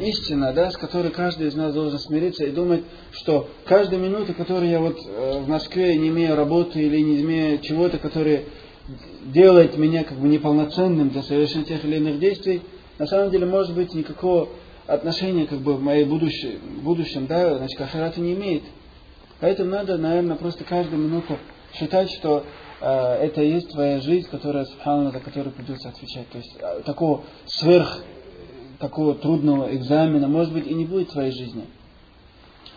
истина, 0.00 0.52
да, 0.52 0.70
с 0.70 0.76
которой 0.76 1.10
каждый 1.10 1.48
из 1.48 1.54
нас 1.54 1.74
должен 1.74 1.98
смириться 1.98 2.44
и 2.44 2.50
думать, 2.50 2.82
что 3.12 3.48
каждая 3.66 4.00
минута, 4.00 4.32
которую 4.32 4.70
я 4.70 4.80
вот 4.80 4.96
э, 5.04 5.40
в 5.40 5.48
Москве 5.48 5.96
не 5.96 6.08
имею 6.08 6.34
работы 6.34 6.80
или 6.80 7.00
не 7.00 7.20
имею 7.20 7.58
чего-то, 7.58 7.98
которое 7.98 8.44
делает 9.24 9.76
меня 9.76 10.04
как 10.04 10.18
бы 10.18 10.28
неполноценным 10.28 11.10
для 11.10 11.22
совершения 11.22 11.64
тех 11.64 11.84
или 11.84 11.96
иных 11.96 12.18
действий, 12.18 12.62
на 12.98 13.06
самом 13.06 13.30
деле, 13.30 13.46
может 13.46 13.74
быть, 13.74 13.92
никакого 13.92 14.48
отношения 14.86 15.46
как 15.46 15.60
бы 15.60 15.74
в 15.74 15.82
моей 15.82 16.04
будущем, 16.04 16.60
будущем 16.82 17.26
да, 17.26 17.58
значит, 17.58 18.16
не 18.18 18.34
имеет. 18.34 18.62
Поэтому 19.44 19.72
надо, 19.72 19.98
наверное, 19.98 20.36
просто 20.36 20.64
каждую 20.64 21.02
минуту 21.02 21.36
считать, 21.74 22.10
что 22.12 22.44
э, 22.80 22.86
это 22.86 23.42
и 23.42 23.50
есть 23.50 23.68
твоя 23.72 24.00
жизнь, 24.00 24.26
которая, 24.30 24.64
за 24.64 25.20
которую 25.20 25.52
придется 25.52 25.90
отвечать. 25.90 26.30
То 26.30 26.38
есть 26.38 26.56
э, 26.58 26.80
такого 26.86 27.24
сверх, 27.44 27.98
э, 27.98 28.78
такого 28.78 29.14
трудного 29.16 29.76
экзамена, 29.76 30.28
может 30.28 30.54
быть, 30.54 30.66
и 30.66 30.72
не 30.72 30.86
будет 30.86 31.10
в 31.10 31.12
твоей 31.12 31.30
жизни. 31.32 31.66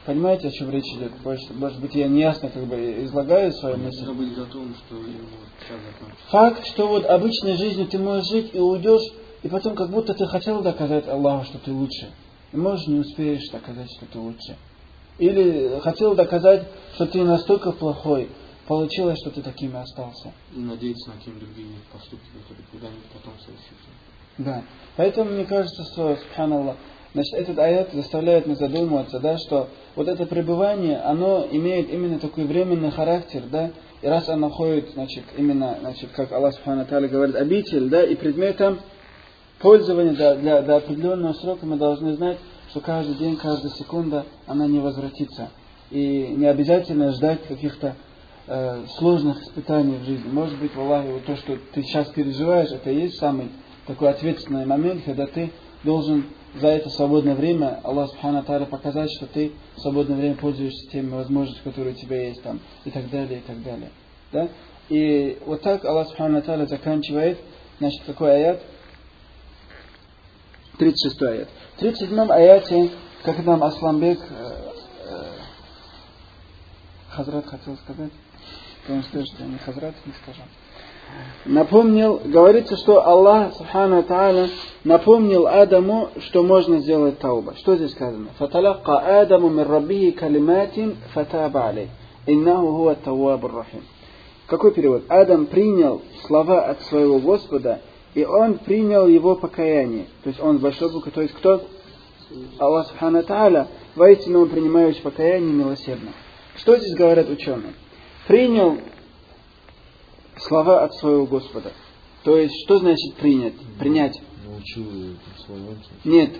Понимаете, 0.05 0.49
о 0.49 0.51
чем 0.51 0.69
речь 0.69 0.93
идет? 0.97 1.13
Может, 1.23 1.55
может 1.55 1.79
быть, 1.79 1.95
я 1.95 2.09
неясно 2.09 2.49
как 2.49 2.65
бы 2.65 3.01
излагаю 3.05 3.53
свою 3.53 3.77
мысль. 3.77 4.11
Быть 4.11 4.35
готовым, 4.35 4.75
что. 4.75 4.95
Факт, 6.31 6.67
что 6.67 6.89
вот 6.89 7.05
обычной 7.05 7.55
жизнью 7.55 7.87
ты 7.87 7.97
можешь 7.97 8.27
жить 8.29 8.49
и 8.51 8.59
уйдешь, 8.59 9.13
и 9.41 9.47
потом 9.47 9.73
как 9.73 9.89
будто 9.89 10.13
ты 10.13 10.25
хотел 10.25 10.61
доказать 10.61 11.07
Аллаху, 11.07 11.45
что 11.45 11.59
ты 11.59 11.71
лучше. 11.71 12.09
И 12.51 12.57
можешь 12.57 12.87
не 12.87 12.99
успеешь 12.99 13.47
доказать, 13.51 13.89
что 13.89 14.05
ты 14.07 14.19
лучше. 14.19 14.57
Или 15.19 15.79
хотел 15.79 16.15
доказать, 16.15 16.67
что 16.95 17.05
ты 17.07 17.23
настолько 17.23 17.71
плохой, 17.71 18.29
получилось, 18.67 19.17
что 19.21 19.31
ты 19.31 19.41
таким 19.41 19.75
и 19.75 19.79
остался. 19.79 20.31
И 20.55 20.59
надеяться 20.59 21.09
на 21.09 21.15
какие-нибудь 21.15 21.47
другие 21.47 21.69
поступки, 21.91 22.27
которые 22.41 22.65
когда-нибудь 22.71 23.05
потом 23.13 23.33
совершатся. 23.39 23.89
Да. 24.37 24.63
Поэтому 24.95 25.31
мне 25.31 25.45
кажется, 25.45 25.83
что, 25.91 26.15
субханаллах, 26.15 26.75
значит, 27.13 27.33
этот 27.33 27.57
аят 27.57 27.93
заставляет 27.93 28.45
нас 28.45 28.59
задумываться, 28.59 29.19
да, 29.19 29.37
что 29.37 29.69
вот 29.95 30.07
это 30.07 30.27
пребывание, 30.27 30.97
оно 30.97 31.47
имеет 31.49 31.89
именно 31.89 32.19
такой 32.19 32.45
временный 32.45 32.91
характер, 32.91 33.43
да, 33.51 33.71
и 34.01 34.07
раз 34.07 34.29
оно 34.29 34.49
ходит, 34.49 34.91
значит, 34.93 35.23
именно, 35.35 35.77
значит, 35.79 36.11
как 36.11 36.31
Аллах 36.31 36.53
Субхану 36.53 36.85
Тааля 36.85 37.07
говорит, 37.07 37.35
обитель, 37.35 37.89
да, 37.89 38.03
и 38.03 38.13
предметом 38.13 38.79
пользования 39.59 40.13
для, 40.13 40.35
для, 40.35 40.61
до 40.61 40.75
определенного 40.77 41.33
срока 41.33 41.65
мы 41.65 41.77
должны 41.77 42.13
знать, 42.13 42.37
что 42.77 42.85
каждый 42.85 43.15
день, 43.15 43.37
каждая 43.37 43.71
секунда, 43.71 44.25
она 44.45 44.67
не 44.67 44.77
возвратится. 44.77 45.49
И 45.89 46.27
не 46.37 46.45
обязательно 46.45 47.11
ждать 47.11 47.41
каких-то 47.47 47.95
э, 48.45 48.85
сложных 48.97 49.41
испытаний 49.41 49.97
в 49.97 50.03
жизни. 50.03 50.29
Может 50.29 50.59
быть, 50.59 50.75
в 50.75 50.79
Аллахе, 50.79 51.11
вот 51.11 51.25
то, 51.25 51.35
что 51.37 51.57
ты 51.73 51.81
сейчас 51.81 52.07
переживаешь, 52.09 52.69
это 52.69 52.91
и 52.91 53.01
есть 53.01 53.17
самый 53.17 53.49
такой 53.87 54.09
ответственный 54.09 54.65
момент, 54.67 55.03
когда 55.05 55.25
ты 55.25 55.51
должен 55.83 56.25
за 56.59 56.67
это 56.67 56.89
свободное 56.91 57.33
время 57.33 57.79
Аллах 57.83 58.11
Субхану 58.11 58.43
Тааля 58.43 58.65
показать, 58.65 59.09
что 59.11 59.25
ты 59.25 59.53
в 59.75 59.79
свободное 59.79 60.17
время 60.17 60.35
пользуешься 60.35 60.91
теми 60.91 61.09
возможностями, 61.09 61.71
которые 61.71 61.95
у 61.95 61.97
тебя 61.97 62.27
есть 62.27 62.43
там, 62.43 62.59
и 62.85 62.91
так 62.91 63.09
далее, 63.09 63.39
и 63.39 63.41
так 63.41 63.63
далее. 63.63 63.89
Да? 64.31 64.49
И 64.89 65.39
вот 65.47 65.63
так 65.63 65.83
Аллах 65.83 66.09
Субхану 66.09 66.43
Тааля 66.43 66.67
заканчивает, 66.67 67.39
значит, 67.79 68.03
какой 68.05 68.35
аят? 68.35 68.61
36 70.77 71.21
аят. 71.23 71.47
В 71.75 71.79
37 71.79 72.31
аяте, 72.31 72.91
как 73.23 73.43
нам 73.45 73.63
Асламбек 73.63 74.19
э, 74.19 74.71
э, 75.05 75.23
Хазрат 77.09 77.45
хотел 77.47 77.75
сказать, 77.77 78.11
скажет, 78.83 79.27
что 79.27 79.43
я 79.43 79.49
не 79.49 79.57
Хазрат, 79.57 79.95
не 80.05 80.13
скажу. 80.21 80.41
Напомнил, 81.45 82.21
говорится, 82.25 82.75
что 82.75 83.07
Аллах, 83.07 83.53
Субхану 83.53 84.03
Тааля, 84.03 84.49
напомнил 84.83 85.47
Адаму, 85.47 86.09
что 86.19 86.43
можно 86.43 86.79
сделать 86.79 87.19
тауба. 87.19 87.55
Что 87.55 87.77
здесь 87.77 87.91
сказано? 87.91 88.29
«Фаталака 88.37 89.21
Адаму 89.21 89.49
мин 89.49 89.65
раббихи 89.65 90.11
калиматин 90.11 90.97
фатаба 91.13 91.69
алей. 91.69 91.89
Иннаху 92.25 92.73
хуа 92.73 92.95
тавабур 92.95 93.55
рахим». 93.55 93.83
какой 94.47 94.71
перевод? 94.73 95.03
Адам 95.07 95.45
принял 95.45 96.01
слова 96.25 96.65
от 96.65 96.81
своего 96.83 97.19
Господа, 97.19 97.81
и 98.13 98.25
он 98.25 98.59
принял 98.59 99.07
его 99.07 99.35
покаяние. 99.35 100.07
То 100.23 100.29
есть 100.29 100.41
он 100.41 100.57
большой 100.59 100.91
буквы, 100.91 101.11
то 101.11 101.21
есть 101.21 101.33
кто? 101.35 101.67
Аллах 102.59 102.87
Субхану 102.87 103.23
Тааля, 103.23 103.67
воистину 103.95 104.41
он 104.41 104.49
принимающий 104.49 105.01
покаяние 105.01 105.53
милосердно. 105.53 106.11
Что 106.55 106.77
здесь 106.77 106.95
говорят 106.95 107.29
ученые? 107.29 107.73
Принял 108.27 108.77
слова 110.37 110.83
от 110.83 110.93
своего 110.95 111.25
Господа. 111.25 111.71
То 112.23 112.37
есть, 112.37 112.55
что 112.65 112.79
значит 112.79 113.15
принять? 113.15 113.53
Принять? 113.79 114.19
Научил. 114.45 114.85
Нет. 116.03 116.31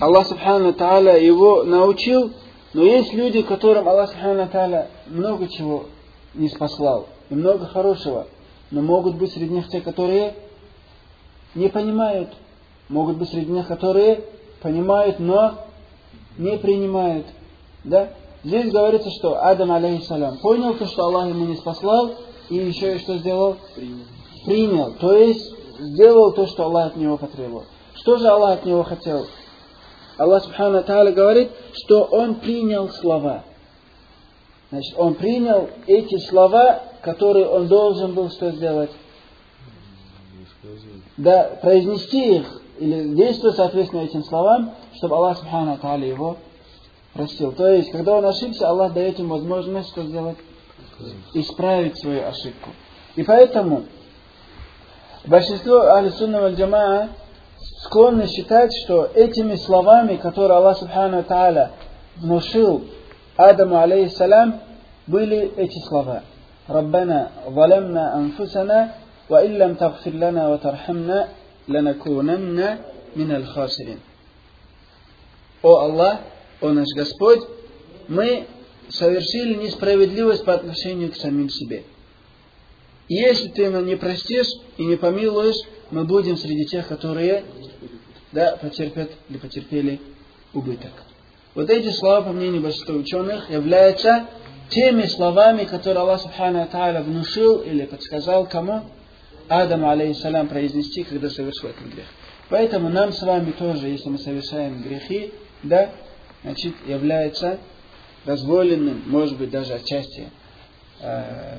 Аллах 0.00 0.26
Субхану 0.26 0.72
Тааля 0.72 1.18
его 1.18 1.64
научил, 1.64 2.32
но 2.72 2.82
есть 2.82 3.12
люди, 3.12 3.42
которым 3.42 3.88
Аллах 3.88 4.10
Субхану 4.10 4.48
Тааля 4.48 4.88
много 5.06 5.48
чего 5.48 5.86
не 6.34 6.48
спаслал, 6.48 7.08
и 7.30 7.34
много 7.34 7.66
хорошего. 7.66 8.26
Но 8.70 8.82
могут 8.82 9.16
быть 9.16 9.32
среди 9.32 9.52
них 9.54 9.68
те, 9.68 9.80
которые 9.80 10.34
не 11.54 11.68
понимают. 11.68 12.30
Могут 12.88 13.16
быть 13.16 13.30
среди 13.30 13.50
них, 13.50 13.66
которые 13.66 14.24
понимают, 14.60 15.18
но 15.18 15.54
не 16.36 16.56
принимают. 16.58 17.26
Да? 17.84 18.10
Здесь 18.42 18.70
говорится, 18.70 19.10
что 19.10 19.42
Адам, 19.42 19.72
алейхиссалям, 19.72 20.38
понял 20.38 20.74
то, 20.74 20.86
что 20.86 21.04
Аллах 21.04 21.28
ему 21.28 21.46
не 21.46 21.56
спаслал, 21.56 22.12
и 22.50 22.56
еще 22.56 22.96
и 22.96 22.98
что 22.98 23.16
сделал? 23.16 23.56
Принял. 23.74 24.04
Принял. 24.44 24.92
То 24.94 25.14
есть, 25.14 25.50
сделал 25.78 26.32
то, 26.32 26.46
что 26.46 26.64
Аллах 26.64 26.88
от 26.88 26.96
него 26.96 27.16
потребовал. 27.16 27.64
Что 27.94 28.18
же 28.18 28.28
Аллах 28.28 28.60
от 28.60 28.66
него 28.66 28.82
хотел? 28.82 29.26
Аллах 30.18 30.44
Субхану 30.44 30.82
Тааля 30.84 31.12
говорит, 31.12 31.50
что 31.72 32.04
он 32.04 32.36
принял 32.36 32.88
слова. 32.90 33.44
Значит, 34.70 34.94
он 34.98 35.14
принял 35.14 35.70
эти 35.86 36.18
слова, 36.28 36.82
которые 37.02 37.46
он 37.46 37.68
должен 37.68 38.14
был 38.14 38.30
что 38.30 38.50
сделать? 38.52 38.90
Рассказывай. 41.13 41.13
Да, 41.17 41.49
произнести 41.61 42.37
их 42.37 42.61
или 42.79 43.15
действовать 43.15 43.57
соответственно 43.57 44.01
этим 44.01 44.23
словам, 44.23 44.73
чтобы 44.95 45.15
Аллах 45.15 45.37
Субхану 45.37 45.77
Тааля 45.77 46.07
его 46.07 46.37
простил. 47.13 47.51
То 47.51 47.67
есть, 47.67 47.91
когда 47.91 48.15
он 48.15 48.25
ошибся, 48.25 48.69
Аллах 48.69 48.93
дает 48.93 49.19
ему 49.19 49.35
возможность 49.35 49.89
что 49.89 50.03
сделать? 50.03 50.37
Исправить 51.33 51.97
свою 51.99 52.27
ошибку. 52.27 52.69
И 53.15 53.23
поэтому 53.23 53.83
большинство 55.25 55.93
Алисунна 55.93 56.49
Джамаа 56.49 57.09
склонны 57.83 58.27
считать, 58.27 58.71
что 58.83 59.05
этими 59.13 59.55
словами, 59.55 60.15
которые 60.15 60.57
Аллах 60.57 60.77
Субхану 60.77 61.23
Тааля 61.23 61.71
внушил 62.17 62.85
Адаму 63.35 63.77
алейхиссалям, 63.77 64.61
были 65.07 65.53
эти 65.57 65.79
слова. 65.87 66.23
ربنا 66.69 67.31
ظلمنا 67.49 68.03
أنفسنا 68.17 68.91
وإن 69.29 69.57
لم 69.57 69.75
تغفر 69.75 70.11
لنا 70.11 70.47
وترحمنا 70.47 71.27
لنكونن 71.67 72.77
من 73.15 73.31
الخاسرين. 73.31 73.99
О 75.61 75.79
Аллах, 75.79 76.19
о 76.61 76.69
наш 76.69 76.87
Господь, 76.95 77.41
мы 78.07 78.47
совершили 78.89 79.55
несправедливость 79.55 80.45
по 80.45 80.53
отношению 80.53 81.11
к 81.11 81.15
самим 81.15 81.49
себе. 81.49 81.83
И 83.07 83.15
если 83.15 83.49
ты 83.49 83.69
нам 83.69 83.85
не 83.85 83.95
простишь 83.95 84.47
и 84.77 84.85
не 84.85 84.95
помилуешь, 84.95 85.57
мы 85.91 86.05
будем 86.05 86.37
среди 86.37 86.65
тех, 86.65 86.87
которые 86.87 87.43
да, 88.31 88.57
потерпят 88.61 89.11
или 89.29 89.37
потерпели 89.37 89.99
убыток. 90.53 90.91
Вот 91.55 91.69
эти 91.69 91.91
слова, 91.91 92.21
по 92.21 92.31
мнению 92.31 92.61
большинства 92.61 92.95
ученых, 92.95 93.49
являются 93.49 94.27
теми 94.69 95.07
словами, 95.07 95.65
которые 95.65 96.01
Аллах 96.01 96.21
Субхану 96.21 96.67
Тааля 96.71 97.01
внушил 97.01 97.61
или 97.61 97.85
подсказал 97.85 98.47
кому? 98.47 98.83
Адаму, 99.48 99.88
алейхиссалям, 99.88 100.48
произнести, 100.48 101.04
когда 101.04 101.30
совершил 101.30 101.70
этот 101.70 101.86
грех. 101.92 102.06
Поэтому 102.48 102.88
нам 102.88 103.12
с 103.12 103.22
вами 103.22 103.52
тоже, 103.52 103.88
если 103.88 104.08
мы 104.08 104.18
совершаем 104.18 104.82
грехи, 104.82 105.32
да, 105.62 105.90
значит, 106.42 106.74
является 106.86 107.58
дозволенным, 108.26 109.02
может 109.06 109.38
быть, 109.38 109.50
даже 109.50 109.74
отчасти 109.74 110.28
э, 111.00 111.58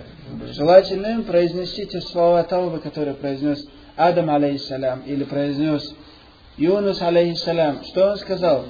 желательным 0.53 1.23
произнести 1.23 1.85
те 1.85 2.01
слова 2.01 2.43
Таубы, 2.43 2.79
которые 2.79 3.15
произнес 3.15 3.65
Адам, 3.95 4.29
алейхиссалям, 4.29 5.01
или 5.01 5.23
произнес 5.23 5.93
Юнус, 6.57 7.01
алейхиссалям. 7.01 7.83
Что 7.83 8.11
он 8.11 8.17
сказал? 8.17 8.65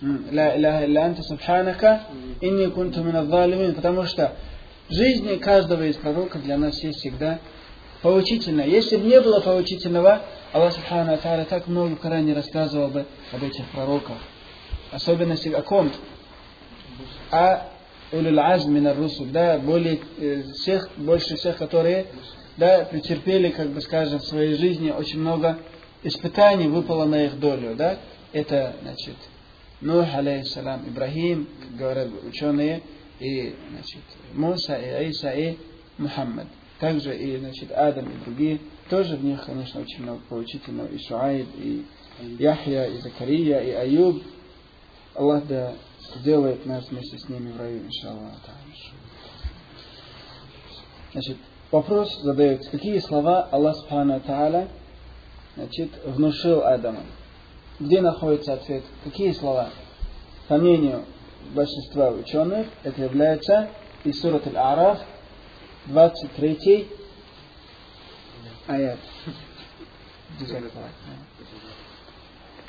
Ла 0.00 0.56
иляха 0.56 0.86
илля 0.86 1.06
анта 1.06 1.22
субханака 1.22 2.02
инни 2.40 2.66
кунту 2.66 3.02
мин 3.02 3.28
залимин. 3.28 3.74
Потому 3.74 4.04
что 4.04 4.32
жизни 4.88 5.36
каждого 5.36 5.82
из 5.82 5.96
пророков 5.96 6.42
для 6.42 6.56
нас 6.56 6.82
есть 6.82 7.00
всегда 7.00 7.38
поучительно. 8.02 8.62
Если 8.62 8.96
бы 8.96 9.06
не 9.06 9.20
было 9.20 9.40
поучительного, 9.40 10.22
Аллах 10.52 10.72
Субхану 10.72 11.16
Тааля 11.18 11.44
так 11.44 11.66
много 11.66 11.96
в 11.96 12.00
Коране 12.00 12.34
рассказывал 12.34 12.88
бы 12.88 13.06
об 13.32 13.42
этих 13.42 13.64
пророках. 13.66 14.16
Особенности 14.90 15.48
о 15.48 15.62
ком? 15.62 15.92
О 17.30 17.62
улюл 18.12 18.40
азм 18.40 18.72
мин 18.72 18.88
русул, 18.96 19.26
да, 19.26 19.58
более 19.58 20.00
э, 20.18 20.42
всех, 20.54 20.90
больше 20.96 21.36
всех, 21.36 21.56
которые 21.58 22.06
да, 22.56 22.84
претерпели, 22.84 23.50
как 23.50 23.68
бы 23.68 23.80
скажем, 23.80 24.18
в 24.18 24.26
своей 24.26 24.54
жизни 24.56 24.90
очень 24.90 25.20
много 25.20 25.58
испытаний 26.02 26.66
выпало 26.66 27.04
на 27.04 27.26
их 27.26 27.38
долю, 27.38 27.76
да, 27.76 27.98
это, 28.32 28.74
значит, 28.82 29.16
Нух, 29.80 30.06
алейхиссалам, 30.12 30.88
Ибрахим, 30.88 31.48
как 31.60 31.76
говорят 31.76 32.08
ученые, 32.26 32.82
и, 33.18 33.54
значит, 33.70 34.02
Муса, 34.34 34.74
и 34.74 35.08
Иса, 35.08 35.30
и 35.30 35.56
Мухаммад. 35.96 36.46
Также 36.80 37.14
и, 37.14 37.38
значит, 37.38 37.70
Адам 37.72 38.10
и 38.10 38.24
другие. 38.24 38.60
Тоже 38.88 39.16
в 39.16 39.24
них, 39.24 39.44
конечно, 39.44 39.82
очень 39.82 40.02
много 40.02 40.20
поучительного. 40.28 40.88
И 40.88 40.98
Шуайб, 40.98 41.46
и 41.56 41.86
Яхья, 42.38 42.84
и 42.86 42.98
Закария, 42.98 43.60
и 43.60 43.70
Аюб. 43.70 44.22
Аллах 45.14 45.46
да 45.46 45.74
сделает 46.16 46.64
нас 46.64 46.88
вместе 46.88 47.18
с 47.18 47.28
ними 47.28 47.52
в 47.52 47.60
раю, 47.60 47.84
иншаллах. 47.84 48.32
Значит, 51.12 51.36
вопрос 51.70 52.22
задается, 52.22 52.70
какие 52.70 52.98
слова 53.00 53.42
Аллах 53.50 53.76
Субхану 53.76 54.20
Тааля 54.20 54.68
значит, 55.56 55.90
внушил 56.04 56.62
Адаму? 56.62 57.00
Где 57.78 58.00
находится 58.00 58.54
ответ? 58.54 58.84
Какие 59.04 59.32
слова? 59.32 59.70
По 60.48 60.56
мнению 60.56 61.04
большинства 61.54 62.10
ученых, 62.10 62.68
это 62.84 63.02
является 63.02 63.70
из 64.04 64.20
сурат 64.20 64.46
Аль-Араф, 64.46 65.00
23 65.86 66.88
аят. 68.66 68.98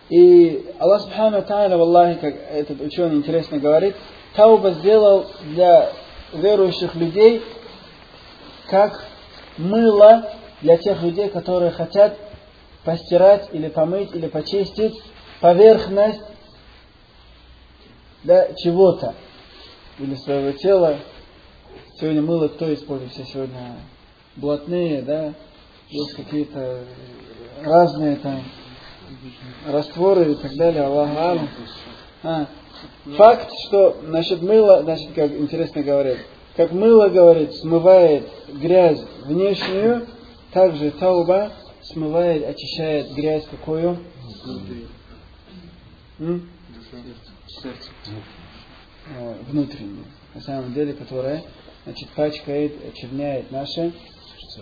И 0.09 0.65
Аллах 0.79 1.01
Субхану 1.03 1.41
Тааля, 1.43 1.75
Аллахи, 1.75 2.19
как 2.19 2.35
этот 2.35 2.81
ученый 2.81 3.17
интересно 3.17 3.59
говорит, 3.59 3.95
Тауба 4.35 4.71
сделал 4.71 5.27
для 5.43 5.93
верующих 6.33 6.95
людей 6.95 7.43
как 8.67 9.03
мыло 9.57 10.31
для 10.61 10.77
тех 10.77 11.01
людей, 11.01 11.29
которые 11.29 11.71
хотят 11.71 12.17
постирать 12.83 13.49
или 13.51 13.67
помыть 13.67 14.13
или 14.13 14.27
почистить 14.27 14.99
поверхность 15.39 16.21
да, 18.23 18.53
чего-то 18.53 19.15
или 19.99 20.15
своего 20.15 20.51
тела. 20.53 20.97
Сегодня 22.01 22.23
мыло 22.23 22.47
кто 22.47 22.73
использует? 22.73 23.11
Все 23.11 23.25
сегодня 23.25 23.75
блатные, 24.35 25.03
да, 25.03 25.35
есть 25.87 26.15
какие-то 26.15 26.83
разные 27.61 28.15
там 28.15 28.41
растворы 29.67 30.31
и 30.31 30.35
так 30.35 30.51
далее, 30.55 30.81
Аллах. 30.81 31.41
А, 32.23 32.47
факт, 33.15 33.51
что 33.67 33.97
значит 34.03 34.41
мыло, 34.41 34.81
значит, 34.81 35.13
как 35.13 35.31
интересно 35.31 35.83
говорят, 35.83 36.17
как 36.57 36.71
мыло, 36.71 37.07
говорит, 37.09 37.53
смывает 37.57 38.27
грязь 38.47 39.03
внешнюю, 39.25 40.07
также 40.53 40.89
тауба 40.89 41.51
смывает, 41.83 42.43
очищает 42.49 43.11
грязь 43.13 43.45
какую? 43.45 43.99
М? 46.19 46.49
Внутреннюю. 49.47 50.05
На 50.33 50.41
самом 50.41 50.73
деле, 50.73 50.93
которая 50.93 51.43
значит, 51.83 52.09
пачкает, 52.09 52.73
очерняет 52.85 53.51
наше 53.51 53.93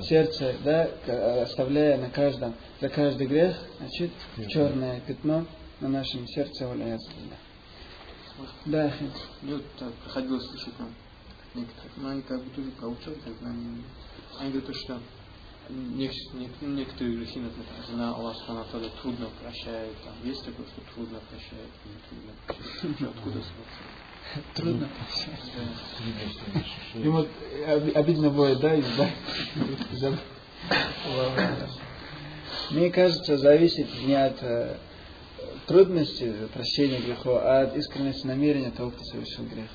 сердце, 0.03 0.55
да, 0.63 0.89
к- 1.05 1.41
оставляя 1.43 1.97
на 1.97 2.09
каждом, 2.09 2.55
за 2.79 2.89
каждый 2.89 3.27
грех, 3.27 3.55
значит, 3.79 4.11
черное 4.47 4.99
пятно 5.01 5.45
на 5.79 5.87
нашем 5.89 6.27
сердце. 6.27 6.67
валяется. 6.67 7.09
Да, 8.65 8.91
вот 9.41 9.75
так 9.75 9.93
приходилось 9.95 10.45
слышать 10.45 10.79
нам 10.79 10.95
некоторых, 11.55 11.91
но 11.97 12.09
они 12.09 12.21
как 12.21 12.43
бы 12.43 12.49
тоже 12.51 12.71
про 12.71 12.87
ученых, 12.87 13.23
как 13.23 13.37
бы 13.39 13.45
они, 13.47 13.83
говорят, 14.39 14.65
то, 14.65 14.73
что 14.73 14.99
некоторые 15.69 17.17
грехи, 17.17 17.39
например, 17.39 18.13
Аллах 18.15 18.35
Тааля 18.45 18.89
трудно 19.01 19.29
прощает, 19.41 19.93
там 20.03 20.13
есть 20.23 20.43
такое, 20.45 20.65
что 20.67 20.81
трудно 20.93 21.19
прощает, 21.29 21.69
трудно 22.09 22.31
прощает. 22.45 23.15
Откуда 23.15 23.41
смысл? 23.41 23.53
Трудно. 24.55 24.89
Да. 26.93 26.99
Ему 26.99 27.19
об- 27.19 27.97
обидно 27.97 28.29
будет, 28.29 28.59
да, 28.59 28.75
из- 28.75 28.85
да? 28.97 29.09
За- 29.93 30.17
Мне 32.71 32.89
кажется, 32.91 33.37
зависит 33.37 33.87
не 34.05 34.13
от 34.13 34.41
э, 34.43 34.77
трудности 35.67 36.47
прощения 36.53 36.99
грехов, 36.99 37.41
а 37.43 37.61
от 37.61 37.75
искренности 37.77 38.27
намерения 38.27 38.71
того, 38.71 38.91
кто 38.91 39.03
совершил 39.05 39.45
грех. 39.45 39.69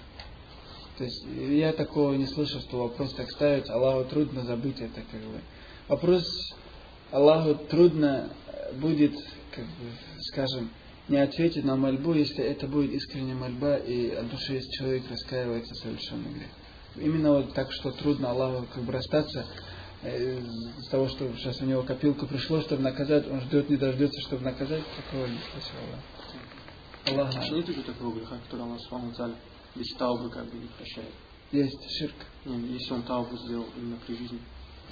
То 0.99 1.05
есть 1.05 1.25
я 1.27 1.73
такого 1.73 2.15
не 2.15 2.27
слышал, 2.27 2.61
что 2.61 2.79
вопрос 2.85 3.13
так 3.15 3.29
ставить, 3.33 3.69
Аллаху 3.69 4.09
трудно 4.09 4.43
забыть 4.45 4.81
это 4.81 5.01
как 5.11 5.21
бы. 5.21 5.41
Вопрос 5.87 6.25
Аллаху 7.11 7.57
трудно 7.67 8.31
э, 8.47 8.73
будет, 8.75 9.13
как 9.55 9.67
бы, 9.67 9.91
скажем, 10.21 10.71
не 11.09 11.19
ответить 11.19 11.65
на 11.65 11.77
мольбу, 11.77 12.15
если 12.15 12.43
это 12.43 12.67
будет 12.67 12.93
искренняя 12.93 13.37
мольба 13.37 13.77
и 13.77 14.09
от 14.11 14.31
души 14.31 14.55
если 14.55 14.71
человек 14.71 15.11
раскаивается 15.11 15.75
в 15.75 15.77
совершенный 15.77 16.33
грех. 16.33 16.49
Именно 16.97 17.33
вот 17.33 17.53
так, 17.53 17.71
что 17.71 17.91
трудно 17.91 18.31
Аллаху 18.31 18.67
как 18.73 18.83
бы 18.83 18.93
расстаться 18.93 19.47
э, 20.03 20.41
из 20.79 20.89
того, 20.89 21.09
что 21.09 21.31
сейчас 21.37 21.61
у 21.61 21.67
него 21.67 21.83
копилку 21.83 22.27
пришло, 22.27 22.63
чтобы 22.63 22.83
наказать, 22.83 23.31
он 23.31 23.43
ждет, 23.43 23.69
не 23.69 23.77
дождется, 23.77 24.23
чтобы 24.23 24.43
наказать, 24.43 24.85
такого 24.97 25.27
не 25.27 25.39
слышал 25.53 25.77
Аллах. 27.05 27.27
Аллах. 27.27 27.35
Вообще 27.35 27.57
нет 27.57 27.69
уже 27.69 27.83
такого 27.83 28.15
греха, 28.15 28.39
который 28.45 28.63
Аллах 28.63 28.81
Субхану 28.81 29.35
без 29.75 29.93
таубы 29.99 30.31
как 30.31 30.47
бы 30.47 30.57
не 30.57 30.67
прощает. 30.67 31.13
Есть 31.53 31.99
ширк. 31.99 32.15
Не, 32.47 32.73
если 32.73 32.95
он 32.95 33.03
таубу 33.03 33.37
сделал 33.37 33.67
именно 33.77 33.99
при 34.07 34.17
жизни, 34.17 34.41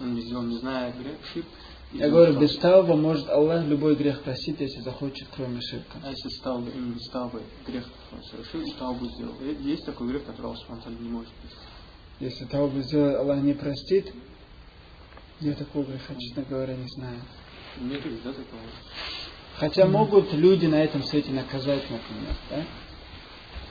он 0.01 0.15
не 0.15 0.23
сделал, 0.23 0.43
не 0.43 0.59
зная 0.59 0.93
грех, 0.93 1.17
и 1.37 1.99
Я 1.99 2.09
говорю, 2.09 2.41
без 2.41 2.57
тауба 2.57 2.97
может 2.97 3.29
Аллах 3.29 3.67
любой 3.67 3.95
грех 3.97 4.23
простить, 4.23 4.61
если 4.61 4.81
захочет, 4.81 5.29
кроме 5.35 5.61
ширка. 5.61 5.99
А 6.03 6.11
если 6.11 6.29
стал 6.31 6.61
бы 6.61 6.71
именно 6.71 6.95
без 6.95 7.09
таубы 7.09 7.43
грех 7.67 7.87
совершил 8.31 8.63
таубу 8.79 9.07
сделал? 9.07 9.35
Э, 9.41 9.55
Есть 9.61 9.85
такой 9.85 10.09
грех, 10.09 10.25
который 10.25 10.47
Аллах 10.47 10.59
Субхану 10.59 10.99
не 10.99 11.09
может 11.09 11.31
простить. 11.35 11.61
Если 12.21 12.45
таубу 12.47 12.81
сделает, 12.81 13.19
Аллах 13.19 13.43
не 13.43 13.53
простит, 13.53 14.13
я 15.41 15.55
такого 15.55 15.85
греха, 15.85 16.15
честно 16.19 16.45
говоря, 16.45 16.75
не 16.75 16.89
знаю. 16.89 17.21
Нет 17.81 18.01
да, 18.25 18.31
такого? 18.31 18.63
Хотя 19.57 19.87
могут 19.87 20.33
люди 20.33 20.67
на 20.67 20.83
этом 20.83 21.03
свете 21.03 21.31
наказать, 21.33 21.83
например, 21.91 22.37
да? 22.49 22.65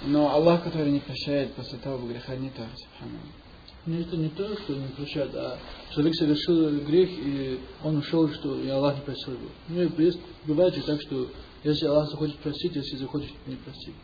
Но 0.03 0.31
Аллах, 0.31 0.63
который 0.63 0.91
не 0.91 0.99
прощает 0.99 1.53
после 1.55 1.79
того 1.79 2.05
греха, 2.07 2.35
не 2.35 2.49
то, 2.49 2.67
субханаллах. 2.75 3.40
Ну, 3.85 3.99
это 3.99 4.15
не 4.15 4.29
то, 4.29 4.55
что 4.57 4.73
не 4.73 4.87
прощает, 4.89 5.33
а 5.33 5.57
человек 5.91 6.13
совершил 6.15 6.81
грех, 6.81 7.09
и 7.09 7.59
он 7.83 7.97
ушел, 7.97 8.29
что 8.29 8.59
и 8.59 8.69
Аллах 8.69 8.95
не 8.97 9.01
простил 9.01 9.33
его. 9.33 9.49
Ну, 9.69 9.81
и 9.81 10.11
бывает 10.45 10.75
же 10.75 10.83
так, 10.83 11.01
что 11.01 11.27
если 11.63 11.87
Аллах 11.87 12.11
захочет 12.11 12.37
простить, 12.37 12.75
если 12.75 12.97
захочет 12.97 13.31
не 13.47 13.55
простить. 13.55 13.95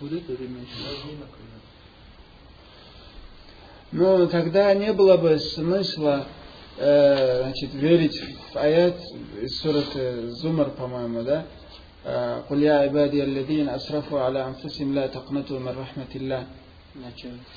Вот 0.00 0.12
это 0.12 0.32
время. 0.32 0.60
Ну, 3.92 4.26
тогда 4.28 4.72
не 4.72 4.94
было 4.94 5.18
бы 5.18 5.38
смысла 5.38 6.26
э, 6.78 7.42
значит, 7.42 7.74
верить 7.74 8.18
в 8.18 8.56
аят 8.56 8.98
из 9.42 9.60
сураты 9.60 10.30
Зумар, 10.30 10.70
по-моему, 10.70 11.22
да? 11.22 11.46
Э, 12.04 12.42
«Куль 12.48 12.64
я 12.64 12.88
ибади 12.88 13.18
алладин 13.18 13.68
асрафу 13.68 14.16
аля 14.16 14.46
анфусим 14.46 14.96
ла 14.96 15.06
тaqнату 15.08 15.58
мин 15.58 15.76
рахматилlah». 15.76 16.46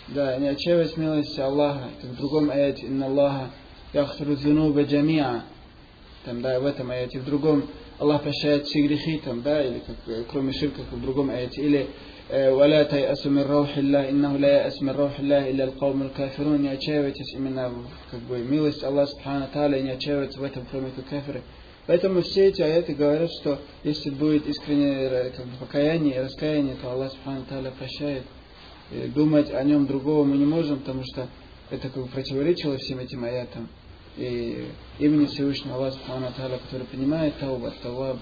Да, 0.08 0.38
не 0.38 0.48
отчаиваясь 0.48 0.96
милости 0.96 1.42
Аллаха, 1.42 1.90
как 2.02 2.12
в 2.12 2.16
другом 2.16 2.50
аяте, 2.50 2.86
«Инна 2.86 3.08
Аллаха 3.08 3.50
яхфиру 3.92 4.38
дзунуба 4.38 4.84
джамиа». 4.84 5.44
Там, 6.24 6.42
да, 6.42 6.58
в 6.62 6.66
этом 6.66 6.90
аяте, 6.90 7.20
в 7.20 7.26
другом 7.26 7.66
Аллах 8.00 8.24
прощает 8.24 8.66
все 8.66 8.88
грехи, 8.88 9.22
там, 9.26 9.42
да, 9.42 9.62
или 9.62 9.80
как, 9.80 9.98
э, 10.08 10.24
кроме 10.32 10.54
ширка, 10.54 10.84
как 10.84 11.00
в 11.00 11.02
другом 11.02 11.32
аяте, 11.32 11.62
или 11.62 11.88
э, 12.30 12.50
«Валя 12.54 12.86
тайасу 12.86 13.30
мин 13.30 13.46
раухилля, 13.46 14.10
иннаху 14.10 14.40
ла 14.40 14.48
яас 14.48 14.80
мин 14.80 14.96
раухилля, 14.96 15.52
илля 15.52 15.66
алкаум 15.66 16.10
кафирун». 16.12 16.62
Не 16.62 16.70
отчаивайтесь 16.70 17.34
именно 17.34 17.74
как 18.12 18.22
бы, 18.22 18.40
милость 18.40 18.86
Аллаха 18.86 19.12
Субхану 19.12 19.48
Тааля, 19.52 19.82
не 19.82 19.92
отчаивайтесь 19.92 20.38
в 20.38 20.44
этом, 20.44 20.66
кроме 20.72 20.92
как 20.92 21.10
кафиры. 21.10 21.42
Поэтому 21.88 22.22
все 22.22 22.48
эти 22.48 22.62
аяты 22.62 22.94
говорят, 22.94 23.30
что 23.42 23.60
если 23.84 24.12
будет 24.12 24.48
искреннее 24.48 25.32
как 25.32 25.46
бы, 25.46 25.58
покаяние 25.60 26.16
и 26.16 26.20
раскаяние, 26.20 26.76
то 26.82 26.90
Аллах 26.90 27.12
Субхану 27.12 27.44
Тааля 27.50 27.72
прощает. 27.72 28.24
Думать 28.92 29.52
о 29.52 29.64
нем 29.64 29.88
другого 29.88 30.24
мы 30.24 30.38
не 30.38 30.46
можем, 30.46 30.80
потому 30.80 31.04
что 31.04 31.28
это 31.70 31.90
как 31.90 32.04
бы 32.04 32.10
противоречило 32.10 32.78
всем 32.78 33.00
этим 33.00 33.24
аятам. 33.24 33.68
И 34.18 34.70
имени 35.00 35.26
Всевышнего 35.26 35.76
Аллаха 35.76 35.98
который 36.60 36.88
понимает 36.88 37.38
Тауба, 37.40 37.72
Таваб, 37.82 38.18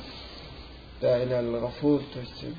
да, 1.02 1.22
или 1.22 1.34
Аль-Гафур, 1.34 2.02
то 2.14 2.20
есть 2.20 2.44
э, 2.44 2.54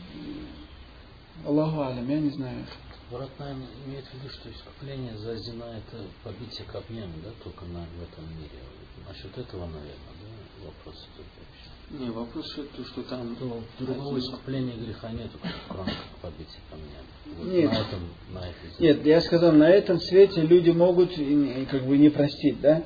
Аллаху 1.44 1.80
Алям, 1.80 2.08
я 2.08 2.20
не 2.20 2.30
знаю. 2.30 2.64
Брат, 3.10 3.30
наверное, 3.38 3.66
имеет 3.86 4.04
в 4.04 4.14
виду, 4.14 4.28
что 4.28 4.50
искупление 4.50 5.16
за 5.18 5.36
зина 5.36 5.64
это 5.64 6.04
побитие 6.22 6.66
копьями, 6.66 7.14
да, 7.24 7.30
только 7.42 7.64
на, 7.64 7.80
в 7.80 8.02
этом 8.02 8.24
мире. 8.38 8.60
Насчет 9.08 9.36
этого, 9.36 9.66
наверное, 9.66 10.14
да, 10.20 10.66
вопрос 10.66 11.08
идет 11.14 11.26
вообще. 11.38 11.63
Не, 11.90 12.10
вопрос 12.10 12.46
в 12.56 12.76
том, 12.76 12.84
что 12.86 13.02
там... 13.02 13.36
То 13.36 13.62
другого 13.84 14.18
искупления 14.18 14.74
греха 14.76 15.10
нету, 15.12 15.38
кроме 15.68 15.90
как 15.92 16.32
побитие 16.32 16.60
камнями. 16.70 17.38
Вот 17.38 17.46
Нет. 17.46 17.70
На 17.70 17.76
этом, 17.78 18.00
на 18.32 18.38
этой 18.38 18.80
Нет, 18.80 19.06
я 19.06 19.20
сказал, 19.20 19.52
на 19.52 19.68
этом 19.68 20.00
свете 20.00 20.40
люди 20.42 20.70
могут 20.70 21.16
не- 21.16 21.66
как 21.66 21.86
бы 21.86 21.96
не 21.98 22.08
простить, 22.10 22.60
да? 22.60 22.82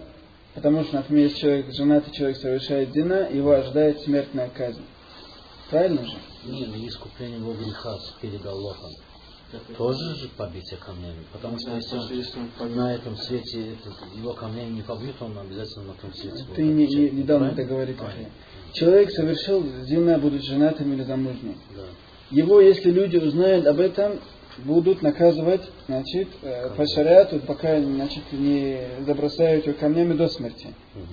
Потому 0.55 0.82
что, 0.84 0.96
например, 0.96 1.24
если 1.26 1.38
человек, 1.40 1.66
женатый 1.74 2.12
человек 2.12 2.36
совершает 2.38 2.90
дина, 2.90 3.28
его 3.32 3.53
ожидает 3.53 4.01
смертная 4.01 4.49
казнь. 4.51 4.82
Правильно 5.70 6.05
же? 6.05 6.16
Не, 6.44 6.66
ну 6.66 6.86
искупление 6.86 7.38
его 7.38 7.53
греха 7.53 7.96
перед 8.20 8.44
Аллахом. 8.44 8.90
Тоже 9.78 10.14
же 10.16 10.28
побитие 10.36 10.78
камнями. 10.78 11.24
Потому 11.32 11.59
что 11.59 11.74
если 11.74 11.96
он 11.96 12.12
если 12.12 12.38
он 12.38 12.51
побьет- 12.59 12.76
на 12.76 12.94
этом 12.94 13.16
свете 13.16 13.72
этот, 13.72 13.94
его 14.14 14.34
камнями 14.34 14.72
не 14.72 14.82
побьют, 14.82 15.16
он 15.22 15.38
обязательно 15.38 15.84
на 15.86 15.94
том 15.94 16.12
свете 16.12 16.44
будет 16.44 16.57
Ты 16.57 16.62
не, 16.64 16.86
не, 16.86 17.22
Правильно? 17.22 17.53
это 17.53 17.64
говорил. 17.64 17.96
Человек 18.72 19.10
совершил 19.10 19.64
зина, 19.84 20.18
будучи 20.18 20.46
женатым 20.46 20.92
или 20.92 21.02
замужним. 21.02 21.56
Да. 21.74 21.82
Его, 22.30 22.60
если 22.60 22.90
люди 22.90 23.16
узнают 23.16 23.66
об 23.66 23.80
этом, 23.80 24.20
будут 24.58 25.02
наказывать, 25.02 25.62
значит, 25.86 26.28
э, 26.42 26.70
по 26.76 26.86
шариату, 26.86 27.40
пока, 27.40 27.80
значит, 27.80 28.24
не 28.32 28.80
забросают 29.06 29.66
его 29.66 29.76
камнями 29.78 30.14
до 30.14 30.28
смерти. 30.28 30.74
Мгм. 30.94 31.06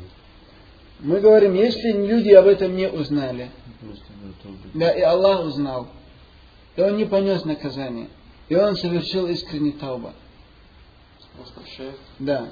Мы 0.99 1.19
говорим, 1.19 1.53
если 1.53 1.91
люди 1.91 2.31
об 2.31 2.47
этом 2.47 2.75
не 2.75 2.89
узнали, 2.89 3.51
да, 4.73 4.91
и 4.91 5.01
Аллах 5.01 5.45
узнал, 5.45 5.87
и 6.75 6.81
он 6.81 6.97
не 6.97 7.05
понес 7.05 7.45
наказание, 7.45 8.07
и 8.49 8.55
он 8.55 8.75
совершил 8.75 9.27
искренний 9.27 9.73
тауба, 9.73 10.13
да. 12.19 12.49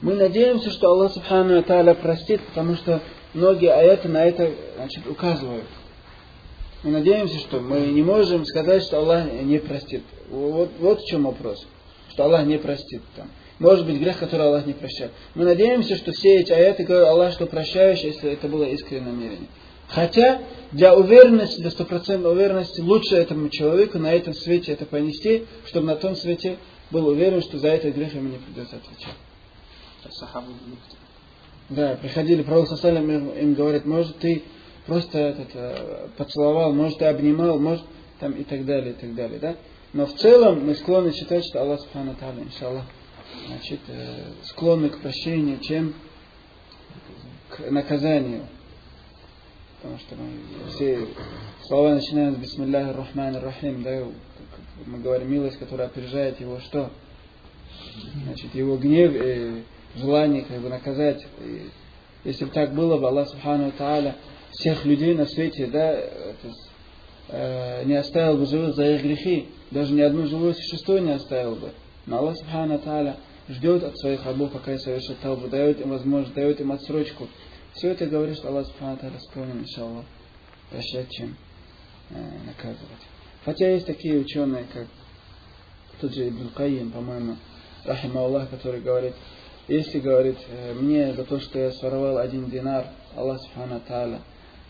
Мы 0.00 0.14
надеемся, 0.14 0.70
что 0.70 0.92
Аллах 0.92 1.12
Субхану 1.12 1.60
Тааля 1.64 1.94
простит, 1.94 2.40
потому 2.48 2.76
что 2.76 3.02
многие 3.34 3.72
аяты 3.72 4.08
на 4.08 4.24
это 4.24 4.52
значит, 4.76 5.06
указывают. 5.06 5.66
Мы 6.82 6.92
надеемся, 6.92 7.38
что 7.38 7.60
мы 7.60 7.80
не 7.80 8.02
можем 8.02 8.44
сказать, 8.44 8.84
что 8.84 8.98
Аллах 8.98 9.32
не 9.42 9.58
простит. 9.58 10.02
Вот, 10.30 10.70
вот 10.78 11.00
в 11.00 11.06
чем 11.06 11.24
вопрос. 11.24 11.66
Что 12.10 12.24
Аллах 12.24 12.46
не 12.46 12.58
простит. 12.58 13.02
Там. 13.16 13.28
Может 13.58 13.86
быть 13.86 13.98
грех, 13.98 14.18
который 14.18 14.46
Аллах 14.46 14.66
не 14.66 14.74
прощает. 14.74 15.10
Мы 15.34 15.44
надеемся, 15.44 15.96
что 15.96 16.12
все 16.12 16.36
эти 16.36 16.52
аяты 16.52 16.84
говорят 16.84 17.08
Аллах, 17.08 17.32
что 17.32 17.46
прощаешь, 17.46 18.00
если 18.00 18.30
это 18.32 18.46
было 18.46 18.64
искреннее 18.64 19.12
намерение. 19.12 19.48
Хотя 19.88 20.42
для 20.70 20.94
уверенности, 20.94 21.60
для 21.60 21.70
стопроцентной 21.70 22.30
уверенности, 22.30 22.80
лучше 22.80 23.16
этому 23.16 23.48
человеку 23.48 23.98
на 23.98 24.12
этом 24.12 24.34
свете 24.34 24.72
это 24.72 24.84
понести, 24.84 25.46
чтобы 25.66 25.86
на 25.86 25.96
том 25.96 26.14
свете 26.14 26.58
был 26.90 27.08
уверен, 27.08 27.42
что 27.42 27.58
за 27.58 27.68
этот 27.68 27.94
грех 27.94 28.14
ему 28.14 28.28
не 28.28 28.38
придется 28.38 28.76
отвечать. 28.76 29.14
Да, 31.70 31.96
приходили, 31.96 32.42
Пророк 32.42 32.68
Сасалям 32.68 33.10
им, 33.10 33.28
им 33.30 33.54
говорит, 33.54 33.84
может 33.84 34.18
ты 34.18 34.42
просто 34.86 35.18
этот, 35.18 35.48
э, 35.52 36.08
поцеловал, 36.16 36.72
может 36.72 36.98
ты 36.98 37.04
обнимал, 37.04 37.58
может 37.58 37.84
там 38.20 38.32
и 38.32 38.44
так 38.44 38.64
далее, 38.64 38.92
и 38.92 38.94
так 38.94 39.14
далее, 39.14 39.38
да? 39.38 39.56
Но 39.92 40.06
в 40.06 40.14
целом 40.14 40.66
мы 40.66 40.74
склонны 40.74 41.12
считать, 41.12 41.44
что 41.44 41.60
Аллах 41.60 41.80
Субхану 41.80 42.14
Тааля, 42.14 42.42
иншаллах, 42.42 42.84
значит, 43.48 43.80
э, 43.88 44.32
склонны 44.44 44.88
к 44.88 45.00
прощению, 45.00 45.58
чем 45.60 45.94
к 47.50 47.70
наказанию. 47.70 48.46
Потому 49.80 49.98
что 49.98 50.16
мы 50.16 50.70
все 50.70 51.06
слова 51.66 51.94
начинаем 51.94 52.34
с 52.34 52.38
Бисмилляхи 52.38 52.96
Рахман 52.96 53.36
Рахим, 53.36 53.82
да, 53.82 54.04
мы 54.86 54.98
говорим, 54.98 55.30
милость, 55.30 55.58
которая 55.58 55.88
опережает 55.88 56.40
его 56.40 56.60
что? 56.60 56.90
Значит, 58.24 58.54
его 58.54 58.76
гнев 58.76 59.12
и 59.14 59.64
желание 59.96 60.42
как 60.42 60.60
бы 60.60 60.68
наказать. 60.68 61.26
Если 62.24 62.44
бы 62.44 62.50
так 62.50 62.74
было 62.74 62.98
бы, 62.98 63.08
Аллах 63.08 63.28
Субхану 63.28 63.72
Тааля 63.72 64.16
всех 64.50 64.84
людей 64.84 65.14
на 65.14 65.26
свете, 65.26 65.66
да, 65.66 65.92
это, 65.92 66.52
э, 67.28 67.84
не 67.84 67.94
оставил 67.94 68.38
бы 68.38 68.46
живых 68.46 68.74
за 68.74 68.94
их 68.94 69.02
грехи, 69.02 69.48
даже 69.70 69.92
ни 69.92 70.00
одно 70.00 70.26
живое 70.26 70.54
существо 70.54 70.98
не 70.98 71.12
оставил 71.12 71.56
бы. 71.56 71.72
Но 72.06 72.18
Аллах 72.18 72.36
Субхану 72.36 72.78
Тааля 72.78 73.16
ждет 73.48 73.84
от 73.84 73.98
своих 73.98 74.24
рабов, 74.24 74.52
пока 74.52 74.74
и 74.74 74.78
совершит 74.78 75.20
тавбу, 75.20 75.48
дает 75.48 75.80
им 75.80 75.90
возможность, 75.90 76.34
дает 76.34 76.60
им 76.60 76.72
отсрочку. 76.72 77.28
Все 77.74 77.90
это 77.90 78.06
говорит, 78.06 78.36
что 78.36 78.48
Аллах 78.48 78.66
Субхану 78.66 78.98
склонен, 79.30 79.60
иншаллах, 79.60 80.04
прощать, 80.70 81.10
чем 81.10 81.36
э, 82.10 82.14
наказывать. 82.46 83.02
Хотя 83.44 83.70
есть 83.70 83.86
такие 83.86 84.18
ученые, 84.18 84.64
как 84.72 84.86
тот 86.00 86.12
же 86.12 86.28
Ибн 86.28 86.48
Каим, 86.54 86.90
по-моему, 86.90 87.36
Рахима 87.84 88.24
Аллах, 88.24 88.50
который 88.50 88.80
говорит, 88.80 89.14
если, 89.68 90.00
говорит, 90.00 90.38
э, 90.48 90.72
мне 90.72 91.12
за 91.12 91.24
то, 91.24 91.38
что 91.40 91.58
я 91.58 91.72
своровал 91.72 92.16
один 92.16 92.48
динар, 92.48 92.86
Аллах 93.14 93.40
Субхану 93.42 93.80
Тааля 93.86 94.20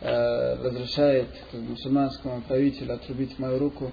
э, 0.00 0.54
разрешает 0.56 1.28
как 1.52 1.60
мусульманскому 1.60 2.42
правителю 2.42 2.94
отрубить 2.94 3.38
мою 3.38 3.60
руку, 3.60 3.92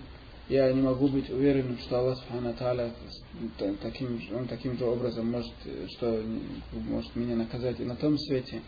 я 0.49 0.71
не 0.71 0.81
могу 0.81 1.07
быть 1.07 1.29
уверенным, 1.29 1.77
что 1.77 1.99
Аллах 1.99 2.17
Субхану 2.17 2.53
Тааля 2.53 2.91
таким, 3.83 4.19
он 4.35 4.47
таким 4.47 4.77
же 4.79 4.85
образом 4.85 5.29
может, 5.29 5.53
э, 5.65 5.85
что 5.95 6.23
может 6.71 7.15
меня 7.15 7.35
наказать 7.35 7.79
и 7.79 7.83
на 7.85 7.95
том 7.95 8.17
свете. 8.17 8.61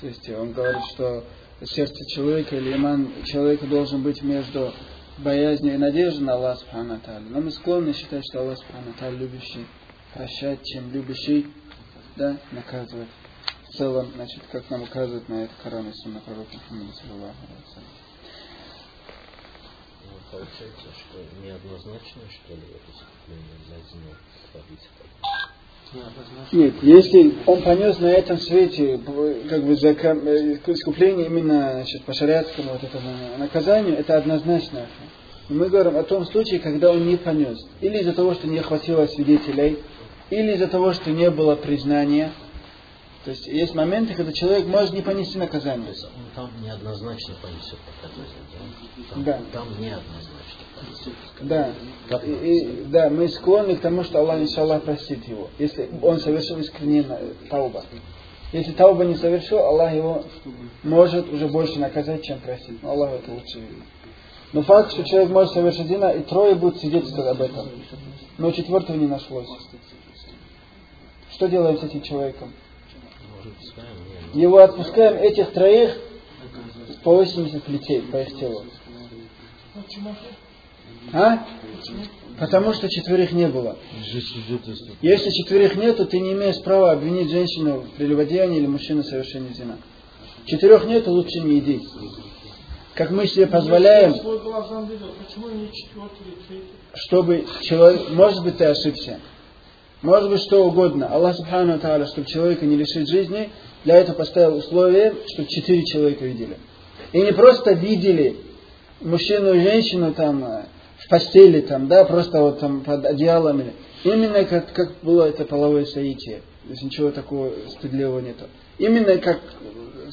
То 0.00 0.06
есть 0.06 0.28
он 0.30 0.52
говорит, 0.52 0.84
что 0.94 1.24
сердце 1.64 2.04
человека 2.14 2.56
или 2.56 2.74
иман 2.74 3.08
человека 3.24 3.66
должен 3.66 4.02
быть 4.02 4.22
между 4.22 4.72
боязнью 5.18 5.74
и 5.74 5.78
надеждой 5.78 6.22
на 6.22 6.34
Аллах 6.34 6.60
Субхану 6.60 7.00
Тааля. 7.04 7.24
Но 7.28 7.40
мы 7.40 7.50
склонны 7.50 7.92
считать, 7.92 8.22
что 8.30 8.40
Аллах 8.40 8.58
Субхану 8.58 8.92
Тааля 9.00 9.16
любящий 9.16 9.66
прощать, 10.14 10.64
чем 10.64 10.92
любящий 10.92 11.46
да, 12.16 12.36
наказывать. 12.52 13.08
В 13.68 13.76
целом, 13.76 14.12
значит, 14.14 14.42
как 14.50 14.68
нам 14.70 14.82
указывает 14.82 15.28
на 15.28 15.44
это 15.44 15.52
Коран 15.62 15.88
и 15.88 15.92
Сунна 15.94 16.20
пророка 16.20 16.50
Мухаммада, 16.52 16.92
саллаху 16.94 17.36
Ну, 20.04 20.12
получается, 20.30 20.88
что 20.92 21.18
неоднозначно, 21.42 22.22
что 22.28 22.52
ли, 22.52 22.62
это 22.68 22.92
искупление 22.92 23.56
за 23.68 23.76
творится 24.52 24.88
Нет, 26.52 26.74
если 26.82 27.34
он 27.46 27.62
понес 27.62 27.98
на 27.98 28.10
этом 28.10 28.38
свете 28.38 29.00
как 29.48 29.64
бы 29.64 29.74
за 29.76 29.88
э, 29.88 30.58
искупление 30.66 31.26
именно 31.26 31.72
значит, 31.72 32.04
по 32.04 32.12
шариатскому 32.12 32.72
вот 32.72 32.84
этому 32.84 33.38
наказанию, 33.38 33.96
это 33.96 34.18
однозначно. 34.18 34.86
мы 35.48 35.70
говорим 35.70 35.96
о 35.96 36.02
том 36.02 36.26
случае, 36.26 36.60
когда 36.60 36.90
он 36.90 37.06
не 37.06 37.16
понес. 37.16 37.58
Или 37.80 38.00
из-за 38.00 38.12
того, 38.12 38.34
что 38.34 38.48
не 38.48 38.60
хватило 38.60 39.06
свидетелей, 39.06 39.78
или 40.32 40.54
из-за 40.54 40.66
того, 40.68 40.94
что 40.94 41.10
не 41.10 41.30
было 41.30 41.56
признания. 41.56 42.32
То 43.24 43.30
есть 43.30 43.46
есть 43.46 43.74
моменты, 43.74 44.14
когда 44.14 44.32
человек 44.32 44.66
может 44.66 44.92
не 44.94 45.02
понести 45.02 45.38
наказание. 45.38 45.84
То 45.86 45.92
есть 45.92 46.04
он 46.04 46.10
там 46.34 46.50
неоднозначно 46.62 47.34
понесет 47.40 47.78
наказание? 48.02 49.10
Там, 49.10 49.24
да. 49.24 49.40
Там 49.52 49.68
неоднозначно 49.78 50.64
понесет. 50.74 51.12
Да. 51.42 51.72
Как 52.08 52.26
и, 52.26 52.32
и, 52.32 52.84
да, 52.86 53.10
мы 53.10 53.28
склонны 53.28 53.76
к 53.76 53.80
тому, 53.80 54.02
что 54.04 54.20
Аллах, 54.20 54.40
иншаллах, 54.40 54.82
простит 54.82 55.28
его, 55.28 55.50
если 55.58 55.88
он 56.00 56.18
совершил 56.18 56.58
искренне 56.58 57.06
тауба. 57.50 57.84
Если 58.52 58.72
тауба 58.72 59.04
не 59.04 59.14
совершил, 59.14 59.58
Аллах 59.58 59.92
его 59.92 60.24
может 60.82 61.30
уже 61.30 61.46
больше 61.48 61.78
наказать, 61.78 62.24
чем 62.24 62.40
простить. 62.40 62.82
Но 62.82 62.90
Аллах 62.90 63.12
это 63.12 63.30
лучше 63.30 63.60
видит. 63.60 63.84
Но 64.52 64.62
факт, 64.62 64.92
что 64.92 65.04
человек 65.04 65.30
может 65.30 65.52
совершить 65.52 65.88
дина, 65.88 66.10
и 66.10 66.22
трое 66.22 66.54
будут 66.54 66.80
свидетельствовать 66.80 67.30
об 67.30 67.42
этом. 67.42 67.68
Но 68.38 68.50
четвертого 68.50 68.96
не 68.96 69.06
нашлось. 69.06 69.46
Что 71.42 71.48
делаем 71.48 71.76
с 71.76 71.82
этим 71.82 72.02
человеком? 72.02 72.52
Его 74.32 74.58
отпускаем 74.58 75.16
этих 75.16 75.50
троих 75.50 75.98
по 77.02 77.16
80 77.16 77.64
плетей 77.64 78.00
по 78.02 78.18
их 78.18 78.38
телу. 78.38 78.64
А? 81.12 81.44
Потому 82.38 82.72
что 82.74 82.88
четверых 82.88 83.32
не 83.32 83.48
было. 83.48 83.76
Если 85.00 85.30
четверых 85.30 85.74
нет, 85.74 85.96
то 85.96 86.04
ты 86.04 86.20
не 86.20 86.32
имеешь 86.34 86.62
права 86.62 86.92
обвинить 86.92 87.28
женщину 87.28 87.80
в 87.80 87.90
прелюбодеянии 87.96 88.58
или 88.58 88.66
мужчину 88.68 89.02
в 89.02 89.06
совершении 89.06 89.52
зина. 89.52 89.78
Четырех 90.44 90.84
нет, 90.84 91.08
лучше 91.08 91.40
не 91.40 91.58
иди. 91.58 91.80
Как 92.94 93.10
мы 93.10 93.26
себе 93.26 93.48
позволяем, 93.48 94.14
чтобы 96.94 97.46
человек, 97.62 98.10
может 98.10 98.44
быть, 98.44 98.58
ты 98.58 98.66
ошибся. 98.66 99.18
Может 100.02 100.30
быть, 100.30 100.42
что 100.42 100.66
угодно. 100.66 101.06
Аллах 101.06 101.36
Субхану 101.36 101.78
Тааля, 101.78 102.06
чтобы 102.06 102.26
человека 102.26 102.66
не 102.66 102.76
лишить 102.76 103.08
жизни, 103.08 103.50
для 103.84 103.96
этого 103.98 104.16
поставил 104.16 104.56
условие, 104.56 105.14
чтобы 105.32 105.48
четыре 105.48 105.84
человека 105.84 106.24
видели. 106.24 106.56
И 107.12 107.20
не 107.20 107.32
просто 107.32 107.72
видели 107.72 108.36
мужчину 109.00 109.54
и 109.54 109.60
женщину 109.60 110.12
там 110.12 110.44
э, 110.44 110.64
в 110.98 111.08
постели, 111.08 111.60
там, 111.60 111.86
да, 111.86 112.04
просто 112.04 112.42
вот 112.42 112.58
там 112.58 112.82
под 112.82 113.04
одеялом. 113.04 113.62
Именно 114.02 114.44
как, 114.44 114.72
как 114.72 114.94
было 115.02 115.28
это 115.28 115.44
половое 115.44 115.84
соитие. 115.84 116.42
То 116.64 116.70
есть 116.70 116.82
ничего 116.82 117.12
такого 117.12 117.52
стыдливого 117.78 118.18
нету. 118.18 118.46
Именно 118.78 119.18
как 119.18 119.38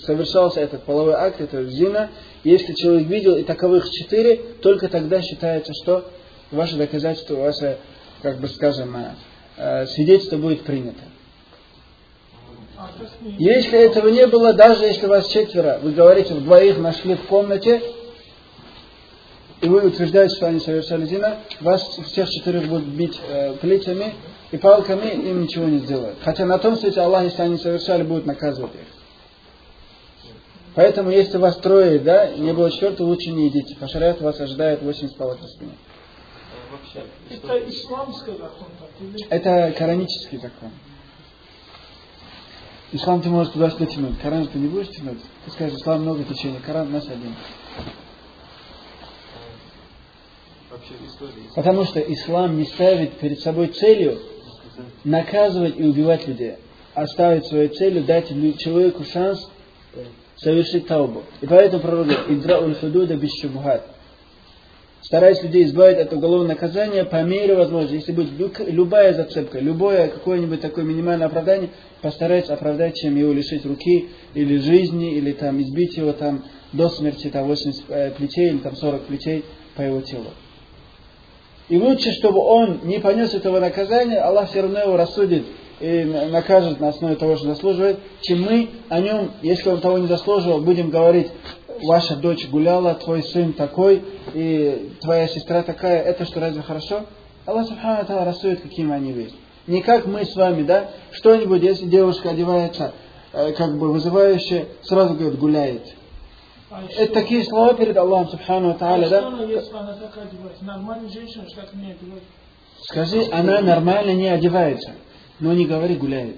совершался 0.06 0.62
этот 0.62 0.84
половой 0.84 1.14
акт, 1.14 1.42
это 1.42 1.66
зина, 1.66 2.12
если 2.44 2.74
человек 2.74 3.08
видел 3.08 3.36
и 3.38 3.44
таковых 3.44 3.90
четыре, 3.90 4.38
только 4.62 4.88
тогда 4.88 5.22
считается, 5.22 5.74
что 5.74 6.10
ваше 6.52 6.76
доказательство, 6.78 7.36
ваше, 7.36 7.80
как 8.22 8.40
бы 8.40 8.48
скажем, 8.50 8.96
э, 8.96 9.16
свидетельство 9.88 10.38
будет 10.38 10.64
принято. 10.64 11.04
Если 13.38 13.78
этого 13.78 14.08
не 14.08 14.26
было, 14.28 14.54
даже 14.54 14.86
если 14.86 15.06
вас 15.06 15.28
четверо, 15.28 15.80
вы 15.82 15.92
говорите, 15.92 16.34
в 16.34 16.44
двоих 16.44 16.78
нашли 16.78 17.16
в 17.16 17.24
комнате, 17.24 17.82
и 19.62 19.68
вы 19.68 19.86
утверждаете, 19.86 20.36
что 20.36 20.48
они 20.48 20.62
совершали 20.62 21.06
зина, 21.06 21.40
вас 21.60 21.82
всех 22.08 22.30
четырех 22.30 22.68
будут 22.70 22.88
бить 22.88 23.20
э, 23.28 23.56
плетями 23.56 24.14
и 24.52 24.58
палками, 24.58 25.10
им 25.10 25.42
ничего 25.42 25.66
не 25.66 25.80
сделают. 25.80 26.18
Хотя 26.24 26.46
на 26.46 26.58
том 26.58 26.78
свете 26.78 27.02
Аллах, 27.02 27.26
если 27.26 27.42
они 27.42 27.58
совершали, 27.58 28.04
будет 28.04 28.26
наказывать 28.26 28.74
их. 28.74 28.88
Поэтому, 30.76 31.12
если 31.12 31.38
вас 31.38 31.58
трое, 31.58 32.00
да, 32.00 32.30
не 32.30 32.54
было 32.54 32.72
четвертого, 32.72 33.08
лучше 33.08 33.32
не 33.32 33.50
идите. 33.50 33.76
По 33.76 33.90
шариату 33.90 34.24
вас 34.24 34.40
ожидает 34.40 34.82
80 34.82 35.18
палок 35.18 35.42
на 35.42 35.48
спине 35.50 35.74
вообще? 36.72 37.06
Это 37.30 37.70
исламский 37.70 38.32
закон? 38.32 38.68
Это 39.30 39.76
коранический 39.78 40.38
закон. 40.38 40.72
Ислам 42.92 43.22
ты 43.22 43.30
можешь 43.30 43.54
туда 43.54 43.70
что 43.70 43.86
тянуть. 43.86 44.20
Коран 44.20 44.48
ты 44.48 44.58
не 44.58 44.68
будешь 44.68 44.90
тянуть. 44.90 45.20
Ты 45.46 45.52
скажешь, 45.52 45.80
ислам 45.80 46.02
много 46.02 46.24
течений, 46.24 46.60
Коран 46.66 46.88
у 46.88 46.92
нас 46.92 47.08
один. 47.08 47.36
Потому 51.56 51.86
что 51.86 52.00
ислам 52.00 52.58
не 52.58 52.66
ставит 52.66 53.20
перед 53.20 53.40
собой 53.42 53.68
целью 53.68 54.20
наказывать 55.04 55.78
и 55.78 55.84
убивать 55.84 56.28
людей, 56.28 56.56
а 56.94 57.06
ставит 57.06 57.46
своей 57.46 57.70
целью 57.70 58.04
дать 58.04 58.30
человеку 58.60 59.04
шанс 59.04 59.50
совершить 60.38 60.88
таубу. 60.88 61.24
И 61.42 61.48
поэтому 61.48 61.82
пророк 61.82 62.08
говорит, 62.08 62.30
«Идра 62.30 62.60
уль 62.60 62.76
худуда 62.76 63.16
без 63.16 63.32
шубхат» 63.42 63.86
стараясь 65.02 65.42
людей 65.42 65.64
избавить 65.66 65.98
от 65.98 66.14
уголовного 66.14 66.50
наказания 66.50 67.06
по 67.06 67.24
мере 67.24 67.56
возможности. 67.56 67.96
Если 67.96 68.12
будет 68.12 68.60
любая 68.60 69.14
зацепка, 69.14 69.60
любое 69.60 70.08
какое-нибудь 70.08 70.62
такое 70.62 70.84
минимальное 70.84 71.28
оправдание, 71.28 71.70
постарайтесь 72.02 72.50
оправдать, 72.50 72.96
чем 72.96 73.16
его 73.16 73.34
лишить 73.34 73.66
руки 73.66 74.10
или 74.34 74.58
жизни, 74.58 75.16
или 75.16 75.32
там 75.32 75.62
избить 75.62 75.98
его 75.98 76.14
там 76.14 76.44
до 76.74 76.90
смерти 76.90 77.30
там 77.30 77.48
80 77.48 77.84
э, 77.90 78.12
плетей 78.12 78.50
или 78.50 78.58
там 78.58 78.76
40 78.76 79.04
плетей 79.04 79.46
по 79.76 79.82
его 79.82 80.02
телу. 80.02 80.28
И 81.70 81.78
лучше, 81.78 82.12
чтобы 82.14 82.40
он 82.40 82.82
не 82.84 83.00
понес 83.00 83.34
этого 83.34 83.60
наказания, 83.60 84.18
Аллах 84.18 84.50
все 84.50 84.62
равно 84.62 84.80
его 84.80 84.98
рассудит 84.98 85.46
и 85.80 86.04
накажет 86.04 86.80
на 86.80 86.90
основе 86.90 87.16
того, 87.16 87.38
что 87.38 87.48
заслуживает, 87.48 88.00
чем 88.22 88.42
мы 88.42 88.70
о 88.90 89.00
нем, 89.00 89.32
если 89.42 89.70
он 89.70 89.80
того 89.80 89.98
не 90.00 90.08
заслуживал, 90.08 90.62
будем 90.62 90.90
говорить, 90.90 91.28
ваша 91.84 92.16
дочь 92.16 92.48
гуляла, 92.50 92.96
твой 92.96 93.24
сын 93.24 93.54
такой, 93.54 94.04
и 94.34 94.94
твоя 95.02 95.28
сестра 95.28 95.64
такая, 95.64 96.02
это 96.02 96.26
что, 96.26 96.40
разве 96.40 96.62
хорошо? 96.62 97.06
Аллах 97.46 97.68
Субхану 97.68 98.06
Тала 98.06 98.26
рассудит, 98.26 98.62
какими 98.62 98.94
они 98.94 99.12
есть. 99.12 99.36
Не 99.68 99.82
как 99.82 100.06
мы 100.06 100.26
с 100.26 100.36
вами, 100.36 100.64
да? 100.64 100.90
Что-нибудь, 101.12 101.62
если 101.62 101.86
девушка 101.86 102.32
одевается, 102.32 102.94
э, 103.34 103.54
как 103.54 103.78
бы 103.78 103.92
вызывающе, 103.92 104.68
сразу 104.84 105.16
говорит, 105.16 105.40
гуляет. 105.40 105.84
А 106.72 106.84
это 106.98 107.14
такие 107.14 107.44
слова 107.44 107.74
перед 107.74 107.98
Аллахом 107.98 108.30
Субхану 108.30 108.76
Тааля, 108.76 109.08
а 109.08 109.10
да? 109.10 109.44
если 109.44 109.76
она 109.76 109.94
так 109.94 110.18
одевается? 110.18 110.64
Нормальная 110.64 111.10
женщина, 111.10 111.46
что 111.50 111.62
так 111.62 111.74
не 111.74 111.92
одевается? 111.92 112.30
Скажи, 112.84 113.28
она 113.32 113.62
нормально 113.62 114.14
не 114.14 114.28
одевается, 114.28 114.92
но 115.40 115.54
не 115.54 115.66
говори 115.66 115.96
гуляет. 115.96 116.38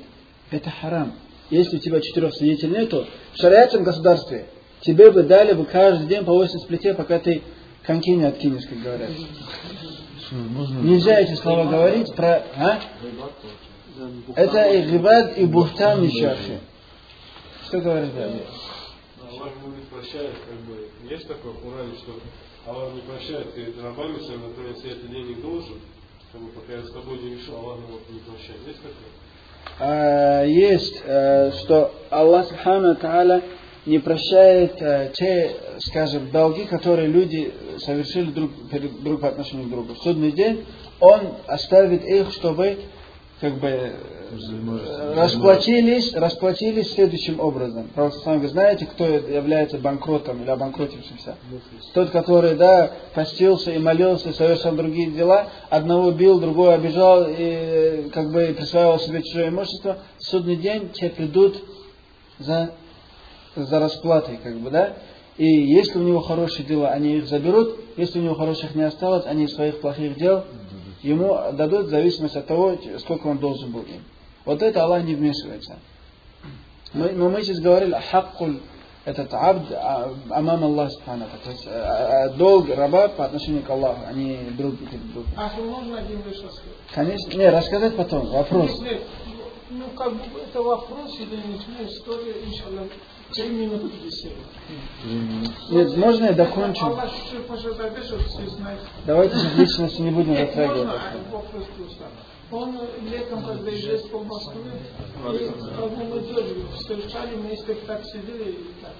Это 0.49 0.69
харам. 0.69 1.13
Если 1.49 1.77
у 1.77 1.79
тебя 1.79 1.99
четырех 1.99 2.33
свидетелей 2.33 2.79
нету, 2.79 3.05
в 3.33 3.37
шариатском 3.37 3.83
государстве 3.83 4.45
тебе 4.81 5.11
бы 5.11 5.23
дали 5.23 5.53
бы 5.53 5.65
каждый 5.65 6.07
день 6.07 6.25
по 6.25 6.33
8 6.33 6.59
сплите, 6.59 6.93
пока 6.93 7.19
ты 7.19 7.41
коньки 7.83 8.11
не 8.11 8.25
откинешь, 8.25 8.67
как 8.67 8.79
говорят. 8.81 9.09
Нельзя 10.81 11.19
эти 11.19 11.35
слова 11.35 11.65
говорить 11.65 12.13
про... 12.15 12.43
А? 12.55 12.79
Это 14.35 14.71
и 14.71 14.89
гибад, 14.89 15.37
и 15.37 15.45
бухтан, 15.45 16.03
и 16.03 16.19
шахи. 16.19 16.59
Что 17.65 17.79
говоришь, 17.79 18.11
да? 18.15 18.29
Аллах 19.29 19.53
не 19.65 19.85
прощает, 19.85 20.33
как 20.47 20.59
бы, 20.67 20.87
есть 21.09 21.27
такое 21.27 21.53
в 21.53 21.61
Коране, 21.61 21.93
что 21.97 22.19
Аллах 22.65 22.93
не 22.93 23.01
прощает 23.01 23.53
перед 23.53 23.81
рабами 23.81 24.19
своими, 24.19 24.49
которые 24.49 24.75
свет 24.75 25.09
денег 25.09 25.41
должен, 25.41 25.75
Чтобы 26.29 26.49
пока 26.49 26.73
я 26.73 26.83
с 26.83 26.91
тобой 26.91 27.17
не 27.19 27.35
решил, 27.35 27.57
Аллах 27.57 27.79
его 27.79 27.99
не 28.09 28.19
прощает. 28.19 28.59
Есть 28.67 28.79
такое? 28.79 29.11
А, 29.79 30.43
есть, 30.43 31.01
э, 31.05 31.51
что 31.63 31.93
Аллах 32.09 32.47
Субхану 32.47 32.95
Тааля 32.95 33.41
не 33.85 33.99
прощает 33.99 34.81
э, 34.81 35.11
те, 35.15 35.51
скажем, 35.79 36.29
долги, 36.31 36.65
которые 36.65 37.07
люди 37.07 37.51
совершили 37.79 38.31
друг, 38.31 38.51
перед- 38.69 39.01
друг 39.03 39.21
по 39.21 39.29
отношению 39.29 39.67
к 39.67 39.69
другу. 39.71 39.93
В 39.95 39.97
судный 39.99 40.31
день 40.31 40.65
Он 40.99 41.21
оставит 41.47 42.05
их, 42.05 42.31
чтобы 42.33 42.77
как 43.39 43.55
бы 43.59 43.93
расплатились, 45.15 46.13
расплатились 46.13 46.93
следующим 46.93 47.39
образом. 47.39 47.89
Просто 47.93 48.19
сами 48.21 48.37
вы 48.39 48.47
знаете, 48.49 48.85
кто 48.85 49.05
является 49.05 49.77
банкротом 49.77 50.43
или 50.43 50.49
обанкротившимся. 50.49 51.35
Тот, 51.93 52.11
который, 52.11 52.55
да, 52.55 52.91
постился 53.13 53.71
и 53.71 53.79
молился, 53.79 54.31
совершал 54.33 54.73
другие 54.73 55.11
дела, 55.11 55.47
одного 55.69 56.11
бил, 56.11 56.39
другого 56.39 56.75
обижал 56.75 57.25
и 57.27 57.33
э, 57.39 58.09
как 58.13 58.31
бы 58.31 58.53
присваивал 58.57 58.99
себе 58.99 59.21
чужое 59.23 59.49
имущество, 59.49 59.97
в 60.17 60.23
судный 60.23 60.55
день 60.55 60.89
те 60.93 61.09
придут 61.09 61.61
за, 62.39 62.71
за 63.55 63.79
расплатой, 63.79 64.37
как 64.37 64.57
бы, 64.59 64.69
да. 64.69 64.97
И 65.37 65.45
если 65.45 65.97
у 65.97 66.03
него 66.03 66.21
хорошие 66.21 66.65
дела, 66.65 66.89
они 66.89 67.17
их 67.17 67.27
заберут, 67.27 67.79
если 67.97 68.19
у 68.19 68.23
него 68.23 68.35
хороших 68.35 68.75
не 68.75 68.83
осталось, 68.83 69.25
они 69.25 69.45
из 69.45 69.53
своих 69.55 69.81
плохих 69.81 70.17
дел 70.17 70.43
ему 71.01 71.37
дадут 71.53 71.87
в 71.87 71.89
зависимости 71.89 72.37
от 72.37 72.47
того, 72.47 72.77
сколько 72.99 73.27
он 73.27 73.37
должен 73.39 73.71
был 73.71 73.81
им. 73.81 74.03
Вот 74.45 74.61
это 74.61 74.83
Аллах 74.83 75.03
не 75.03 75.15
вмешивается. 75.15 75.79
Мы- 76.93 77.11
но 77.11 77.29
мы 77.29 77.41
сейчас 77.41 77.59
говорили 77.59 77.93
о 77.93 78.01
хаккуль, 78.01 78.57
этот 79.05 79.33
абд 79.33 79.71
а, 79.71 80.13
амам 80.29 80.63
Аллах 80.63 80.91
Субхану. 80.91 81.25
То 81.43 81.49
есть 81.49 81.65
э, 81.65 81.69
э, 81.71 82.33
долг 82.35 82.69
раба 82.69 83.07
по 83.07 83.25
отношению 83.25 83.63
к 83.63 83.69
Аллаху, 83.69 84.01
а 84.07 84.13
не 84.13 84.37
друг 84.51 84.77
перед 84.77 85.11
другом. 85.11 85.31
А 85.35 85.49
можно 85.59 85.97
один 85.97 86.17
лишь 86.17 86.35
рассказать? 86.43 86.75
Конечно, 86.93 87.37
не, 87.37 87.49
рассказать 87.49 87.95
потом, 87.95 88.27
вопрос. 88.27 88.79
Нет, 88.81 88.91
нет, 88.91 89.01
ну 89.71 89.85
как 89.95 90.13
бы 90.13 90.39
это 90.39 90.61
вопрос 90.61 91.17
или 91.19 91.35
не 91.35 91.87
история, 91.87 92.43
иншаллах. 92.45 92.89
Нет, 95.69 95.97
можно 95.97 96.25
я 96.25 96.33
докончу? 96.33 96.85
Знают. 98.47 98.81
Давайте 99.05 99.35
же 99.37 99.47
в 99.49 99.57
личности 99.59 100.01
не 100.01 100.11
будем 100.11 100.35
затрагивать. 100.47 100.87
а. 100.87 101.11
Он 102.51 102.77
летом, 103.09 103.43
когда 103.45 103.71
езжает 103.71 104.11
по 104.11 104.19
Москве, 104.19 104.71
и 105.33 105.49
как 105.77 105.89
бы 105.91 106.03
мы 106.03 106.21
встречали, 106.77 107.35
вместе 107.35 107.75
так 107.87 108.03
сидели 108.05 108.51
и 108.51 108.73
так. 108.81 108.91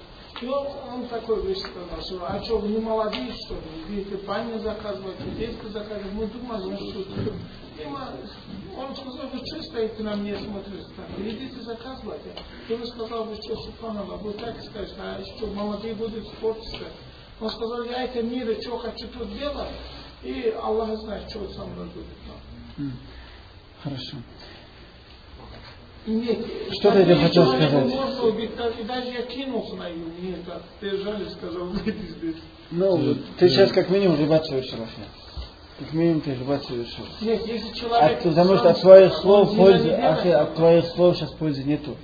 И 0.42 0.46
он, 0.48 1.06
такой 1.08 1.46
вещь 1.46 1.58
сказал, 1.60 2.02
что, 2.04 2.26
а 2.26 2.42
что, 2.42 2.58
вы 2.58 2.68
не 2.68 2.78
молодые, 2.78 3.32
что 3.44 3.54
ли? 3.54 3.84
Идите 4.02 4.16
баню 4.26 4.58
заказывать, 4.58 5.16
детку 5.38 5.68
заказывать. 5.68 6.12
Мы 6.12 6.26
думали, 6.26 6.76
что 6.90 7.00
и 7.80 7.86
мы- 7.86 8.76
он 8.76 8.94
сказал, 8.96 9.28
вы 9.28 9.38
что 9.46 9.62
стоите 9.62 10.02
на 10.02 10.16
мне 10.16 10.36
смотрите 10.38 10.84
так? 10.96 11.06
Идите 11.18 11.60
заказывать. 11.62 12.22
И 12.68 12.72
он 12.72 12.84
сказал, 12.86 13.24
вы 13.24 13.36
что, 13.36 13.56
Субханаллах, 13.56 14.20
вы 14.22 14.32
так 14.32 14.60
скажете, 14.62 14.96
а 14.98 15.22
что, 15.36 15.46
молодые 15.48 15.94
будут 15.94 16.26
спортиться? 16.26 16.86
Он 17.40 17.48
сказал, 17.50 17.84
я 17.84 18.04
это 18.04 18.22
мир, 18.22 18.56
что 18.60 18.78
хочу 18.78 19.08
тут 19.08 19.32
делать, 19.38 19.68
и 20.22 20.54
Аллах 20.60 20.96
знает, 20.98 21.28
что 21.30 21.48
со 21.50 21.64
мной 21.64 21.86
будет. 21.86 22.92
Хорошо. 23.82 24.16
Нет, 26.04 26.38
Что 26.72 26.90
ты 26.90 27.02
этим 27.02 27.20
хотел 27.20 27.46
сказать? 27.46 27.72
Можно 27.72 28.22
убить, 28.24 28.50
и 28.80 28.82
даже 28.82 29.08
я 29.10 29.22
кинулся 29.22 29.76
на 29.76 29.88
него, 29.88 30.10
мне 30.18 30.36
так 30.44 30.62
держали, 30.80 31.28
сказал, 31.28 31.66
выйди 31.66 32.06
здесь. 32.18 32.36
Ну, 32.72 33.16
ты 33.38 33.48
сейчас 33.48 33.70
как 33.70 33.88
минимум 33.88 34.18
рыбат 34.18 34.44
совершил, 34.46 34.82
Ахи. 34.82 35.02
Как 35.78 35.92
минимум 35.92 36.20
ты 36.22 36.34
рыбат 36.34 36.64
совершил. 36.64 37.04
Нет, 37.20 37.46
если 37.46 37.72
человек... 37.74 38.18
От, 38.18 38.22
потому 38.24 38.56
что 38.56 38.70
от 38.70 38.80
твоих 38.80 39.12
он 39.12 39.20
слов 39.20 39.56
пользы, 39.56 39.84
делает, 39.84 40.26
от 40.26 40.54
твоих 40.56 40.86
слов 40.86 41.16
сейчас 41.16 41.30
пользы 41.32 41.62
нету. 41.62 41.96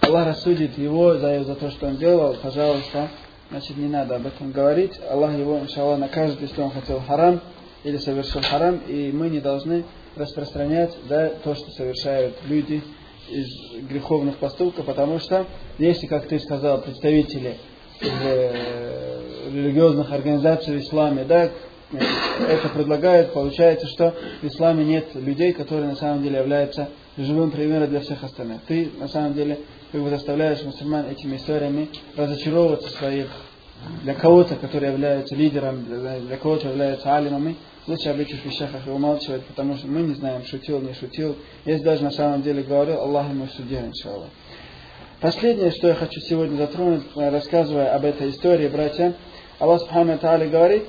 Аллах 0.00 0.26
рассудит 0.26 0.76
его 0.76 1.14
за, 1.14 1.42
за 1.44 1.54
то, 1.54 1.70
что 1.70 1.86
он 1.86 1.96
делал, 1.96 2.36
пожалуйста, 2.42 3.08
значит 3.50 3.78
не 3.78 3.88
надо 3.88 4.16
об 4.16 4.26
этом 4.26 4.52
говорить. 4.52 4.92
Аллах 5.08 5.32
его, 5.32 5.58
иншаллах, 5.58 5.98
накажет, 5.98 6.42
если 6.42 6.60
он 6.60 6.70
хотел 6.70 7.00
харам 7.00 7.40
или 7.82 7.96
совершил 7.96 8.42
харам, 8.42 8.82
и 8.86 9.10
мы 9.10 9.30
не 9.30 9.40
должны 9.40 9.84
распространять 10.16 10.96
да, 11.08 11.30
то, 11.42 11.54
что 11.54 11.70
совершают 11.70 12.36
люди 12.46 12.82
из 13.28 13.48
греховных 13.88 14.36
поступков, 14.36 14.86
потому 14.86 15.18
что 15.18 15.46
если, 15.78 16.06
как 16.06 16.28
ты 16.28 16.38
сказал, 16.38 16.80
представители 16.82 17.56
э, 18.00 19.20
религиозных 19.52 20.12
организаций 20.12 20.76
в 20.76 20.80
исламе, 20.80 21.24
да, 21.24 21.50
это 22.48 22.68
предлагают, 22.70 23.32
получается, 23.32 23.86
что 23.86 24.14
в 24.42 24.46
исламе 24.46 24.84
нет 24.84 25.14
людей, 25.14 25.52
которые 25.52 25.88
на 25.88 25.96
самом 25.96 26.22
деле 26.22 26.38
являются 26.38 26.88
живым 27.16 27.50
примером 27.50 27.88
для 27.88 28.00
всех 28.00 28.24
остальных. 28.24 28.62
Ты 28.66 28.90
на 28.98 29.08
самом 29.08 29.34
деле 29.34 29.60
как 29.92 30.02
бы 30.02 30.10
заставляешь 30.10 30.62
мусульман 30.62 31.06
этими 31.06 31.36
историями 31.36 31.88
разочаровываться 32.16 32.90
своих 32.90 33.28
для 34.02 34.14
кого-то, 34.14 34.56
который 34.56 34.90
является 34.90 35.34
лидером, 35.34 35.84
для, 35.84 36.36
кого-то 36.36 36.68
является 36.68 37.14
алимами, 37.14 37.56
лучше 37.86 38.08
об 38.08 38.18
этих 38.18 38.44
вещах 38.44 38.70
умалчивать, 38.86 39.44
потому 39.46 39.76
что 39.76 39.86
мы 39.86 40.02
не 40.02 40.14
знаем, 40.14 40.44
шутил, 40.44 40.80
не 40.80 40.94
шутил. 40.94 41.36
Если 41.64 41.84
даже 41.84 42.02
на 42.02 42.10
самом 42.10 42.42
деле 42.42 42.62
говорил, 42.62 43.00
Аллах 43.00 43.28
ему 43.28 43.46
судья, 43.48 43.86
иншаллах. 43.86 44.28
Последнее, 45.20 45.70
что 45.70 45.88
я 45.88 45.94
хочу 45.94 46.20
сегодня 46.20 46.56
затронуть, 46.56 47.04
э, 47.16 47.30
рассказывая 47.30 47.94
об 47.94 48.04
этой 48.04 48.30
истории, 48.30 48.68
братья, 48.68 49.14
Аллах 49.58 49.80
Субхану 49.80 50.18
Тааля 50.18 50.48
говорит, 50.48 50.84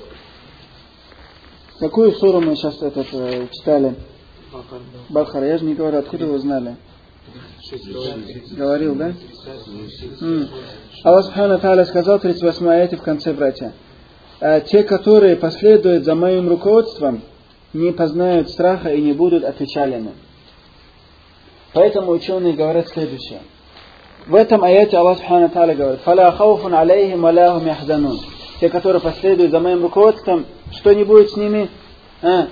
какую 1.78 2.12
суру 2.12 2.40
мы 2.40 2.56
сейчас 2.56 2.82
этот, 2.82 3.06
э, 3.12 3.46
читали? 3.52 3.94
Бахара, 5.08 5.46
я 5.46 5.58
же 5.58 5.64
не 5.64 5.74
говорю, 5.74 5.98
откуда 5.98 6.26
вы 6.26 6.38
знали? 6.38 6.76
Говорил, 8.56 8.94
да? 8.94 9.14
Аллах 11.04 11.24
Субхану 11.26 11.58
Тааля 11.58 11.84
сказал, 11.84 12.18
38 12.20 12.68
аяте 12.68 12.96
в 12.96 13.02
конце, 13.02 13.32
братья. 13.32 13.72
«А 14.40 14.60
Те, 14.60 14.82
которые 14.82 15.36
последуют 15.36 16.04
за 16.04 16.14
моим 16.14 16.48
руководством, 16.48 17.22
не 17.72 17.92
познают 17.92 18.50
страха 18.50 18.90
и 18.90 19.00
не 19.00 19.12
будут 19.12 19.44
опечалены. 19.44 20.12
Поэтому 21.72 22.12
ученые 22.12 22.54
говорят 22.54 22.88
следующее. 22.88 23.40
В 24.26 24.34
этом 24.34 24.64
аяте 24.64 24.96
Аллах 24.96 25.18
Субхану 25.18 25.48
Тааля 25.50 25.74
говорит, 25.74 26.00
«Фаля 26.00 26.32
хауфун 26.32 26.74
алейхим 26.74 27.22
валяхум 27.22 27.66
яхзанун». 27.66 28.18
Те, 28.60 28.70
которые 28.70 29.00
последуют 29.02 29.50
за 29.50 29.60
моим 29.60 29.82
руководством, 29.82 30.46
что 30.72 30.94
не 30.94 31.04
будет 31.04 31.30
с 31.30 31.36
ними? 31.36 31.68
А? 32.22 32.48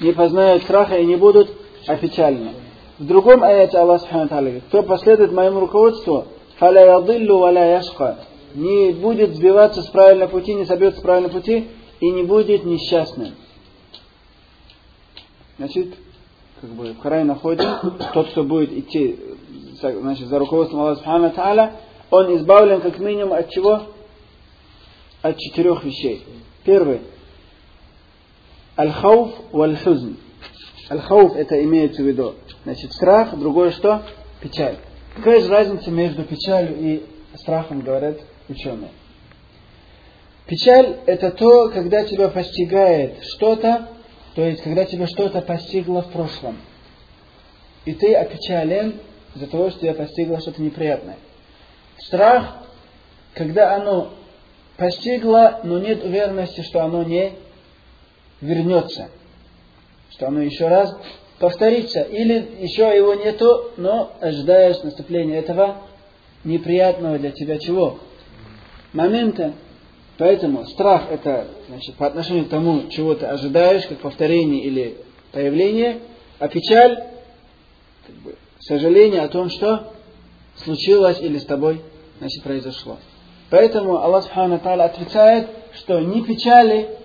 Не 0.00 0.12
познают 0.12 0.62
страха 0.62 0.96
и 0.96 1.04
не 1.04 1.16
будут 1.16 1.50
опечалены. 1.86 2.52
В 2.98 3.06
другом 3.06 3.42
аяте 3.42 3.78
Аллах 3.78 4.00
Субхану 4.00 4.28
Тааля 4.28 4.44
говорит, 4.44 4.64
кто 4.68 4.82
последует 4.84 5.32
моему 5.32 5.60
руководству, 5.60 6.26
фаля 6.56 6.98
ядиллу 6.98 7.40
валя 7.40 7.72
яшка, 7.72 8.18
не 8.58 8.92
будет 8.92 9.34
сбиваться 9.36 9.82
с 9.82 9.86
правильного 9.86 10.28
пути, 10.28 10.54
не 10.54 10.64
собьется 10.64 11.00
с 11.00 11.02
правильного 11.02 11.32
пути 11.32 11.68
и 12.00 12.10
не 12.10 12.24
будет 12.24 12.64
несчастным. 12.64 13.34
Значит, 15.56 15.94
как 16.60 16.70
бы 16.70 16.92
в 16.92 16.98
Коране 16.98 17.24
находим, 17.24 17.68
тот, 18.14 18.30
кто 18.30 18.44
будет 18.44 18.72
идти 18.72 19.18
значит, 19.80 20.26
за 20.26 20.38
руководством 20.38 20.80
Аллаха 20.80 20.96
Субхану 20.96 21.30
Тааля, 21.30 21.72
он 22.10 22.36
избавлен 22.36 22.80
как 22.80 22.98
минимум 22.98 23.34
от 23.34 23.50
чего? 23.50 23.82
От 25.22 25.38
четырех 25.38 25.84
вещей. 25.84 26.24
Первый. 26.64 27.02
Аль-хауф 28.76 29.32
валь-хузн. 29.52 30.14
Аль-хауф 30.90 31.36
это 31.36 31.62
имеется 31.64 32.02
в 32.02 32.06
виду. 32.06 32.34
Значит, 32.64 32.92
страх, 32.92 33.36
другое 33.36 33.70
что? 33.70 34.02
Печаль. 34.40 34.76
Какая 35.16 35.40
же 35.40 35.48
разница 35.48 35.90
между 35.90 36.22
печалью 36.24 36.76
и 36.78 37.02
страхом, 37.36 37.80
говорят 37.80 38.18
ученые? 38.48 38.90
Печаль 40.46 40.96
это 41.06 41.30
то, 41.30 41.68
когда 41.68 42.04
тебя 42.04 42.28
постигает 42.28 43.22
что-то, 43.22 43.88
то 44.34 44.44
есть 44.44 44.62
когда 44.62 44.84
тебя 44.84 45.06
что-то 45.06 45.42
постигло 45.42 46.02
в 46.02 46.10
прошлом. 46.10 46.58
И 47.84 47.92
ты 47.92 48.14
опечален 48.14 49.00
из-за 49.34 49.46
того, 49.46 49.70
что 49.70 49.80
тебя 49.80 49.94
постигло 49.94 50.40
что-то 50.40 50.62
неприятное. 50.62 51.16
Страх, 51.98 52.64
когда 53.34 53.76
оно 53.76 54.14
постигло, 54.76 55.60
но 55.64 55.78
нет 55.78 56.02
уверенности, 56.02 56.62
что 56.62 56.82
оно 56.82 57.02
не 57.02 57.32
вернется. 58.40 59.10
Что 60.10 60.28
оно 60.28 60.40
еще 60.40 60.68
раз 60.68 60.96
повторится. 61.38 62.02
Или 62.02 62.56
еще 62.60 62.84
его 62.96 63.14
нету, 63.14 63.72
но 63.76 64.12
ожидаешь 64.20 64.82
наступления 64.82 65.38
этого 65.38 65.82
неприятного 66.44 67.18
для 67.18 67.32
тебя 67.32 67.58
чего? 67.58 67.98
Момента. 68.92 69.54
Поэтому 70.16 70.66
страх 70.66 71.10
это 71.10 71.46
значит, 71.68 71.94
по 71.96 72.06
отношению 72.06 72.46
к 72.46 72.50
тому, 72.50 72.88
чего 72.88 73.14
ты 73.14 73.26
ожидаешь, 73.26 73.86
как 73.86 73.98
повторение 73.98 74.64
или 74.64 74.98
появление, 75.32 76.00
а 76.38 76.48
печаль, 76.48 77.06
как 78.06 78.16
бы, 78.16 78.34
сожаление 78.60 79.20
о 79.20 79.28
том, 79.28 79.48
что 79.48 79.92
случилось 80.56 81.20
или 81.20 81.38
с 81.38 81.44
тобой 81.44 81.82
значит, 82.18 82.42
произошло. 82.42 82.98
Поэтому 83.50 83.98
Аллах 83.98 84.24
Субхану 84.24 84.58
Тааля 84.58 84.84
отрицает, 84.84 85.48
что 85.74 86.00
ни 86.00 86.20
печали, 86.22 86.98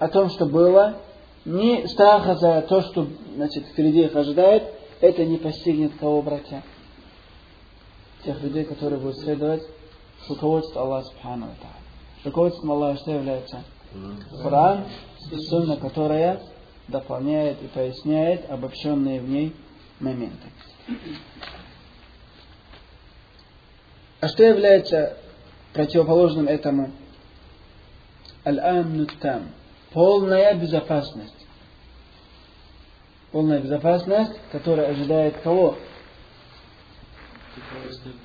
о 0.00 0.08
том, 0.08 0.30
что 0.30 0.46
было, 0.46 0.96
ни 1.44 1.86
страха 1.86 2.34
за 2.34 2.62
то, 2.62 2.80
что 2.80 3.06
значит, 3.34 3.66
впереди 3.66 4.00
их 4.04 4.16
ожидает, 4.16 4.64
это 5.00 5.24
не 5.24 5.36
постигнет 5.36 5.92
кого, 6.00 6.22
братья? 6.22 6.62
Тех 8.24 8.42
людей, 8.42 8.64
которые 8.64 8.98
будут 8.98 9.18
следовать 9.18 9.62
руководству 10.28 10.80
Аллаха 10.80 11.08
Субхану. 11.08 11.48
Руководством 12.24 12.72
Аллаха 12.72 13.00
что 13.00 13.10
является? 13.12 13.62
Коран 14.42 14.84
и 15.30 15.36
Сунна, 15.36 15.76
которая 15.76 16.40
дополняет 16.88 17.62
и 17.62 17.66
поясняет 17.68 18.50
обобщенные 18.50 19.20
в 19.20 19.28
ней 19.28 19.54
моменты. 19.98 20.48
А 24.20 24.28
что 24.28 24.44
является 24.44 25.16
противоположным 25.72 26.46
этому? 26.46 26.92
Аль-Амну 28.44 29.06
Там. 29.20 29.48
Полная 29.92 30.54
безопасность. 30.54 31.46
Полная 33.32 33.60
безопасность, 33.60 34.32
которая 34.52 34.90
ожидает 34.90 35.38
кого? 35.42 35.76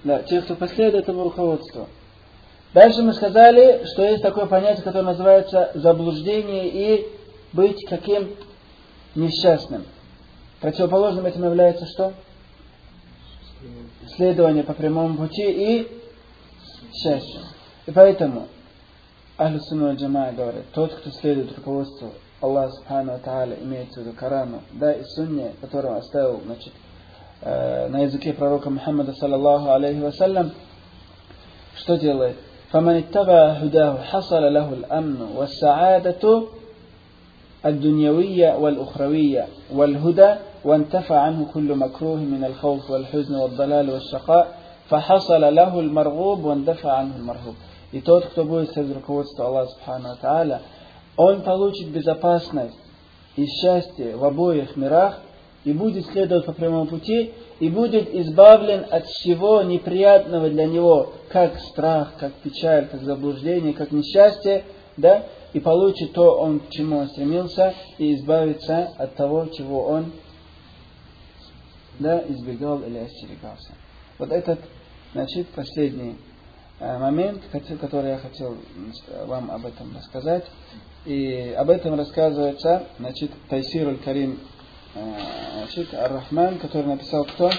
Да, 0.04 0.24
тех, 0.24 0.46
кто 0.46 0.56
последует 0.56 1.04
этому 1.04 1.24
руководству. 1.24 1.88
Дальше 2.74 3.02
мы 3.04 3.14
сказали, 3.14 3.86
что 3.86 4.04
есть 4.04 4.22
такое 4.22 4.48
понятие, 4.48 4.84
которое 4.84 5.06
называется 5.06 5.72
заблуждение 5.76 6.68
и 6.68 7.08
быть 7.54 7.86
каким 7.88 8.36
несчастным. 9.16 9.86
Противоположным 10.60 11.26
этим 11.26 11.46
является 11.46 11.86
что? 11.86 12.14
Следование 14.18 14.64
по 14.64 14.74
прямому 14.74 15.18
пути 15.18 15.44
и 15.44 16.02
счастье. 17.02 17.42
И 17.86 17.92
поэтому 17.92 18.48
Ахлю 19.38 19.60
Сунна 19.62 19.94
Джамая 19.94 20.34
говорит, 20.34 20.64
тот, 20.74 20.94
кто 20.94 21.12
следует 21.12 21.56
руководству 21.56 22.14
Аллаха 22.42 22.72
Субхану 22.74 23.20
Тааля, 23.24 23.58
имеется 23.62 24.00
в 24.00 24.04
виду 24.04 24.16
Корану, 24.16 24.62
да, 24.74 24.94
и 24.94 25.04
Сунне, 25.04 25.54
которого 25.62 25.98
оставил, 25.98 26.42
значит, 26.46 26.74
на 27.43 28.03
языке 28.03 28.33
пророка 28.33 28.71
Мухаммада, 28.71 29.13
саллаллаху 29.15 29.71
алейхи 29.71 30.01
вассалям, 30.01 30.53
что 31.77 31.97
делает? 31.97 32.37
فمن 32.73 32.97
اتبع 32.97 33.49
هداه 33.53 34.03
حصل 34.03 34.43
له 34.55 34.73
الأمن 34.73 35.23
والسعادة 35.37 36.43
الدنيوية 37.67 38.57
والأخروية 38.57 39.47
والهدى 39.73 40.35
وانتفى 40.65 41.15
عنه 41.15 41.47
كل 41.55 41.75
مكروه 41.75 42.17
من 42.17 42.45
الخوف 42.45 42.91
والحزن 42.91 43.35
والضلال 43.35 43.91
والشقاء 43.91 44.49
فحصل 44.89 45.55
له 45.55 45.81
المرغوب 45.81 46.45
واندفع 46.45 46.93
عنه 46.93 47.17
المرهوب 47.17 47.55
И 47.93 48.01
тот, 48.01 48.27
кто 48.27 48.45
будет 48.45 48.71
следовать 48.71 48.99
руководству 48.99 49.43
Аллаха 49.43 49.73
Субхану 49.73 50.15
Тааля, 50.23 50.61
он 51.17 51.43
получит 51.43 51.89
безопасность 51.89 52.79
и 53.35 53.47
счастье 53.47 54.17
в 54.17 54.25
обоих 54.25 54.77
мирах 54.77 55.19
и 55.66 55.74
будет 55.74 56.06
следовать 56.06 56.46
по 56.46 56.54
прямому 56.54 56.86
пути 56.86 57.34
и 57.60 57.70
будет 57.70 58.14
избавлен 58.14 58.86
от 58.90 59.06
всего 59.08 59.64
неприятного 59.64 60.50
для 60.50 60.68
него, 60.68 61.14
как 61.30 61.58
страх, 61.60 62.14
как 62.20 62.34
печаль, 62.36 62.88
как 62.88 63.02
заблуждение, 63.02 63.74
как 63.74 63.92
несчастье, 63.92 64.64
да, 64.96 65.26
и 65.54 65.60
получит 65.60 66.14
то, 66.14 66.38
он, 66.40 66.60
к 66.60 66.70
чему 66.70 67.00
он 67.00 67.08
стремился, 67.10 67.74
и 67.98 68.14
избавится 68.14 68.94
от 68.98 69.16
того, 69.16 69.48
чего 69.48 69.86
он 69.86 70.14
да, 72.00 72.24
избегал 72.28 72.82
или 72.84 73.00
остерегался. 73.00 73.74
Вот 74.20 74.32
этот, 74.32 74.60
значит, 75.14 75.48
последний 75.48 76.18
э, 76.80 76.98
момент, 76.98 77.42
который 77.82 78.12
я 78.12 78.18
хотел 78.18 78.58
вам 79.26 79.50
об 79.50 79.66
этом 79.66 79.96
рассказать. 79.96 80.46
И 81.06 81.54
об 81.58 81.70
этом 81.70 81.96
рассказывается, 81.96 82.88
значит, 82.98 83.32
Тайсир 83.48 83.88
Аль-Карим, 83.88 84.40
э, 84.96 85.58
значит, 85.58 85.94
Ар-Рахман, 85.94 86.60
который 86.60 86.88
написал 86.88 87.26
кто? 87.26 87.52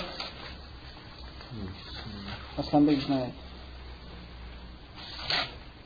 Асланбек 2.56 3.02
знает. 3.02 3.32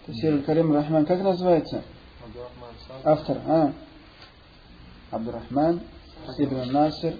Тайсир 0.07 0.35
Аль-Карим 0.35 0.73
Рахман, 0.73 1.07
как 1.07 1.21
называется? 1.23 1.83
Автор, 3.05 3.39
а? 3.47 3.73
Абдурахман 5.11 5.81
Ибн 6.39 6.71
Насир 6.71 7.17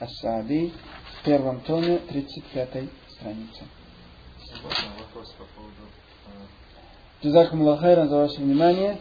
Ас-Саади 0.00 0.72
в 1.18 1.24
первом 1.24 1.60
томе 1.60 1.98
35 1.98 2.88
странице. 3.08 3.64
Джазакум 7.22 7.62
Аллахайран 7.62 8.08
за 8.08 8.16
ваше 8.16 8.40
внимание. 8.40 8.98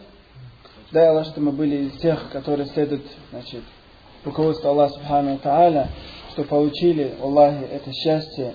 Дай 0.91 1.07
Аллах, 1.07 1.27
что 1.27 1.41
мы 1.41 1.51
были 1.51 1.85
из 1.85 1.99
тех, 1.99 2.29
которые 2.31 2.67
следуют 2.69 3.05
значит, 3.31 3.63
руководству 4.25 4.69
Аллаха 4.69 4.93
Субхану 4.93 5.37
Тааля, 5.39 5.89
что 6.31 6.43
получили, 6.43 7.15
Аллахе, 7.21 7.65
это 7.65 7.91
счастье, 7.93 8.53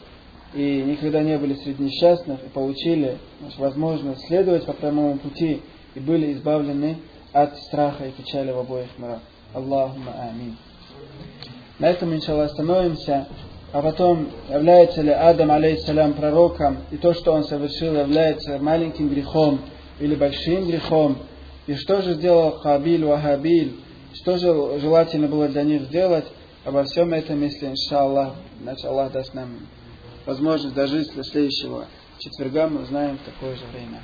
и 0.54 0.82
никогда 0.86 1.22
не 1.22 1.36
были 1.38 1.54
среди 1.54 1.84
несчастных, 1.84 2.42
и 2.44 2.48
получили 2.48 3.18
значит, 3.40 3.58
возможность 3.58 4.26
следовать 4.26 4.64
по 4.64 4.72
прямому 4.72 5.18
пути, 5.18 5.62
и 5.94 6.00
были 6.00 6.32
избавлены 6.32 6.98
от 7.32 7.56
страха 7.58 8.06
и 8.06 8.12
печали 8.12 8.52
в 8.52 8.58
обоих 8.58 8.88
мирах. 8.98 9.20
Аллахума 9.52 10.12
амин. 10.30 10.56
На 11.78 11.90
этом, 11.90 12.14
иншаллах, 12.14 12.50
остановимся. 12.50 13.26
А 13.72 13.82
потом, 13.82 14.28
является 14.48 15.02
ли 15.02 15.10
Адам, 15.10 15.50
алейхиссалям, 15.50 16.14
пророком, 16.14 16.78
и 16.90 16.96
то, 16.96 17.12
что 17.12 17.32
он 17.32 17.44
совершил, 17.44 17.94
является 17.94 18.58
маленьким 18.58 19.08
грехом 19.08 19.60
или 20.00 20.14
большим 20.14 20.66
грехом, 20.66 21.18
и 21.66 21.74
что 21.74 22.00
же 22.00 22.14
сделал 22.14 22.52
Хабиль, 22.52 23.04
Вахабиль, 23.04 23.74
что 24.20 24.38
же 24.38 24.80
желательно 24.80 25.28
было 25.28 25.48
для 25.48 25.62
них 25.62 25.82
сделать, 25.82 26.26
обо 26.64 26.84
всем 26.84 27.12
этом, 27.12 27.42
если, 27.42 27.66
иншаллах, 27.66 28.34
значит, 28.60 28.84
Аллах 28.84 29.12
даст 29.12 29.34
нам 29.34 29.50
возможность 30.24 30.74
дожить 30.74 31.14
до 31.14 31.22
следующего 31.22 31.86
четверга, 32.18 32.68
мы 32.68 32.82
узнаем 32.82 33.18
в 33.18 33.22
такое 33.22 33.54
же 33.54 33.64
время. 33.72 34.02